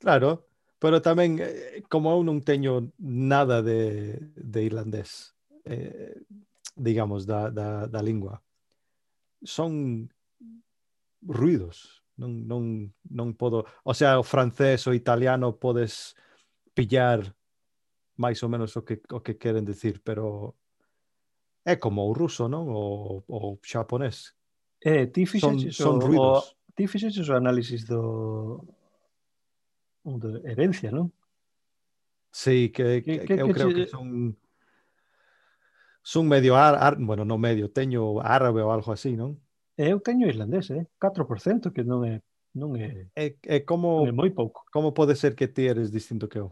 Claro, 0.00 0.48
pero 0.80 1.04
tamén 1.04 1.36
eh, 1.44 1.84
como 1.92 2.08
eu 2.08 2.24
non 2.24 2.40
teño 2.40 2.88
nada 2.96 3.60
de, 3.60 4.16
de 4.32 4.60
irlandés, 4.64 5.36
eh, 5.68 6.16
digamos, 6.72 7.28
da, 7.28 7.52
da, 7.52 7.84
da 7.84 8.00
lingua, 8.00 8.40
son 9.44 10.08
ruidos, 11.20 12.00
non, 12.16 12.48
non, 12.48 12.88
non 13.12 13.36
podo... 13.36 13.68
O 13.84 13.92
sea, 13.92 14.16
o 14.16 14.24
francés 14.24 14.88
o 14.88 14.96
italiano 14.96 15.60
podes 15.60 16.16
pillar 16.72 17.36
máis 18.16 18.40
ou 18.40 18.48
menos 18.48 18.72
o 18.76 18.84
que, 18.84 19.04
o 19.12 19.20
que 19.20 19.36
queren 19.36 19.68
decir, 19.68 20.00
pero 20.00 20.56
é 21.60 21.76
como 21.76 22.08
o 22.08 22.16
ruso, 22.16 22.48
non? 22.48 22.72
O, 22.72 23.20
o 23.28 23.60
xaponés. 23.60 24.32
Eh, 24.80 25.12
ti 25.12 25.28
fixeches 25.28 25.76
son, 25.76 26.00
son 26.00 26.00
o, 26.00 26.06
ruidos. 26.08 26.56
O, 26.56 26.72
ti 26.72 26.88
fixeches 26.88 27.28
o 27.28 27.36
análisis 27.36 27.84
do, 27.84 28.64
onder 30.04 30.42
herencia, 30.46 30.90
¿no? 30.90 31.12
Sí, 32.30 32.70
que, 32.70 33.02
que, 33.02 33.20
que, 33.20 33.26
que 33.26 33.36
yo 33.38 33.48
creo 33.48 33.74
que 33.74 33.86
son, 33.86 34.36
son 36.02 36.28
medio, 36.28 36.56
ar, 36.56 36.96
bueno, 36.98 37.24
no 37.24 37.38
medio, 37.38 37.70
teño 37.70 38.20
árabe 38.20 38.62
ou 38.62 38.70
algo 38.70 38.92
así, 38.92 39.16
non? 39.16 39.36
É 39.80 39.88
Eu 39.90 39.98
teño 40.00 40.28
irlandés, 40.28 40.70
eh? 40.70 40.84
4%, 41.00 41.72
que 41.72 41.82
non 41.82 42.04
é 42.04 42.20
non 42.52 42.74
é, 42.74 43.06
é, 43.14 43.26
eh, 43.26 43.36
é 43.46 43.56
eh, 43.56 43.62
como 43.62 44.02
non 44.02 44.10
é 44.10 44.14
moi 44.14 44.30
pouco. 44.34 44.66
Como 44.74 44.90
pode 44.90 45.14
ser 45.14 45.38
que 45.38 45.46
ti 45.46 45.70
eres 45.70 45.90
distinto 45.90 46.26
que 46.26 46.42
eu? 46.42 46.50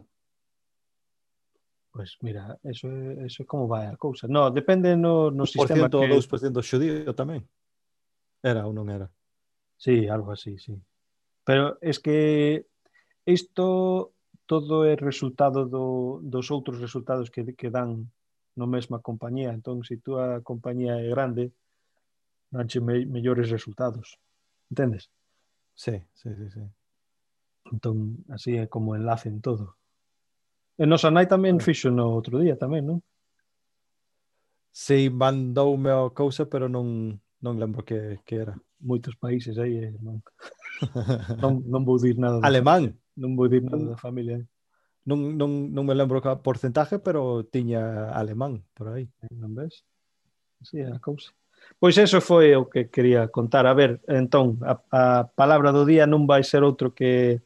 Pois 1.91 2.15
pues 2.15 2.23
mira, 2.23 2.55
eso 2.63 2.87
é, 2.87 3.27
eso 3.27 3.43
é 3.43 3.45
como 3.45 3.67
vai 3.67 3.87
a 3.87 3.97
cousa. 3.99 4.27
No, 4.27 4.47
depende 4.49 4.95
no, 4.95 5.29
no 5.31 5.45
sistema 5.45 5.89
que... 5.89 6.07
2% 6.07 6.63
xudío 6.63 7.11
tamén. 7.11 7.43
Era 8.39 8.63
ou 8.63 8.71
non 8.71 8.87
era? 8.87 9.11
Sí, 9.75 10.07
algo 10.07 10.31
así, 10.31 10.55
sí. 10.59 10.79
Pero 11.43 11.75
es 11.81 11.99
que 11.99 12.68
Isto 13.29 14.11
todo 14.49 14.81
é 14.89 14.97
resultado 14.97 15.69
do, 15.69 16.19
dos 16.25 16.49
outros 16.49 16.81
resultados 16.81 17.29
que, 17.29 17.53
que 17.53 17.69
dan 17.69 18.09
no 18.57 18.65
mesma 18.65 18.97
compañía. 18.97 19.53
Entón, 19.53 19.85
se 19.85 20.01
tú 20.01 20.17
a 20.17 20.41
compañía 20.41 20.97
é 20.97 21.07
grande, 21.13 21.53
danche 22.49 22.81
me, 22.81 23.05
mellores 23.05 23.53
resultados. 23.53 24.17
Entendes? 24.73 25.13
Sí, 25.77 26.01
sí, 26.17 26.33
sí, 26.33 26.49
sí. 26.49 26.65
Entón, 27.71 28.25
así 28.33 28.57
é 28.57 28.65
como 28.65 28.97
enlacen 28.97 29.41
todo. 29.41 29.77
E 30.81 30.89
nos 30.89 31.05
anai 31.05 31.29
tamén 31.29 31.61
fixo 31.61 31.93
no 31.93 32.09
outro 32.09 32.41
día 32.41 32.57
tamén, 32.57 32.89
non? 32.89 32.99
Sí, 34.73 35.13
mandoume 35.13 35.93
a 35.93 36.09
cousa, 36.09 36.49
pero 36.49 36.65
non, 36.65 37.13
non 37.45 37.55
lembro 37.61 37.85
que, 37.85 38.19
que 38.25 38.35
era. 38.41 38.57
Moitos 38.81 39.13
países 39.13 39.59
aí, 39.61 39.77
eh, 39.77 39.95
non, 40.01 40.23
non, 41.43 41.63
non 41.69 41.85
vou 41.85 42.01
dir 42.01 42.17
nada. 42.17 42.41
Alemán? 42.41 42.98
non 43.19 43.35
volví 43.35 43.59
nada 43.59 43.83
da 43.93 43.97
familia. 43.99 44.39
Non, 45.03 45.35
non, 45.35 45.75
non 45.75 45.83
me 45.83 45.95
lembro 45.95 46.23
que 46.23 46.31
porcentaje, 46.39 47.03
pero 47.03 47.43
tiña 47.43 48.11
alemán 48.15 48.63
por 48.71 48.95
aí, 48.95 49.11
non 49.35 49.51
ves? 49.51 49.83
Así 50.63 50.79
é 50.79 50.87
a 50.87 51.03
cousa. 51.03 51.35
Pois 51.79 51.99
eso 51.99 52.23
foi 52.23 52.55
o 52.55 52.71
que 52.71 52.87
quería 52.87 53.27
contar. 53.27 53.67
A 53.67 53.75
ver, 53.75 53.99
entón, 54.07 54.59
a, 54.63 54.79
a 54.95 55.03
palabra 55.27 55.75
do 55.75 55.83
día 55.83 56.07
non 56.07 56.23
vai 56.23 56.43
ser 56.47 56.63
outro 56.63 56.95
que 56.95 57.43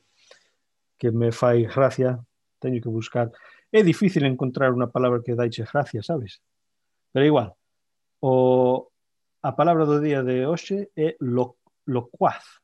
que 1.04 1.12
me 1.12 1.36
fai 1.36 1.68
gracia, 1.68 2.16
teño 2.64 2.80
que 2.80 2.88
buscar. 2.88 3.28
É 3.74 3.84
difícil 3.84 4.24
encontrar 4.24 4.72
unha 4.72 4.88
palabra 4.88 5.20
que 5.20 5.36
daiche 5.36 5.68
gracia, 5.68 6.00
sabes? 6.00 6.40
Pero 7.12 7.28
igual, 7.28 7.60
o, 8.24 8.88
a 9.44 9.52
palabra 9.52 9.84
do 9.84 10.00
día 10.00 10.24
de 10.24 10.48
hoxe 10.48 10.88
é 10.96 11.20
lo, 11.20 11.60
locuaz. 11.84 12.64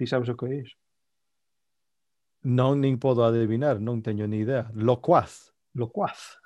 Ti 0.00 0.08
sabes 0.08 0.32
o 0.32 0.36
que 0.40 0.46
é 0.48 0.54
iso? 0.64 0.76
Non 2.46 2.78
nin 2.78 3.02
podo 3.02 3.26
adivinar, 3.26 3.82
non 3.82 4.02
teño 4.02 4.30
ni 4.30 4.46
idea. 4.46 4.70
Locuaz. 4.74 5.50
Locuaz. 5.74 6.38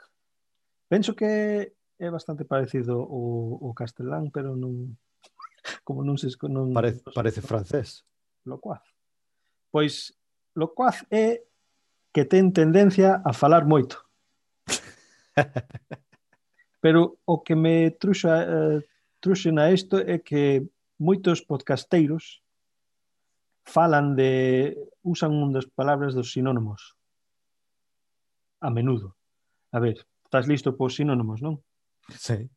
Penso 0.89 1.13
que 1.13 1.73
é 1.99 2.11
bastante 2.11 2.45
parecido 2.45 3.01
o, 3.01 3.59
o 3.61 3.75
castelán, 3.75 4.31
pero 4.33 4.57
non 4.57 4.97
como 5.85 6.03
non 6.03 6.19
se 6.19 6.29
non 6.51 6.75
parece, 6.75 7.01
non 7.05 7.13
se 7.13 7.17
parece 7.17 7.41
francés. 7.41 7.89
Locuaz. 8.45 8.83
Pois 9.71 10.13
locuaz 10.57 11.05
é 11.09 11.45
que 12.13 12.25
ten 12.25 12.53
tendencia 12.53 13.23
a 13.25 13.33
falar 13.33 13.65
moito. 13.65 14.03
pero 16.83 17.17
o 17.25 17.41
que 17.41 17.55
me 17.55 17.95
truxa 17.95 18.43
eh, 18.43 18.79
truxen 19.23 19.63
a 19.63 19.71
isto 19.71 20.03
é 20.03 20.19
que 20.19 20.67
moitos 20.99 21.41
podcasteiros 21.41 22.42
falan 23.65 24.17
de 24.17 24.77
usan 25.03 25.33
un 25.33 25.53
das 25.53 25.67
palabras 25.67 26.15
dos 26.15 26.33
sinónimos 26.33 26.97
a 28.61 28.71
menudo. 28.71 29.17
A 29.73 29.81
ver, 29.81 30.07
estás 30.25 30.47
listo 30.47 30.77
por 30.77 30.93
sinónimos, 30.93 31.43
non? 31.43 31.59
Sí. 32.15 32.49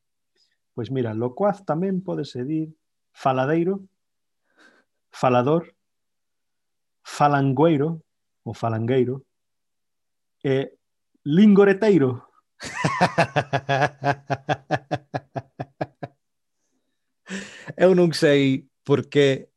Pois 0.75 0.91
mira, 0.91 1.15
locuaz 1.15 1.65
tamén 1.65 2.03
pode 2.03 2.27
sedir 2.27 2.75
faladeiro, 3.15 3.87
falador, 5.09 5.73
falangueiro 7.01 8.03
ou 8.43 8.53
falangueiro 8.53 9.25
e 10.43 10.75
lingoreteiro. 11.23 12.27
Eu 17.75 17.97
non 17.97 18.13
sei 18.13 18.69
por 18.85 19.09
que 19.09 19.49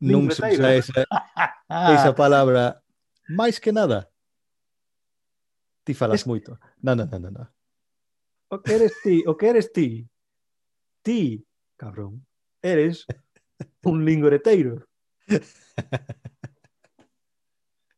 non 0.00 0.28
se 0.28 0.42
usa 0.44 0.74
esa, 0.76 1.04
esa 1.96 2.12
palabra 2.12 2.82
máis 3.32 3.58
que 3.58 3.72
nada. 3.72 4.10
Ti 5.86 5.94
falas 5.94 6.22
es... 6.22 6.26
moito. 6.26 6.58
Non, 6.82 6.98
non, 6.98 7.08
non, 7.08 7.22
non. 7.30 7.32
No. 7.32 7.44
O 8.48 8.62
que 8.62 8.74
eres 8.78 8.94
ti, 9.02 9.24
o 9.26 9.34
que 9.34 9.46
eres 9.50 9.72
ti, 9.72 10.06
ti, 11.02 11.42
cabrón, 11.76 12.26
eres 12.62 13.06
un 13.82 14.04
lingoreteiro. 14.04 14.86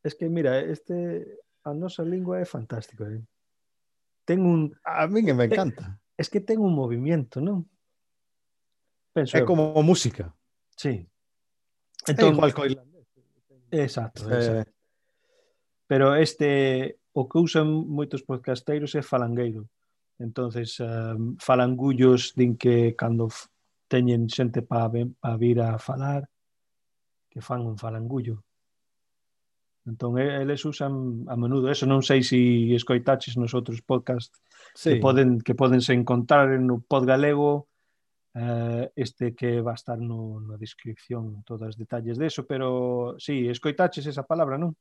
es 0.03 0.14
que 0.14 0.28
mira, 0.28 0.61
este 0.61 1.40
a 1.64 1.74
nosa 1.74 2.03
lingua 2.03 2.40
é 2.40 2.46
fantástico, 2.46 3.05
eh? 3.05 3.20
Ten 4.24 4.40
un 4.44 4.72
a 4.84 5.07
mí 5.07 5.24
que 5.24 5.34
me 5.34 5.44
eh, 5.44 5.49
encanta. 5.53 6.01
Es 6.16 6.30
que 6.30 6.40
ten 6.40 6.61
un 6.61 6.72
movimiento, 6.72 7.40
non? 7.40 7.68
Penso 9.12 9.36
é 9.36 9.44
como 9.44 9.72
música. 9.84 10.32
Sí. 10.76 11.05
Entón, 12.09 12.32
é 12.32 12.34
igual 12.34 12.52
co 12.54 12.64
irlandés. 12.64 13.06
Exacto. 13.70 14.24
Eh, 14.30 14.64
pero 15.86 16.14
este, 16.16 16.98
o 17.12 17.28
que 17.28 17.38
usan 17.38 17.68
moitos 17.68 18.22
podcasteiros 18.22 18.94
é 18.94 19.02
falangueiro. 19.02 19.68
Entonces, 20.18 20.80
um, 20.80 21.38
falangullos 21.38 22.34
din 22.34 22.59
que 22.59 22.98
cando 22.98 23.30
teñen 23.86 24.28
xente 24.28 24.61
para 24.62 24.90
pa 24.90 25.32
vir 25.38 25.62
a 25.62 25.78
falar, 25.78 26.28
que 27.30 27.40
fan 27.40 27.62
un 27.64 27.78
falangullo. 27.78 28.42
Entón, 29.88 30.18
eles 30.18 30.64
usan 30.68 31.24
a 31.32 31.34
menudo 31.36 31.72
eso. 31.72 31.88
Non 31.88 32.04
sei 32.04 32.20
se 32.20 32.36
escoitaches 32.76 33.40
nos 33.40 33.56
outros 33.56 33.80
podcast 33.80 34.36
sí. 34.76 34.92
que, 34.92 35.00
poden, 35.00 35.40
que 35.40 35.56
poden 35.56 35.80
se 35.80 35.96
encontrar 35.96 36.52
no 36.61 36.84
pod 36.84 37.09
galego 37.09 37.72
eh, 38.39 38.93
este 38.95 39.34
que 39.34 39.61
va 39.61 39.72
a 39.72 39.80
estar 39.80 39.99
no, 39.99 40.39
na 40.39 40.57
descripción 40.57 41.43
todos 41.43 41.74
os 41.74 41.76
detalles 41.76 42.18
de 42.18 42.26
eso, 42.30 42.47
pero 42.47 43.18
sí, 43.18 43.49
escoitaches 43.51 44.07
esa 44.07 44.22
palabra, 44.22 44.57
non? 44.57 44.78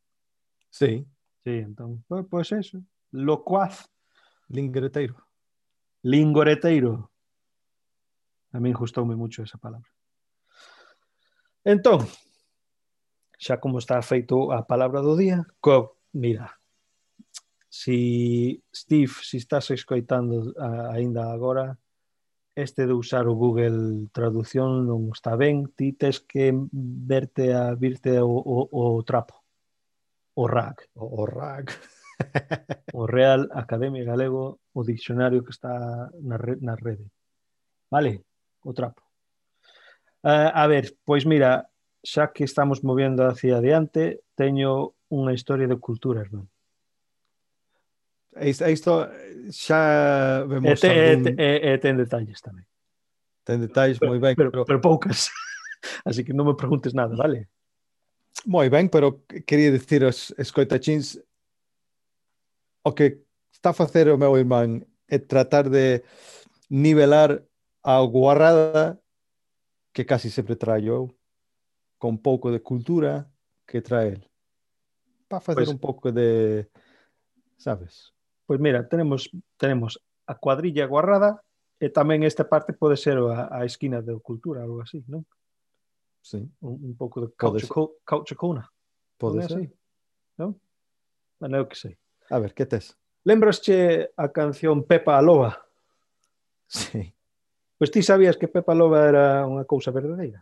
Sí. 0.70 1.01
Sí, 1.47 1.64
entón, 1.64 2.03
pois 2.08 2.26
pues 2.30 2.51
eso. 2.51 2.84
Locuaz. 3.12 3.88
Lingreteiro. 4.49 5.16
Lingoreteiro. 6.03 7.10
A 8.51 8.60
min 8.60 8.74
gustoume 8.74 9.16
mucho 9.16 9.43
esa 9.43 9.58
palabra. 9.58 9.88
Entón, 11.64 12.03
xa 13.39 13.60
como 13.60 13.80
está 13.80 14.01
feito 14.01 14.51
a 14.51 14.68
palabra 14.68 14.99
do 14.99 15.16
día, 15.16 15.47
co, 15.64 15.95
mira, 16.12 16.51
si 17.70 18.64
Steve, 18.76 19.14
si 19.24 19.38
estás 19.38 19.72
escoitando 19.72 20.51
aínda 20.91 21.32
agora, 21.32 21.80
este 22.58 22.89
de 22.89 22.93
usar 22.93 23.30
o 23.30 23.38
Google 23.38 24.10
Traducción 24.10 24.89
non 24.89 25.14
está 25.14 25.38
ben, 25.38 25.70
ti 25.78 25.93
tes 25.93 26.18
que 26.26 26.49
verte 26.74 27.53
a 27.53 27.78
virte 27.78 28.18
o, 28.18 28.34
o, 28.34 28.66
o 28.66 29.05
trapo, 29.05 29.45
o 30.34 30.49
RAC. 30.49 30.89
O, 30.97 31.22
o 31.22 31.24
RAC. 31.30 31.78
o 32.97 33.05
Real 33.05 33.45
Academia 33.53 34.03
Galego, 34.03 34.58
o 34.74 34.82
diccionario 34.82 35.45
que 35.45 35.53
está 35.53 36.10
na, 36.18 36.38
re, 36.41 36.58
na 36.58 36.74
rede. 36.74 37.05
Vale, 37.93 38.26
o 38.66 38.74
trapo. 38.74 39.05
Uh, 40.26 40.49
a 40.49 40.66
ver, 40.66 40.97
pois 41.05 41.30
mira, 41.30 41.70
xa 42.01 42.34
que 42.34 42.43
estamos 42.43 42.82
movendo 42.82 43.30
hacia 43.30 43.62
adiante, 43.62 44.26
teño 44.34 44.97
unha 45.14 45.32
historia 45.38 45.70
de 45.70 45.78
cultura, 45.78 46.26
Hernán. 46.26 46.49
Isto, 48.41 48.63
isto 48.69 48.91
xa 49.51 50.43
vemos 50.45 50.71
e 50.71 50.75
te, 50.75 50.89
algún... 50.89 51.27
e, 51.27 51.33
e, 51.38 51.73
e 51.73 51.77
ten 51.77 51.97
detalles 51.97 52.41
tamén. 52.41 52.65
Ten 53.47 53.63
detalles 53.63 53.97
pero, 53.97 54.11
moi 54.11 54.19
ben, 54.19 54.35
pero, 54.35 54.51
pero, 54.51 54.65
pero 54.65 54.79
poucas. 54.81 55.31
Así 56.07 56.23
que 56.23 56.33
non 56.33 56.45
me 56.45 56.55
preguntes 56.59 56.91
nada, 56.91 57.15
vale? 57.15 57.47
Moi 58.45 58.67
ben, 58.69 58.91
pero 58.91 59.23
quería 59.47 59.71
dicir 59.71 60.03
aos 60.03 60.35
escoitachins 60.35 61.21
o 62.83 62.91
que 62.93 63.23
está 63.51 63.71
a 63.71 63.77
facer 63.77 64.11
o 64.11 64.19
meu 64.19 64.35
irmán 64.38 64.85
é 65.07 65.17
tratar 65.17 65.71
de 65.71 66.03
nivelar 66.69 67.43
a 67.83 68.03
guarrada 68.03 68.99
que 69.95 70.05
casi 70.05 70.29
sempre 70.29 70.55
traio 70.55 70.93
eu 70.93 71.03
con 71.97 72.19
pouco 72.21 72.51
de 72.51 72.61
cultura 72.61 73.25
que 73.65 73.81
trae 73.81 74.13
el. 74.13 74.23
Para 75.27 75.41
facer 75.41 75.65
pues, 75.65 75.69
un 75.69 75.79
pouco 75.79 76.11
de, 76.11 76.69
sabes? 77.57 78.13
Pois 78.47 78.59
mira, 78.63 78.87
tenemos 78.87 79.29
tenemos 79.59 79.99
a 80.25 80.35
cuadrilla 80.39 80.87
guarrada 80.87 81.43
e 81.77 81.91
tamén 81.91 82.23
esta 82.23 82.47
parte 82.47 82.71
pode 82.71 82.95
ser 82.95 83.19
a, 83.19 83.51
a 83.51 83.67
esquina 83.67 83.99
de 83.99 84.15
cultura, 84.23 84.63
algo 84.63 84.79
así, 84.79 85.03
non? 85.11 85.27
Sí. 86.23 86.41
Un, 86.63 86.73
un 86.79 86.93
pouco 86.95 87.21
de 87.21 87.27
cauchacona. 87.35 88.71
Pode 89.19 89.43
ser. 89.43 89.59
Así, 89.59 89.65
non? 90.39 90.55
Bueno, 91.37 91.59
eu 91.59 91.67
que 91.67 91.75
sei. 91.75 91.99
A 92.31 92.39
ver, 92.39 92.55
que 92.55 92.65
tes? 92.65 92.95
Lembrasche 93.27 94.15
a 94.15 94.31
canción 94.31 94.87
Pepa 94.87 95.19
a 95.19 95.21
Loba? 95.21 95.59
Sí. 96.67 97.13
Pois 97.77 97.91
ti 97.91 98.01
sabías 98.01 98.39
que 98.39 98.47
Pepa 98.47 98.73
Loba 98.73 99.05
era 99.05 99.43
unha 99.43 99.67
cousa 99.67 99.91
verdadeira? 99.91 100.41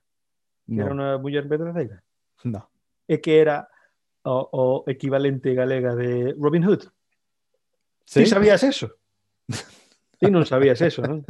Que 0.69 0.77
no. 0.77 0.85
era 0.85 0.93
unha 0.93 1.09
muller 1.17 1.49
verdadeira? 1.49 2.05
No. 2.45 2.69
E 3.09 3.17
que 3.17 3.41
era 3.41 3.67
o, 4.23 4.45
o 4.53 4.63
equivalente 4.87 5.51
galega 5.57 5.97
de 5.97 6.37
Robin 6.37 6.63
Hood? 6.63 6.89
¿Sí? 8.05 8.23
¿Ti 8.23 8.29
sabías 8.29 8.63
eso? 8.63 8.95
Ti 10.19 10.31
non 10.31 10.45
sabías 10.45 10.81
eso, 10.81 11.01
non? 11.01 11.25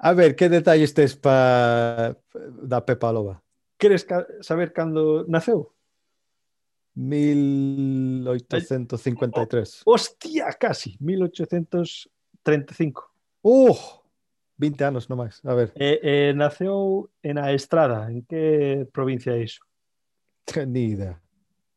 A 0.00 0.16
ver, 0.16 0.32
que 0.32 0.48
detalles 0.48 0.96
tes 0.96 1.12
pa... 1.12 2.16
da 2.32 2.80
Pepa 2.86 3.12
Loba? 3.12 3.42
Queres 3.76 4.08
ca... 4.08 4.24
saber 4.40 4.72
cando 4.72 5.28
naceu? 5.28 5.76
1853. 6.94 9.82
Hostia, 9.84 10.52
casi, 10.58 10.96
1835. 11.00 13.12
Oh, 13.42 13.78
20 14.56 14.84
anos 14.84 15.08
no 15.08 15.16
máis, 15.16 15.40
a 15.44 15.54
ver. 15.54 15.72
Eh, 15.74 16.00
eh, 16.02 16.32
naceu 16.36 17.08
en 17.22 17.38
a 17.38 17.52
Estrada, 17.52 18.12
en 18.12 18.22
que 18.24 18.86
provincia 18.92 19.32
é 19.32 19.42
iso? 19.44 19.62
Ni 20.66 20.84
idea. 20.96 21.20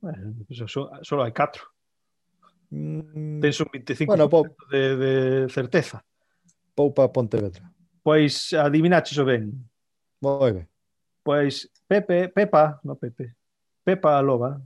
Bueno, 0.01 0.33
eso, 0.49 0.67
só, 0.67 0.89
só 1.03 1.21
hai 1.23 1.31
catro. 1.31 1.72
Mm. 2.73 3.39
Tens 3.39 3.59
un 3.59 3.67
25% 3.67 4.05
bueno, 4.07 4.29
po... 4.29 4.43
de, 4.71 4.97
de 4.97 5.49
certeza. 5.49 6.03
Poupa 6.73 7.11
Pontevedra. 7.13 7.69
Pois 8.01 8.51
adivinaches 8.53 9.17
o 9.21 9.25
ben. 9.25 9.51
Moi 10.21 10.51
ben. 10.51 10.67
Pois 11.21 11.69
Pepe, 11.87 12.29
Pepa, 12.29 12.79
no 12.83 12.95
Pepe, 12.95 13.35
Pepa 13.83 14.19
Loba, 14.21 14.59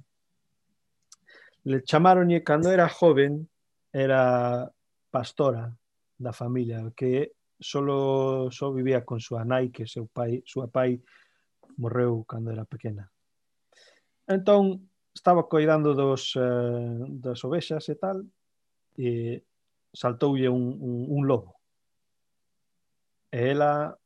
le 1.66 1.84
chamaronlle 1.84 2.44
cando 2.44 2.72
era 2.72 2.88
joven, 2.88 3.48
era 3.92 4.72
pastora 5.12 5.70
da 6.18 6.32
familia, 6.32 6.92
que 6.96 7.34
solo 7.60 8.50
só 8.50 8.72
vivía 8.72 9.04
con 9.04 9.20
súa 9.20 9.44
nai, 9.44 9.70
que 9.70 9.86
seu 9.86 10.08
pai, 10.08 10.42
súa 10.48 10.72
pai 10.72 10.98
morreu 11.78 12.24
cando 12.24 12.50
era 12.50 12.64
pequena. 12.66 13.12
Entón, 14.26 14.90
estaba 15.18 15.50
coidando 15.50 15.98
dos, 15.98 16.38
eh, 16.38 17.06
das 17.18 17.42
ovexas 17.44 17.90
e 17.90 17.96
tal, 17.98 18.22
e 18.94 19.42
saltoulle 19.90 20.48
un, 20.48 20.78
un, 20.78 20.98
un 21.10 21.22
lobo. 21.26 21.58
E 23.34 23.50
ela 23.50 23.98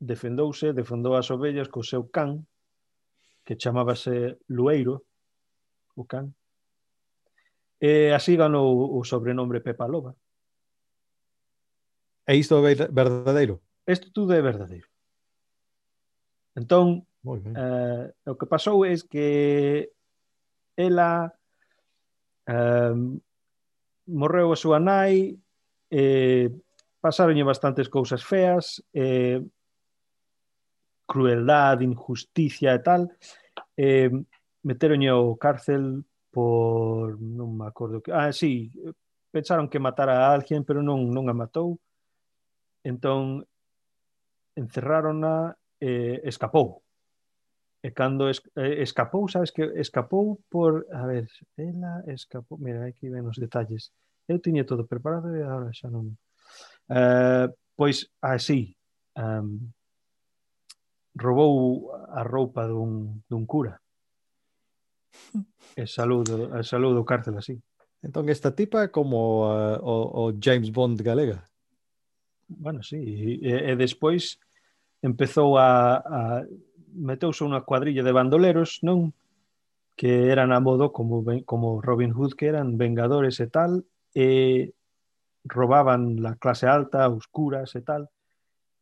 defendouse, 0.00 0.72
defendou 0.72 1.20
as 1.20 1.28
ovellas 1.28 1.68
co 1.68 1.84
seu 1.84 2.08
can, 2.08 2.40
que 3.44 3.60
chamábase 3.60 4.40
Lueiro, 4.48 5.04
o 5.94 6.04
can, 6.08 6.32
e 7.80 8.10
así 8.10 8.34
ganou 8.34 8.96
o 8.98 9.04
sobrenombre 9.04 9.60
Pepa 9.60 9.86
Loba. 9.86 10.16
E 12.26 12.34
isto 12.34 12.56
é 12.66 12.74
verdadeiro? 12.74 13.60
Isto 13.86 14.10
tudo 14.12 14.32
é 14.32 14.42
verdadeiro. 14.42 14.88
Entón, 16.56 17.06
eh, 17.54 18.12
o 18.26 18.34
que 18.34 18.50
pasou 18.50 18.84
é 18.84 18.96
que 18.98 19.92
ela 20.78 21.34
eh, 22.46 22.94
morreu 24.06 24.52
a 24.54 24.56
súa 24.56 24.78
nai, 24.78 25.34
eh, 25.90 26.48
pasaronlle 27.02 27.42
bastantes 27.44 27.90
cousas 27.90 28.22
feas, 28.22 28.78
eh, 28.94 29.42
crueldade, 31.06 31.84
injusticia 31.84 32.74
e 32.74 32.80
tal, 32.80 33.02
eh, 33.76 34.10
meteronlle 34.62 35.10
ao 35.10 35.36
cárcel 35.36 36.04
por 36.30 37.18
non 37.18 37.56
me 37.58 37.66
acordo 37.66 37.98
que, 38.04 38.12
ah, 38.12 38.30
sí, 38.32 38.70
pensaron 39.34 39.68
que 39.68 39.82
matara 39.82 40.28
a 40.28 40.34
alguén, 40.36 40.62
pero 40.64 40.80
non 40.84 41.10
non 41.10 41.26
a 41.28 41.34
matou. 41.34 41.80
Entón 42.84 43.44
encerrárona 44.56 45.54
e 45.80 46.18
eh, 46.18 46.28
escapou. 46.30 46.82
E 47.78 47.94
cando 47.94 48.26
es, 48.28 48.42
eh, 48.58 48.82
escapou, 48.82 49.28
sabes 49.30 49.54
que 49.54 49.62
escapou 49.78 50.42
por... 50.50 50.86
A 50.90 51.06
ver, 51.06 51.30
ela 51.56 52.02
escapou... 52.10 52.58
Mira, 52.58 52.86
aquí 52.86 53.06
ven 53.08 53.26
os 53.30 53.38
detalles. 53.38 53.94
Eu 54.26 54.42
tiña 54.42 54.66
todo 54.66 54.86
preparado 54.86 55.30
e 55.30 55.42
agora 55.42 55.70
xa 55.70 55.86
non... 55.86 56.18
Uh, 56.90 57.46
pois 57.78 58.10
así, 58.18 58.74
ehm, 59.14 59.46
um, 59.46 59.70
roubou 61.14 61.94
a 62.10 62.26
roupa 62.26 62.66
dun, 62.66 63.22
dun 63.30 63.46
cura. 63.46 63.78
E 65.78 65.86
saludo, 65.86 66.50
e 66.58 66.62
saludo 66.66 67.06
cárcel 67.06 67.38
así. 67.38 67.54
Entón 68.02 68.26
esta 68.26 68.50
tipa 68.50 68.82
é 68.82 68.90
como 68.90 69.46
uh, 69.46 69.78
o, 69.82 69.94
o 70.18 70.22
James 70.38 70.70
Bond 70.70 70.98
galega. 71.02 71.46
Bueno, 72.48 72.82
sí, 72.82 72.98
e, 73.42 73.70
e 73.70 73.72
despois 73.76 74.38
empezou 75.02 75.58
a, 75.58 76.02
a 76.02 76.20
meteuse 76.98 77.46
unha 77.46 77.62
cuadrilla 77.62 78.02
de 78.02 78.12
bandoleros, 78.12 78.82
non? 78.82 79.14
Que 79.94 80.30
eran 80.30 80.50
a 80.50 80.60
modo 80.60 80.90
como, 80.90 81.22
como 81.46 81.80
Robin 81.82 82.12
Hood, 82.14 82.34
que 82.34 82.50
eran 82.50 82.78
vengadores 82.78 83.38
e 83.38 83.48
tal, 83.48 83.86
e 84.14 84.74
robaban 85.46 86.20
la 86.22 86.36
clase 86.36 86.66
alta, 86.66 87.08
oscuras 87.08 87.74
e 87.78 87.82
tal. 87.82 88.10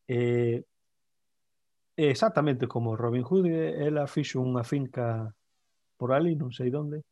E, 0.09 0.65
exactamente 1.97 2.69
como 2.69 2.97
Robin 2.97 3.25
Hood, 3.25 3.47
ela 3.49 4.07
fixo 4.07 4.41
unha 4.41 4.65
finca 4.65 5.33
por 5.97 6.13
ali, 6.13 6.37
non 6.37 6.53
sei 6.53 6.69
onde, 6.73 7.05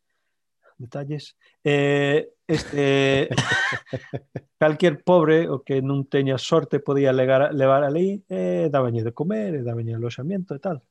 detalles. 0.77 1.37
Eh, 1.65 2.29
este 2.47 3.29
calquer 4.61 5.03
pobre 5.03 5.49
o 5.49 5.65
que 5.65 5.81
non 5.81 6.05
teña 6.05 6.37
sorte 6.37 6.81
podía 6.81 7.13
legar, 7.13 7.55
levar 7.57 7.85
ali 7.85 8.21
e 8.29 8.69
eh, 8.69 8.73
dabañe 8.73 9.01
de 9.01 9.17
comer, 9.17 9.57
e 9.57 9.63
dabañe 9.65 9.97
aloxamento 9.97 10.53
e 10.53 10.61
tal. 10.61 10.85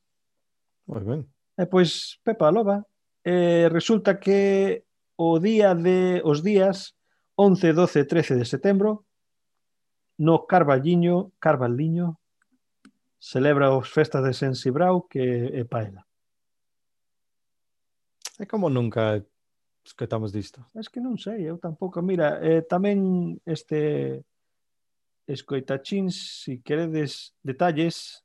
Moi 0.88 1.02
ben. 1.04 1.22
E 1.58 1.64
eh, 1.64 1.68
pois 1.70 2.20
Pepa 2.24 2.50
Loba, 2.50 2.84
eh, 3.24 3.70
resulta 3.72 4.20
que 4.20 4.84
o 5.16 5.40
día 5.40 5.76
de 5.76 6.22
os 6.26 6.42
días 6.44 6.96
11, 7.36 7.74
12, 7.74 8.06
13 8.06 8.36
de 8.36 8.46
setembro 8.46 9.06
no 10.18 10.46
Carballiño, 10.46 11.32
Carballiño 11.40 12.20
celebra 13.20 13.72
as 13.72 13.88
festas 13.90 14.24
de 14.24 14.34
Sensibrau 14.34 15.08
que 15.08 15.50
é 15.54 15.64
paela. 15.64 16.06
É 18.40 18.46
como 18.46 18.70
nunca 18.70 19.24
escatamos 19.86 20.32
disto. 20.34 20.66
Es 20.76 20.90
que 20.90 21.00
non 21.00 21.16
sei, 21.16 21.48
eu 21.48 21.58
tampouco. 21.58 22.02
Mira, 22.02 22.40
eh, 22.44 22.66
tamén 22.66 23.40
este 23.46 24.24
escoitachín, 25.28 26.12
se 26.12 26.60
si 26.60 26.66
queredes 26.66 27.32
detalles, 27.44 28.24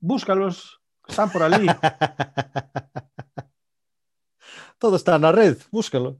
búscalos 0.00 0.80
Están 1.08 1.30
por 1.30 1.42
ali. 1.42 1.66
Todo 4.78 4.96
está 4.96 5.18
na 5.18 5.32
red, 5.32 5.56
búscalo. 5.70 6.18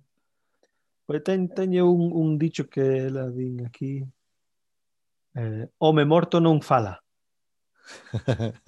Pois 1.07 1.23
ten, 1.23 1.49
teño 1.49 1.91
un, 1.91 2.13
un 2.13 2.39
dicho 2.39 2.69
que 2.69 3.11
la 3.11 3.29
din 3.29 3.67
aquí. 3.67 4.03
Eh, 5.35 5.69
home 5.79 6.05
morto 6.05 6.41
non 6.41 6.63
fala. 6.63 6.99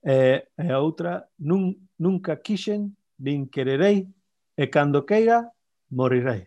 e, 0.00 0.12
eh, 0.12 0.48
e 0.56 0.62
eh, 0.62 0.72
a 0.72 0.80
outra, 0.80 1.28
nun, 1.38 1.90
nunca 1.98 2.40
quixen, 2.40 2.96
nin 3.18 3.50
quererei, 3.50 4.08
e 4.56 4.70
cando 4.70 5.04
queira, 5.04 5.50
morirei. 5.90 6.46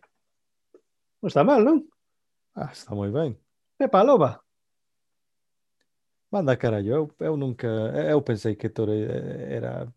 Non 1.20 1.28
está 1.28 1.44
mal, 1.44 1.62
non? 1.62 1.84
Ah, 2.56 2.72
está 2.72 2.96
moi 2.96 3.12
ben. 3.12 3.36
Pepa 3.78 4.02
Loba. 4.02 4.47
Manda 6.30 6.58
carallo, 6.58 6.90
eu, 6.90 7.16
eu 7.20 7.38
nunca, 7.38 7.68
eu 7.68 8.22
pensei 8.22 8.56
que 8.56 8.70
Tore 8.70 8.92
eh, 8.92 9.56
era, 9.56 9.88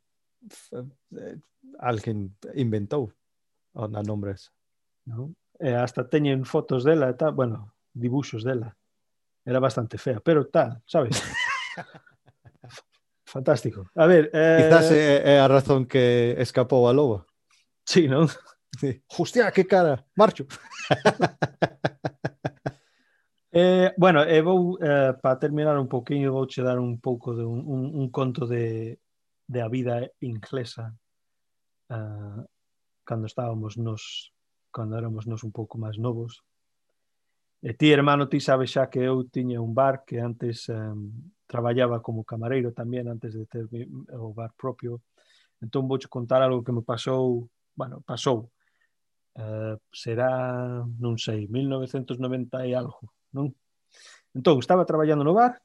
eh, 1.19 1.37
alguén 1.79 2.31
inventou 2.55 3.11
na 3.75 4.03
nombre 4.03 4.39
esa. 4.39 4.51
Non? 5.11 5.35
E 5.59 5.75
hasta 5.75 6.07
teñen 6.07 6.47
fotos 6.47 6.87
dela 6.87 7.11
e 7.11 7.15
tal, 7.19 7.35
bueno, 7.35 7.75
dibuxos 7.93 8.47
dela. 8.47 8.77
Era 9.45 9.59
bastante 9.59 9.99
fea, 9.99 10.21
pero 10.23 10.47
tal, 10.47 10.79
sabes? 10.87 11.19
Fantástico. 13.27 13.91
A 13.95 14.07
ver, 14.07 14.31
eh... 14.33 14.67
Quizás 14.67 14.91
é, 14.93 15.35
é 15.35 15.41
a 15.41 15.49
razón 15.49 15.87
que 15.87 16.35
escapou 16.39 16.87
a 16.87 16.93
loba. 16.95 17.27
Sí, 17.83 18.07
non? 18.07 18.31
Sí. 18.79 19.03
Hostia, 19.19 19.51
que 19.51 19.67
cara, 19.67 20.07
marcho. 20.15 20.47
Eh, 23.53 23.93
bueno, 23.97 24.23
eu 24.23 24.45
vou, 24.45 24.79
eh, 24.81 25.13
para 25.21 25.37
terminar 25.37 25.77
un 25.77 25.89
pouquinho, 25.89 26.33
vou 26.33 26.47
che 26.47 26.63
dar 26.63 26.79
un 26.79 27.01
pouco 27.01 27.35
de 27.35 27.43
un, 27.43 27.59
un, 27.67 27.83
un 27.99 28.09
conto 28.11 28.47
de, 28.47 29.01
de 29.47 29.61
a 29.61 29.69
vida 29.69 30.09
inglesa 30.21 30.95
uh, 31.91 32.47
cando 33.03 33.27
estábamos 33.27 33.77
nos 33.77 34.33
cando 34.71 34.97
éramos 34.97 35.27
nos 35.27 35.43
un 35.43 35.51
pouco 35.51 35.79
máis 35.79 35.99
novos. 35.99 36.47
E 37.61 37.75
ti, 37.75 37.91
hermano, 37.91 38.31
ti 38.31 38.39
sabes 38.39 38.71
xa 38.71 38.87
que 38.87 39.03
eu 39.03 39.27
tiña 39.27 39.59
un 39.59 39.75
bar 39.75 40.07
que 40.07 40.23
antes 40.23 40.71
um, 40.71 41.11
traballaba 41.51 41.99
como 41.99 42.23
camareiro 42.23 42.71
tamén 42.71 43.11
antes 43.11 43.35
de 43.35 43.51
ter 43.51 43.67
o 44.15 44.31
bar 44.31 44.55
propio. 44.55 45.03
Entón 45.59 45.91
vouche 45.91 46.07
contar 46.07 46.39
algo 46.39 46.63
que 46.63 46.71
me 46.71 46.87
pasou, 46.87 47.51
bueno, 47.75 47.99
pasou. 48.07 48.47
Uh, 49.35 49.75
será, 49.91 50.31
non 51.03 51.19
sei, 51.19 51.51
1990 51.51 52.63
e 52.63 52.79
algo 52.79 53.11
non? 53.33 53.55
Entón, 54.35 54.63
estaba 54.63 54.87
traballando 54.87 55.25
no 55.25 55.35
bar, 55.35 55.63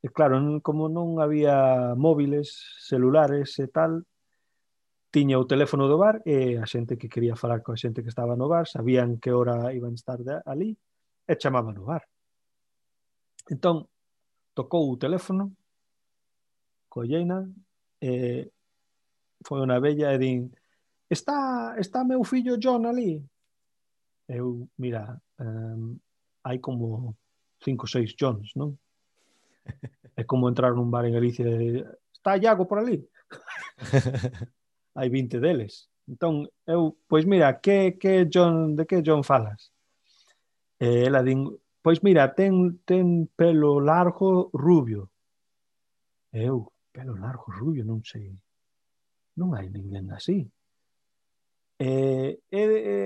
e 0.00 0.08
claro, 0.08 0.38
como 0.62 0.86
non 0.86 1.18
había 1.18 1.92
móviles, 1.98 2.78
celulares 2.86 3.58
e 3.58 3.66
tal, 3.66 4.06
tiña 5.10 5.40
o 5.40 5.48
teléfono 5.48 5.88
do 5.88 5.96
bar 5.98 6.20
e 6.28 6.60
a 6.60 6.66
xente 6.68 7.00
que 7.00 7.08
quería 7.08 7.34
falar 7.34 7.64
coa 7.64 7.80
xente 7.80 8.04
que 8.04 8.12
estaba 8.12 8.36
no 8.36 8.46
bar 8.46 8.68
sabían 8.68 9.16
que 9.16 9.32
hora 9.32 9.72
iban 9.72 9.96
estar 9.96 10.20
de, 10.20 10.36
ali 10.44 10.76
e 11.26 11.34
chamaban 11.40 11.74
no 11.74 11.88
bar. 11.88 12.04
Entón, 13.48 13.88
tocou 14.52 14.92
o 14.92 15.00
teléfono, 15.00 15.56
colleina, 16.92 17.48
e 18.00 18.44
foi 19.42 19.58
unha 19.64 19.80
bella 19.80 20.12
e 20.12 20.18
din 20.20 20.38
está, 21.08 21.74
está 21.80 22.04
meu 22.04 22.20
fillo 22.22 22.60
John 22.60 22.84
ali? 22.84 23.24
Eu, 24.28 24.68
mira, 24.76 25.16
um, 25.40 25.96
hai 26.48 26.58
como 26.58 27.12
cinco 27.60 27.84
ou 27.84 27.92
seis 27.92 28.16
Johns, 28.16 28.56
non? 28.56 28.72
É 30.16 30.24
como 30.24 30.48
entrar 30.48 30.72
nun 30.72 30.88
bar 30.88 31.04
en 31.04 31.14
Galicia 31.14 31.44
e 31.46 31.84
está 32.10 32.40
Iago 32.40 32.64
por 32.64 32.80
ali. 32.80 33.04
hai 34.98 35.08
20 35.12 35.38
deles. 35.38 35.86
Entón, 36.08 36.48
eu, 36.64 36.96
pois 37.06 37.28
mira, 37.28 37.60
que, 37.60 38.00
que 38.00 38.26
John, 38.32 38.74
de 38.74 38.88
que 38.88 39.04
John 39.04 39.22
falas? 39.22 39.70
E 40.80 41.04
ela 41.04 41.22
din, 41.22 41.52
pois 41.84 42.00
mira, 42.00 42.32
ten, 42.32 42.80
ten 42.88 43.28
pelo 43.36 43.78
largo 43.78 44.48
rubio. 44.56 45.12
E 46.32 46.48
eu, 46.48 46.72
pelo 46.90 47.14
largo 47.14 47.52
rubio, 47.52 47.84
non 47.84 48.00
sei. 48.00 48.32
Non 49.36 49.52
hai 49.52 49.68
ninguén 49.68 50.08
así. 50.10 50.48
E, 51.78 52.40
e, 52.50 52.58
e 52.58 52.96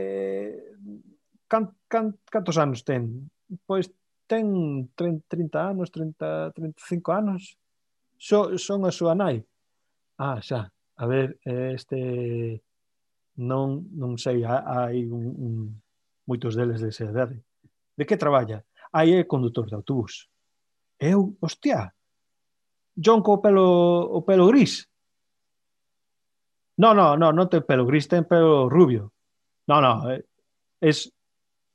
can, 1.50 1.76
can, 1.92 2.16
cantos 2.30 2.56
anos 2.56 2.86
ten? 2.86 3.28
pois 3.66 3.90
ten 4.26 4.88
30, 4.94 5.24
30 5.28 5.68
anos, 5.70 5.90
30, 5.90 6.52
35 6.54 7.12
anos, 7.12 7.56
so, 8.16 8.56
son 8.58 8.86
a 8.86 8.92
súa 8.92 9.14
nai. 9.14 9.44
Ah, 10.18 10.40
xa, 10.40 10.70
a 10.96 11.04
ver, 11.06 11.38
este 11.44 12.62
non, 13.36 13.88
non 13.96 14.20
sei, 14.20 14.44
hai 14.44 15.08
un, 15.08 15.24
un, 15.36 15.52
moitos 16.28 16.54
deles 16.54 16.80
de 16.80 16.88
esa 16.92 17.08
edade. 17.08 17.42
De 17.96 18.04
que 18.04 18.20
traballa? 18.20 18.64
Aí 18.92 19.16
é 19.16 19.24
condutor 19.24 19.66
de 19.68 19.74
autobús. 19.74 20.28
Eu, 21.00 21.36
hostia, 21.40 21.92
John 22.94 23.22
co 23.22 23.40
pelo, 23.40 24.04
o 24.12 24.22
pelo 24.22 24.46
gris. 24.48 24.88
No, 26.76 26.94
no, 26.94 27.16
no, 27.16 27.32
non 27.32 27.48
ten 27.48 27.64
pelo 27.64 27.88
gris, 27.88 28.08
ten 28.08 28.24
pelo 28.28 28.68
rubio. 28.68 29.12
No, 29.68 29.80
no, 29.80 30.08
eh, 30.12 30.24
es 30.80 31.08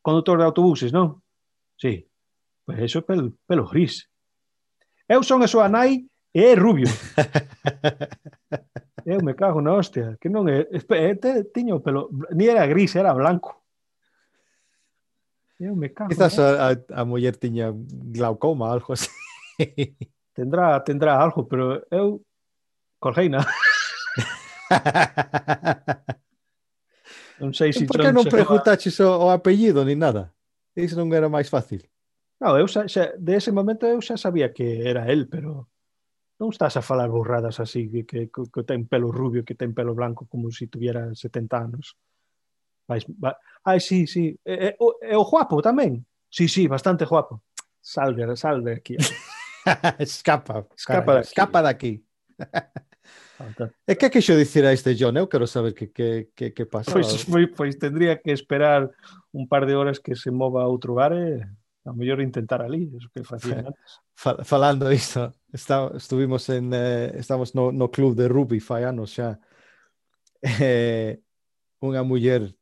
condutor 0.01 0.38
de 0.38 0.45
autobuses, 0.45 0.93
non? 0.93 1.21
Sí, 1.78 2.09
pois 2.65 2.82
eso 2.82 2.99
é 2.99 3.05
pelo, 3.05 3.38
pelo 3.45 3.69
gris. 3.69 4.09
Eu 5.07 5.23
son 5.23 5.45
a 5.45 5.47
súa 5.47 5.69
nai 5.69 6.09
e 6.34 6.41
é 6.41 6.57
rubio. 6.57 6.89
eu 9.05 9.21
me 9.23 9.34
cago 9.34 9.61
na 9.61 9.78
hostia, 9.78 10.17
que 10.19 10.28
non 10.28 10.49
é... 10.49 10.65
Te, 11.15 11.45
tiño 11.53 11.80
pelo... 11.80 12.09
Ni 12.34 12.49
era 12.49 12.67
gris, 12.67 12.97
era 12.97 13.13
blanco. 13.13 13.63
Eu 15.59 15.75
me 15.75 15.93
cago. 15.93 16.09
Quizás 16.09 16.38
a, 16.38 16.69
a, 16.69 16.71
a 16.73 17.05
muller 17.05 17.38
tiña 17.38 17.71
glaucoma, 17.73 18.73
algo 18.73 18.93
así. 18.93 19.09
tendrá, 20.38 20.80
tendrá 20.84 21.21
algo, 21.21 21.47
pero 21.47 21.86
eu 21.89 22.21
colgeina. 22.99 23.39
non 27.39 27.53
sei 27.53 27.71
se 27.73 27.86
Por 27.86 28.01
que 28.01 28.11
non 28.13 28.25
preguntaches 28.25 28.99
o, 29.01 29.30
o 29.30 29.32
apellido 29.34 29.86
ni 29.86 29.95
nada? 29.95 30.34
Iso 30.78 30.93
non 30.93 31.09
era 31.09 31.25
máis 31.25 31.49
fácil. 31.49 31.82
Non, 32.38 32.53
eu 32.53 32.69
xa, 32.69 32.86
xa, 32.86 33.17
de 33.17 33.34
ese 33.34 33.49
momento 33.49 33.89
eu 33.89 33.97
xa 33.97 34.13
sabía 34.13 34.53
que 34.53 34.86
era 34.86 35.09
el, 35.09 35.25
pero 35.25 35.73
non 36.38 36.53
estás 36.53 36.78
a 36.78 36.86
falar 36.86 37.09
burradas 37.09 37.57
así 37.57 37.89
que, 38.05 38.30
que, 38.30 38.30
que 38.30 38.61
ten 38.61 38.86
pelo 38.86 39.09
rubio, 39.09 39.41
que 39.41 39.57
ten 39.57 39.73
pelo 39.73 39.97
blanco 39.97 40.30
como 40.30 40.53
se 40.53 40.65
si 40.65 40.65
tuviera 40.69 41.09
70 41.09 41.57
anos. 41.57 41.97
Vais, 42.86 43.03
va... 43.17 43.34
Ai, 43.65 43.82
sí, 43.82 44.05
sí. 44.05 44.38
É, 44.45 44.78
é, 44.78 44.78
é 44.78 45.15
o 45.17 45.25
guapo 45.25 45.65
tamén. 45.65 46.05
Sí, 46.30 46.45
sí, 46.45 46.69
bastante 46.69 47.09
guapo. 47.09 47.41
Salve, 47.82 48.30
salve 48.38 48.78
aquí. 48.78 48.95
escapa, 49.97 50.69
escapa, 50.78 51.17
cara, 51.17 51.21
escapa 51.25 51.59
daqui. 51.65 52.05
E 53.85 53.93
que 53.95 54.09
queixo 54.09 54.33
dicir 54.33 54.65
a 54.65 54.73
este 54.73 54.97
John? 54.97 55.17
Eu 55.17 55.29
quero 55.29 55.45
saber 55.45 55.73
que, 55.73 55.93
que, 55.93 56.29
que, 56.33 56.51
que 56.53 56.65
pasa. 56.65 56.91
Pois, 56.91 57.25
pois, 57.25 57.47
pois 57.53 57.73
tendría 57.77 58.17
que 58.17 58.31
esperar 58.31 58.89
un 59.31 59.47
par 59.47 59.65
de 59.65 59.75
horas 59.75 59.99
que 59.99 60.15
se 60.15 60.31
mova 60.31 60.63
a 60.63 60.67
outro 60.67 60.97
bar 60.97 61.13
e 61.13 61.45
a 61.88 61.93
mellor 61.93 62.19
intentar 62.19 62.61
ali, 62.61 62.91
eso 62.97 63.09
que 63.13 63.23
facía 63.23 63.59
antes. 63.59 64.01
Fal 64.17 64.43
falando 64.43 64.91
isto, 64.91 65.31
está, 65.53 65.91
estuvimos 65.95 66.49
en, 66.49 66.73
eh, 66.73 67.13
estamos 67.15 67.55
no, 67.55 67.71
no 67.71 67.89
club 67.89 68.15
de 68.15 68.27
rugby 68.27 68.59
fai 68.59 68.83
anos 68.83 69.13
xa. 69.13 69.39
Eh, 70.41 71.21
unha 71.81 72.01
muller, 72.01 72.57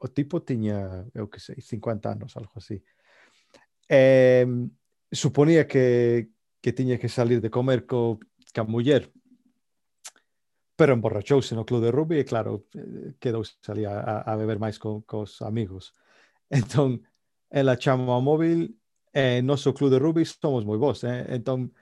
o 0.00 0.08
tipo 0.08 0.40
tiña, 0.40 1.04
eu 1.12 1.28
que 1.28 1.40
sei, 1.40 1.60
50 1.60 2.12
anos, 2.12 2.36
algo 2.36 2.56
así. 2.56 2.80
Eh, 3.88 4.48
suponía 5.12 5.68
que, 5.68 6.32
que 6.60 6.72
tiña 6.72 6.98
que 6.98 7.08
salir 7.08 7.40
de 7.40 7.52
comer 7.52 7.86
co, 7.86 8.18
ca 8.52 8.64
muller, 8.64 9.12
pero 10.76 10.92
emborrachóse 10.92 11.54
en 11.54 11.60
el 11.60 11.66
club 11.66 11.82
de 11.82 11.90
rugby 11.90 12.18
y 12.20 12.24
claro, 12.24 12.66
eh, 12.74 13.14
quedó 13.18 13.42
salía 13.44 13.98
a, 14.00 14.36
beber 14.36 14.58
más 14.58 14.78
con, 14.78 15.02
con 15.02 15.26
amigos. 15.40 15.94
Entonces, 16.50 17.00
en 17.50 17.66
la 17.66 17.78
chama 17.78 18.20
móvil, 18.20 18.78
eh, 19.12 19.38
en 19.38 19.46
nuestro 19.46 19.72
club 19.74 19.90
de 19.90 19.98
rugby 19.98 20.24
somos 20.24 20.64
muy 20.64 20.76
vos, 20.78 21.02
¿eh? 21.04 21.24
entonces 21.28 21.74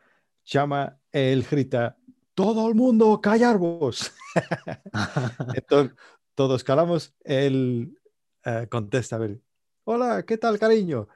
chama, 0.44 0.98
él 1.10 1.44
grita, 1.50 1.96
todo 2.34 2.68
el 2.68 2.74
mundo 2.74 3.20
callar 3.20 3.58
vos. 3.58 4.12
entonces, 5.54 5.96
todos 6.34 6.62
calamos, 6.62 7.14
él 7.24 7.98
eh, 8.44 8.66
contesta, 8.70 9.16
a 9.16 9.20
ver, 9.20 9.40
hola, 9.84 10.24
¿qué 10.24 10.38
tal, 10.38 10.58
cariño? 10.58 11.08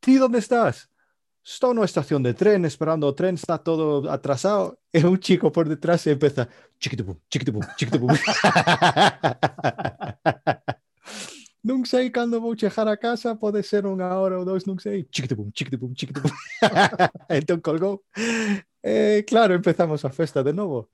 ¿Ti 0.00 0.16
dónde 0.16 0.38
estás? 0.38 0.90
está 1.44 1.68
una 1.68 1.84
estación 1.84 2.22
de 2.22 2.34
tren 2.34 2.64
esperando 2.64 3.14
tren, 3.14 3.34
está 3.34 3.58
todo 3.58 4.10
atrasado. 4.10 4.78
Es 4.92 5.02
un 5.02 5.18
chico 5.18 5.50
por 5.50 5.68
detrás 5.68 6.06
y 6.06 6.10
empieza 6.10 6.48
chiquitipum, 6.78 7.18
chiquitipum, 7.28 7.62
chiquitipum. 7.76 8.08
nunca 11.64 11.90
sé 11.90 12.12
cuándo 12.12 12.40
voy 12.40 12.56
a 12.56 12.60
llegar 12.60 12.88
a 12.88 12.96
casa, 12.96 13.34
puede 13.34 13.64
ser 13.64 13.86
una 13.86 14.16
hora 14.16 14.38
o 14.38 14.44
dos, 14.44 14.64
nunca 14.68 14.82
sé. 14.84 15.04
Chiquitipum, 15.10 15.50
chiquitipum, 15.50 15.92
chiquitipum. 15.94 16.30
Entonces 17.28 17.62
colgó. 17.62 18.04
Eh, 18.82 19.24
claro, 19.26 19.54
empezamos 19.54 20.04
a 20.04 20.10
festa 20.10 20.44
de 20.44 20.52
nuevo. 20.52 20.90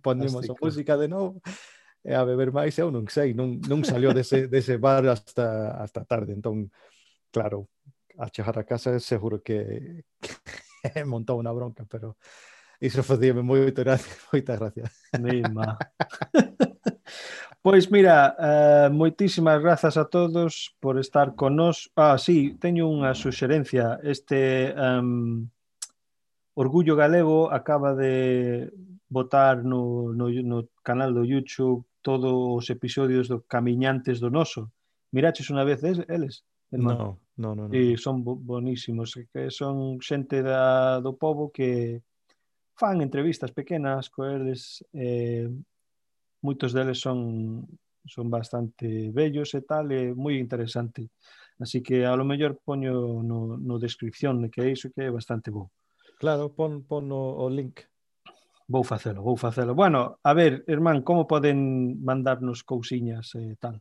Ponemos 0.00 0.46
la 0.48 0.54
música 0.58 0.96
de 0.96 1.08
nuevo. 1.08 1.42
Eh, 2.02 2.14
a 2.14 2.24
beber 2.24 2.50
más, 2.50 2.78
eu 2.78 2.90
non 2.90 3.04
sei, 3.12 3.34
non, 3.34 3.60
salió 3.84 4.14
de 4.14 4.22
ese, 4.22 4.48
de 4.48 4.58
ese 4.58 4.78
bar 4.78 5.04
hasta, 5.06 5.76
hasta 5.82 6.04
tarde, 6.04 6.32
entón, 6.32 6.72
claro, 7.30 7.68
a 8.20 8.28
chegar 8.28 8.58
a 8.58 8.64
casa 8.68 9.00
seguro 9.00 9.40
que, 9.40 10.04
que 10.20 11.04
montou 11.08 11.40
unha 11.40 11.52
bronca, 11.56 11.88
pero 11.88 12.20
iso 12.80 13.00
facíame 13.02 13.40
moita 13.40 13.80
gracia, 13.80 14.12
moita 14.32 14.56
gracia. 14.56 14.86
Mima. 15.16 15.80
pois 17.64 17.88
mira, 17.88 18.36
uh, 18.36 18.88
moitísimas 18.92 19.60
grazas 19.60 19.96
a 19.96 20.04
todos 20.04 20.76
por 20.80 21.00
estar 21.00 21.34
con 21.34 21.56
nós. 21.56 21.88
Ah, 21.96 22.16
sí, 22.20 22.56
teño 22.60 22.88
unha 22.88 23.16
suxerencia. 23.16 24.00
Este 24.04 24.72
um, 24.76 25.48
Orgullo 26.56 26.96
Galego 26.96 27.48
acaba 27.48 27.96
de 27.96 28.68
botar 29.08 29.64
no, 29.64 30.12
no, 30.12 30.28
no 30.28 30.68
canal 30.84 31.12
do 31.12 31.24
YouTube 31.24 31.84
todos 32.00 32.32
os 32.32 32.70
episodios 32.70 33.28
do 33.28 33.44
Camiñantes 33.44 34.20
do 34.20 34.28
Noso. 34.28 34.72
Miraches 35.12 35.50
unha 35.52 35.64
vez 35.64 35.84
eh, 35.84 36.04
eles? 36.08 36.44
No. 36.70 37.18
No, 37.40 37.54
no, 37.56 37.68
no. 37.68 37.72
E 37.72 37.96
son 37.96 38.20
bonísimos, 38.20 39.16
que 39.32 39.48
son 39.48 39.96
xente 40.04 40.44
da, 40.44 41.00
do 41.00 41.16
povo 41.16 41.48
que 41.48 42.04
fan 42.76 43.00
entrevistas 43.00 43.48
pequenas 43.56 44.12
coeles, 44.12 44.84
eh, 44.92 45.48
moitos 46.44 46.76
deles 46.76 47.00
son 47.00 47.64
son 48.04 48.28
bastante 48.28 49.08
bellos 49.08 49.56
e 49.56 49.64
tal, 49.64 49.88
é 49.88 50.12
moi 50.12 50.36
interesante. 50.36 51.08
Así 51.56 51.80
que 51.80 52.04
a 52.04 52.12
lo 52.12 52.28
mellor 52.28 52.60
poño 52.60 53.24
no, 53.24 53.56
no 53.56 53.76
descripción 53.80 54.44
de 54.44 54.48
que 54.52 54.60
é 54.60 54.68
iso 54.76 54.92
que 54.92 55.08
é 55.08 55.10
bastante 55.12 55.48
bo. 55.48 55.72
Claro, 56.20 56.52
pon, 56.52 56.84
pon 56.84 57.08
o, 57.08 57.44
o 57.44 57.48
link. 57.48 57.88
Vou 58.68 58.84
facelo, 58.84 59.24
vou 59.24 59.40
facelo. 59.40 59.72
Bueno, 59.72 60.20
a 60.20 60.32
ver, 60.36 60.60
irmán, 60.68 61.00
como 61.00 61.24
poden 61.24 62.00
mandarnos 62.04 62.64
cousiñas 62.68 63.32
e 63.32 63.52
eh, 63.52 63.56
tal? 63.56 63.80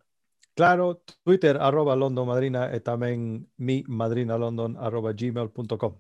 Claro, 0.60 1.02
Twitter, 1.24 1.56
arroba 1.56 1.96
London 1.96 2.28
Madrina 2.28 2.68
e 2.76 2.84
tamén 2.84 3.48
mi 3.64 3.80
madrinalondon 3.88 4.76
arroba 4.76 5.16
gmail.com. 5.16 5.96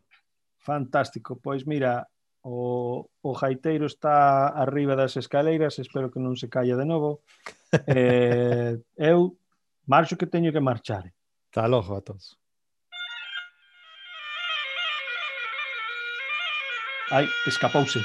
Fantástico, 0.59 1.39
pois 1.39 1.63
mira, 1.63 2.03
o, 2.43 3.07
o 3.23 3.31
jaiteiro 3.39 3.87
está 3.87 4.51
arriba 4.51 4.99
das 4.99 5.15
escaleiras, 5.15 5.79
espero 5.79 6.11
que 6.11 6.19
non 6.19 6.35
se 6.35 6.51
caia 6.51 6.75
de 6.75 6.83
novo. 6.83 7.23
Eh, 7.87 8.81
eu 8.97 9.37
marcho 9.85 10.17
que 10.17 10.25
teño 10.27 10.51
que 10.51 10.59
marchar. 10.59 11.07
Está 11.47 11.63
lojo 11.69 11.95
a 11.95 12.01
todos. 12.01 12.35
Ai, 17.13 17.29
escapouse. 17.47 18.01